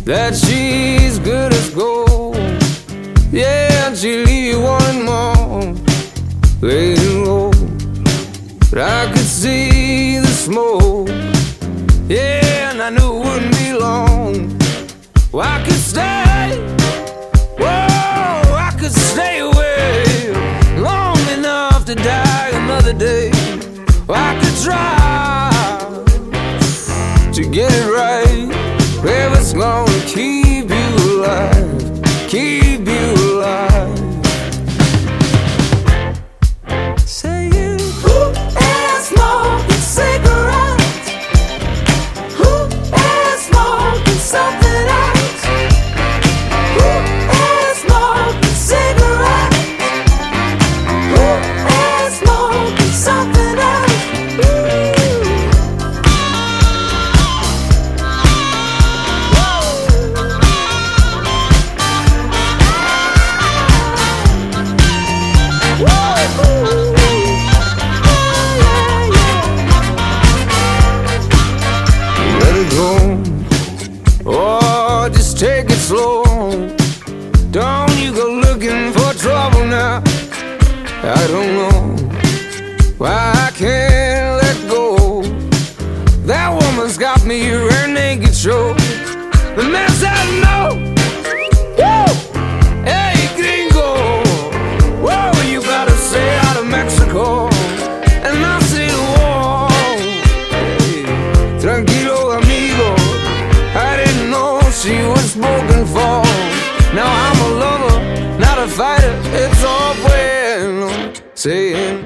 that 0.05 0.35
she's 0.37 1.19
good 1.19 1.53
as 1.53 1.71
gold. 1.71 2.12
Yeah, 3.33 3.95
she'll 3.95 4.27
leave 4.27 4.45
you 4.53 4.61
wanting 4.61 5.07
more. 5.07 5.75
Laying 6.61 7.25
low, 7.25 7.51
but 8.71 8.81
I 8.81 9.11
could 9.11 9.25
see 9.25 10.19
the 10.19 10.27
smoke. 10.27 11.09
Yeah, 12.09 12.73
and 12.73 12.83
I 12.83 12.91
knew 12.91 13.17
it 13.17 13.25
wouldn't 13.25 13.57
be 13.57 13.73
long. 13.73 14.59
Well, 15.33 15.49
I 15.49 15.65
could 15.65 15.73
stay. 15.73 16.59
Whoa, 17.57 18.55
I 18.55 18.71
could 18.79 18.93
stay 18.93 19.39
away 19.39 20.05
long 20.77 21.19
enough 21.31 21.87
to 21.87 21.95
die 21.95 22.51
another 22.53 22.93
day. 22.93 23.31
Well, 24.07 24.21
I 24.21 24.39
could 24.43 24.57
try 24.63 25.51
to 27.33 27.43
get 27.51 27.73
it 27.73 27.87
right. 27.91 28.49
Well, 29.03 29.35
it's 29.41 29.55
gonna 29.55 30.05
keep 30.07 30.69
you 30.69 30.89
alive, 31.17 32.29
keep 32.29 32.62
something 44.33 44.62
why 83.03 83.33
I 83.35 83.51
can't 83.51 84.41
let 84.43 84.59
go. 84.71 85.23
That 86.25 86.51
woman's 86.55 86.97
got 86.97 87.25
me 87.27 87.49
her 87.49 87.89
naked 87.89 88.33
show. 88.33 88.75
The 89.57 89.65
mess 89.75 90.05
I 90.07 90.21
know. 90.45 90.69
Woo! 91.79 92.07
Hey, 92.87 93.19
gringo. 93.35 94.23
Whoa, 95.03 95.33
you 95.51 95.61
better 95.63 95.97
stay 96.09 96.31
out 96.47 96.57
of 96.63 96.67
Mexico. 96.69 97.49
And 98.23 98.39
I 98.55 98.61
say 98.71 98.91
war. 99.11 99.69
Hey, 100.55 101.03
tranquilo, 101.59 102.39
amigo. 102.39 102.91
I 103.75 103.97
didn't 103.99 104.31
know 104.31 104.61
she 104.81 104.95
was 105.11 105.33
spoken 105.33 105.85
for. 105.95 106.23
Now 106.95 107.11
I'm 107.27 107.39
a 107.49 107.51
lover, 107.63 107.99
not 108.39 108.59
a 108.59 108.69
fighter. 108.69 109.15
It's 109.43 109.65
all 109.65 109.95
bueno. 110.07 111.13
Saying, 111.35 112.02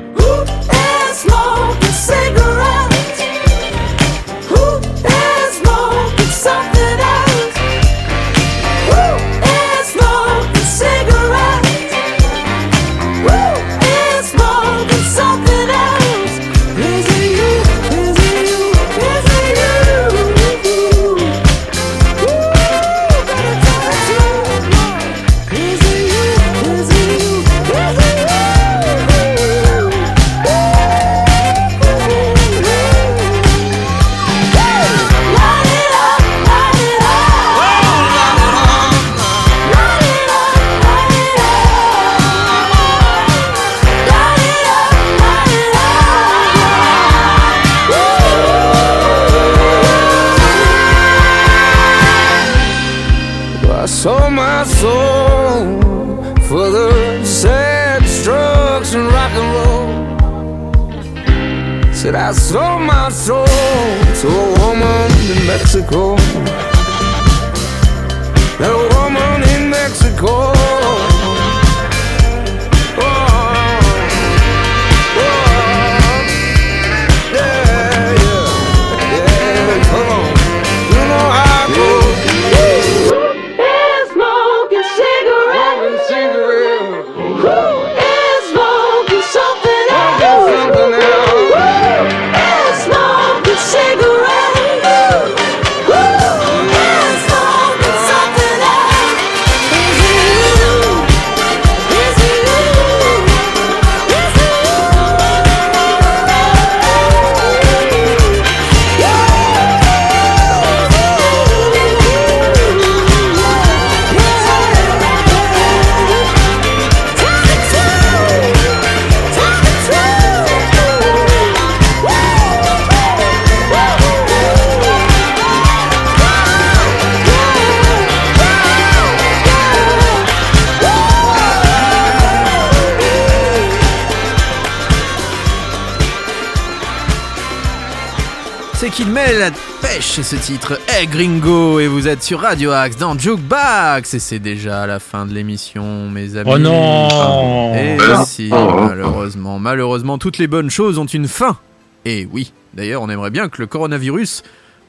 ce 140.27 140.35
titre. 140.35 140.81
Hey 140.89 141.07
Gringo 141.07 141.79
Et 141.79 141.87
vous 141.87 142.09
êtes 142.09 142.21
sur 142.21 142.41
Radio 142.41 142.73
Axe 142.73 142.97
dans 142.97 143.17
Jukebox 143.17 144.13
Et 144.15 144.19
c'est 144.19 144.41
déjà 144.41 144.85
la 144.87 144.99
fin 144.99 145.25
de 145.25 145.33
l'émission, 145.33 146.11
mes 146.11 146.37
amis. 146.37 146.51
Oh 146.53 146.59
non 146.59 147.75
Et 147.77 147.97
Oh. 148.01 148.25
si, 148.27 148.51
Oh. 148.53 148.87
malheureusement, 148.89 149.61
malheureusement, 149.61 150.19
toutes 150.19 150.39
les 150.39 150.49
bonnes 150.49 150.69
choses 150.71 150.99
ont 150.99 151.07
une 151.07 151.29
fin. 151.29 151.57
Et 152.05 152.27
oui, 152.33 152.53
d'ailleurs, 152.75 153.03
on 153.03 153.09
aimerait 153.09 153.31
bien 153.31 153.49
que 153.49 153.61
le 153.63 153.69
coronavirus 153.69 154.43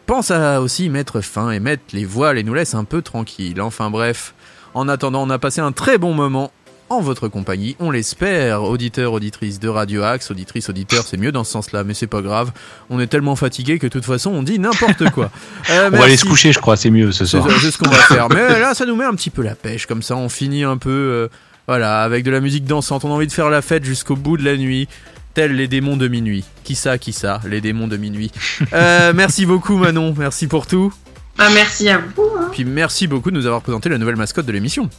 pense 0.08 0.32
à 0.32 0.60
aussi 0.60 0.90
mettre 0.90 1.22
fin 1.22 1.52
et 1.52 1.60
mettre 1.60 1.84
les 1.94 2.06
voiles 2.06 2.40
et 2.40 2.44
nous 2.44 2.56
laisse 2.56 2.74
un 2.74 2.84
peu 2.84 3.04
tranquilles. 3.04 3.62
Enfin 3.62 3.92
bref, 3.92 4.34
en 4.74 4.88
attendant, 4.88 5.22
on 5.22 5.30
a 5.30 5.38
passé 5.38 5.62
un 5.62 5.72
très 5.72 6.00
bon 6.00 6.14
moment 6.14 6.52
en 6.90 7.02
votre 7.02 7.28
compagnie, 7.28 7.76
on 7.80 7.92
l'espère, 7.92 8.64
auditeurs, 8.64 9.12
auditrices 9.14 9.60
de 9.60 9.68
Radio 9.68 10.04
Axe, 10.04 10.32
auditrices, 10.32 10.70
auditeurs, 10.70 11.04
c'est 11.06 11.18
mieux 11.18 11.32
dans 11.34 11.44
ce 11.44 11.52
sens-là, 11.52 11.84
mais 11.84 11.94
c'est 11.94 12.08
pas 12.08 12.22
grave. 12.22 12.52
On 12.90 13.00
est 13.00 13.08
tellement 13.08 13.36
fatigué 13.36 13.78
que 13.78 13.88
de 13.88 13.92
toute 13.92 14.06
façon, 14.06 14.32
on 14.32 14.44
dit 14.44 14.58
n'importe 14.60 15.10
quoi. 15.12 15.30
Euh, 15.70 15.90
On 15.92 15.98
va 15.98 16.06
aller 16.06 16.16
se 16.16 16.24
coucher, 16.26 16.54
je 16.54 16.60
crois, 16.60 16.78
c'est 16.78 16.90
mieux 16.90 17.12
ce 17.12 17.26
soir. 17.26 17.46
c'est 17.62 17.72
ce 17.72 17.78
qu'on 17.78 17.90
va 17.90 17.98
faire. 17.98 18.30
Mais 18.30 18.60
là, 18.60 18.74
ça 18.74 18.86
nous 18.86 18.96
met 18.96 19.04
un 19.04 19.16
petit 19.16 19.30
peu 19.30 19.42
la 19.42 19.54
pêche, 19.56 19.86
comme 19.86 20.02
ça, 20.02 20.16
on 20.16 20.30
finit 20.30 20.64
un 20.64 20.78
peu, 20.78 20.90
euh, 20.90 21.28
voilà, 21.68 22.04
avec 22.04 22.24
de 22.24 22.32
la 22.32 22.40
musique 22.40 22.64
dansante. 22.64 23.04
On 23.04 23.10
a 23.12 23.14
envie 23.14 23.28
de 23.28 23.32
faire 23.34 23.50
la 23.50 23.62
fête 23.62 23.84
jusqu'au 23.84 24.16
bout 24.16 24.38
de 24.38 24.46
la 24.46 24.56
nuit, 24.56 24.88
tels 25.34 25.54
les 25.56 25.68
démons 25.68 25.98
de 25.98 26.08
minuit. 26.08 26.46
Qui 26.64 26.76
ça, 26.76 26.98
qui 26.98 27.12
ça, 27.12 27.42
les 27.46 27.60
démons 27.60 27.88
de 27.88 27.98
minuit. 27.98 28.32
Euh, 28.74 29.12
merci 29.14 29.46
beaucoup, 29.46 29.76
Manon. 29.78 30.14
Merci 30.18 30.48
pour 30.48 30.68
tout. 30.68 30.94
Bah, 31.38 31.48
merci 31.54 31.90
à 31.90 31.98
vous. 32.00 32.24
hein. 32.40 32.48
Puis 32.54 32.64
merci 32.64 33.08
beaucoup 33.08 33.30
de 33.32 33.36
nous 33.36 33.46
avoir 33.46 33.62
présenté 33.62 33.90
la 33.90 33.98
nouvelle 33.98 34.16
mascotte 34.16 34.46
de 34.46 34.52
l'émission. 34.54 34.90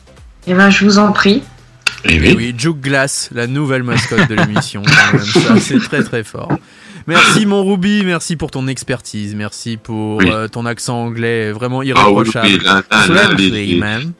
Et 0.46 0.52
ben, 0.54 0.68
je 0.70 0.84
vous 0.84 0.98
en 0.98 1.12
prie. 1.12 1.42
Et 2.04 2.34
oui. 2.34 2.54
Juke 2.56 2.80
Glass, 2.80 3.30
la 3.34 3.46
nouvelle 3.46 3.82
mascotte 3.82 4.28
de 4.28 4.34
l'émission. 4.34 4.82
c'est 5.60 5.78
très 5.80 6.02
très 6.02 6.22
fort. 6.24 6.52
Merci 7.06 7.46
mon 7.46 7.64
Ruby, 7.64 8.02
merci 8.04 8.36
pour 8.36 8.50
ton 8.50 8.66
expertise, 8.68 9.34
merci 9.34 9.78
pour 9.82 10.18
Oui. 10.18 10.30
euh, 10.30 10.46
ton 10.46 10.66
accent 10.66 11.04
anglais 11.04 11.52
vraiment 11.52 11.78
Ah 11.78 11.80
oui, 11.80 11.88
irréprochable. 11.88 12.46
oui, 12.46 12.60
là, 12.62 12.82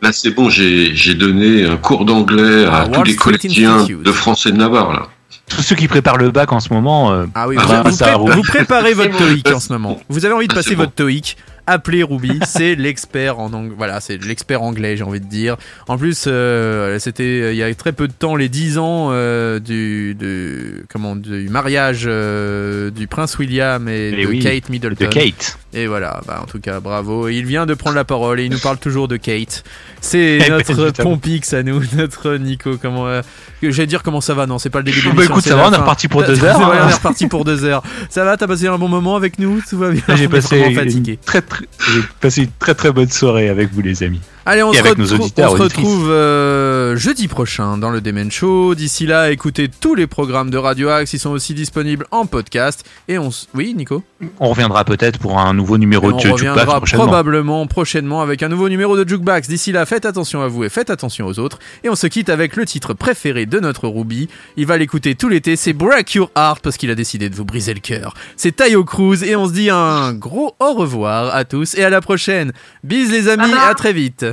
là, 0.02 0.12
c'est 0.12 0.30
bon, 0.30 0.48
j'ai 0.48 1.14
donné 1.14 1.64
un 1.66 1.76
cours 1.76 2.05
d'anglais 2.06 2.64
à 2.64 2.70
Ah, 2.84 2.88
tous 2.88 2.98
Wall 2.98 3.06
les 3.06 3.16
collégiens 3.16 3.84
de 3.84 4.12
français 4.12 4.52
de 4.52 4.56
Navarre, 4.56 4.92
là. 4.94 5.09
Tous 5.50 5.62
ceux 5.62 5.76
qui 5.76 5.88
préparent 5.88 6.18
le 6.18 6.30
bac 6.30 6.52
en 6.52 6.60
ce 6.60 6.72
moment. 6.72 7.10
euh, 7.12 7.24
Ah 7.34 7.48
oui, 7.48 7.56
grâce 7.56 7.84
vous, 7.86 7.90
vous 7.96 8.02
à 8.02 8.06
pré- 8.06 8.16
Ruby. 8.16 8.32
vous 8.36 8.42
préparez 8.42 8.92
votre 8.94 9.16
TOEIC 9.16 9.48
en 9.50 9.60
ce 9.60 9.72
moment. 9.72 10.00
Vous 10.09 10.24
avez 10.26 10.34
envie 10.34 10.46
de 10.46 10.52
Ah, 10.52 10.56
passer 10.56 10.74
bon. 10.74 10.82
votre 10.82 10.92
TOEIC? 10.94 11.36
Appelez 11.70 12.02
Ruby, 12.02 12.38
c'est 12.46 12.74
l'expert 12.74 13.38
en 13.38 13.52
anglais. 13.52 13.74
Voilà, 13.76 14.00
c'est 14.00 14.16
l'expert 14.24 14.62
anglais, 14.62 14.96
j'ai 14.96 15.04
envie 15.04 15.20
de 15.20 15.26
dire. 15.26 15.56
En 15.86 15.98
plus, 15.98 16.24
euh, 16.26 16.98
c'était 16.98 17.22
euh, 17.24 17.52
il 17.52 17.56
y 17.58 17.62
a 17.62 17.74
très 17.74 17.92
peu 17.92 18.08
de 18.08 18.12
temps, 18.12 18.36
les 18.36 18.48
10 18.48 18.78
ans 18.78 19.08
euh, 19.12 19.58
du, 19.60 20.14
de, 20.14 20.84
comment, 20.90 21.14
du 21.14 21.48
mariage 21.50 22.04
euh, 22.06 22.90
du 22.90 23.06
prince 23.06 23.38
William 23.38 23.86
et, 23.88 24.12
Eh 24.16 24.22
de 24.22 24.26
oui, 24.28 24.38
Kate 24.38 24.68
Middleton. 24.70 25.04
de 25.04 25.10
Kate. 25.10 25.58
Et 25.74 25.86
voilà, 25.86 26.22
bah, 26.26 26.40
en 26.42 26.46
tout 26.46 26.60
cas, 26.60 26.80
bravo. 26.80 27.28
Et 27.28 27.34
il 27.36 27.44
vient 27.44 27.66
de 27.66 27.74
prendre 27.74 27.96
la 27.96 28.04
parole 28.04 28.40
et 28.40 28.44
il 28.46 28.50
nous 28.50 28.58
parle 28.58 28.78
toujours 28.78 29.06
de 29.06 29.16
Kate. 29.18 29.62
C'est 30.00 30.38
Eh 30.40 30.48
ben, 30.48 30.56
notre 30.56 30.70
évidemment. 30.70 31.10
Pompix 31.10 31.52
à 31.52 31.62
nous, 31.62 31.82
notre 31.96 32.36
Nico. 32.36 32.78
Comment, 32.80 33.20
j'allais 33.62 33.86
dire 33.86 34.02
comment 34.02 34.22
ça 34.22 34.32
va 34.32 34.46
Non, 34.46 34.58
c'est 34.58 34.70
pas 34.70 34.78
le 34.78 34.84
début 34.84 35.02
de 35.02 35.10
Bah, 35.10 35.24
écoute, 35.24 35.44
ça 35.44 35.56
va, 35.56 35.68
on 35.68 35.72
est 35.72 35.76
reparti 35.76 36.08
pour 36.08 36.22
deux 36.26 36.42
heures, 36.44 36.58
on 36.60 36.72
est 36.88 36.92
reparti 36.94 37.26
pour 37.26 37.44
deux 37.44 37.64
heures. 37.64 37.82
Ça 38.08 38.24
va, 38.24 38.36
t'as 38.38 38.46
passé 38.46 38.66
un 38.68 38.78
bon 38.78 38.88
moment 38.88 39.16
avec 39.16 39.38
nous? 39.38 39.60
Tout 39.68 39.76
va 39.76 39.90
bien 39.90 40.02
J'ai 40.16 40.28
passé, 40.28 40.72
fatigué. 40.72 41.18
très, 41.24 41.42
très, 41.42 41.57
j'ai 41.60 42.01
passé 42.20 42.43
une 42.44 42.51
très 42.59 42.74
très 42.74 42.93
bonne 42.93 43.10
soirée 43.10 43.48
avec 43.48 43.72
vous 43.72 43.80
les 43.80 44.02
amis. 44.02 44.20
Allez, 44.50 44.62
on 44.62 44.72
Et 44.72 44.76
se, 44.76 44.80
avec 44.80 44.96
nos 44.96 45.04
retrou- 45.04 45.14
auditeurs, 45.20 45.52
on 45.52 45.56
se 45.58 45.62
auditrices. 45.62 45.84
retrouve 45.86 46.10
euh, 46.10 46.96
jeudi 46.96 47.28
prochain 47.28 47.76
dans 47.76 47.90
le 47.90 48.00
Demen 48.00 48.30
Show. 48.30 48.74
D'ici 48.74 49.06
là, 49.06 49.30
écoutez 49.30 49.68
tous 49.68 49.94
les 49.94 50.06
programmes 50.06 50.50
de 50.50 50.56
Radio 50.56 50.88
Axe. 50.88 51.12
Ils 51.12 51.18
sont 51.18 51.30
aussi 51.30 51.52
disponibles 51.52 52.06
en 52.10 52.24
podcast. 52.24 52.84
Et 53.08 53.18
on 53.18 53.28
s- 53.28 53.46
Oui, 53.54 53.74
Nico? 53.76 54.02
On 54.40 54.48
reviendra 54.48 54.84
peut-être 54.84 55.18
pour 55.18 55.38
un 55.38 55.52
nouveau 55.52 55.76
numéro 55.76 56.06
Et 56.08 56.12
de 56.12 56.14
on 56.14 56.18
Jukebox 56.20 56.40
reviendra 56.40 56.76
prochainement. 56.78 57.04
probablement 57.04 57.66
prochainement 57.66 58.22
avec 58.22 58.42
un 58.42 58.48
nouveau 58.48 58.68
numéro 58.70 58.96
de 58.96 59.06
Jukebox. 59.06 59.48
D'ici 59.48 59.70
là, 59.70 59.84
faites 59.84 60.06
attention 60.06 60.40
à 60.40 60.48
vous 60.48 60.64
et 60.64 60.70
faites 60.70 60.88
attention 60.88 61.26
aux 61.26 61.38
autres. 61.38 61.58
Et 61.84 61.90
on 61.90 61.94
se 61.94 62.06
quitte 62.06 62.30
avec 62.30 62.56
le 62.56 62.64
titre 62.64 62.94
préféré 62.94 63.44
de 63.44 63.60
notre 63.60 63.86
Ruby. 63.86 64.28
Il 64.56 64.64
va 64.66 64.78
l'écouter 64.78 65.14
tout 65.14 65.28
l'été. 65.28 65.56
C'est 65.56 65.74
Break 65.74 66.14
Your 66.14 66.30
Heart 66.36 66.60
parce 66.62 66.78
qu'il 66.78 66.90
a 66.90 66.94
décidé 66.94 67.28
de 67.28 67.34
vous 67.36 67.44
briser 67.44 67.74
le 67.74 67.80
cœur. 67.80 68.14
C'est 68.36 68.56
Tayo 68.56 68.82
Cruz 68.84 69.22
et 69.24 69.36
on 69.36 69.46
se 69.46 69.52
dit 69.52 69.68
un 69.70 70.14
gros 70.14 70.54
au 70.58 70.72
revoir 70.72 71.34
à 71.34 71.44
tous 71.44 71.74
et 71.74 71.84
à 71.84 71.90
la 71.90 72.00
prochaine. 72.00 72.52
Bis 72.82 73.10
les 73.10 73.28
amis, 73.28 73.52
à 73.68 73.74
très 73.74 73.92
vite. 73.92 74.24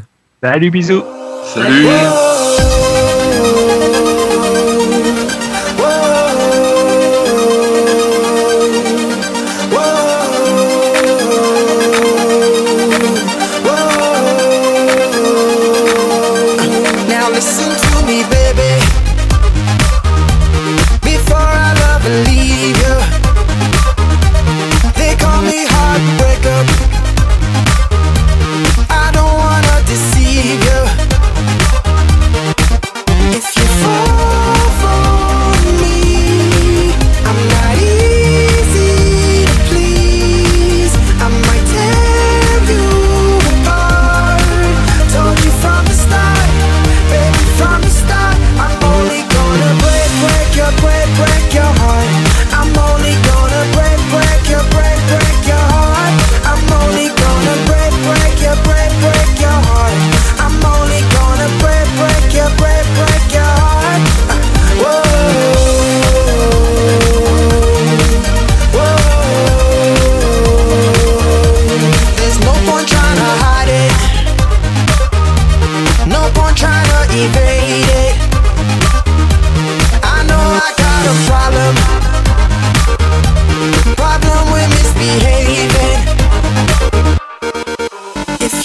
Salut, 0.44 0.70
bisous. 0.72 1.04
Salut. 1.54 1.84
Now 1.84 2.35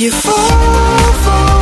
you 0.00 0.10
fall, 0.10 0.32
fall. 1.24 1.59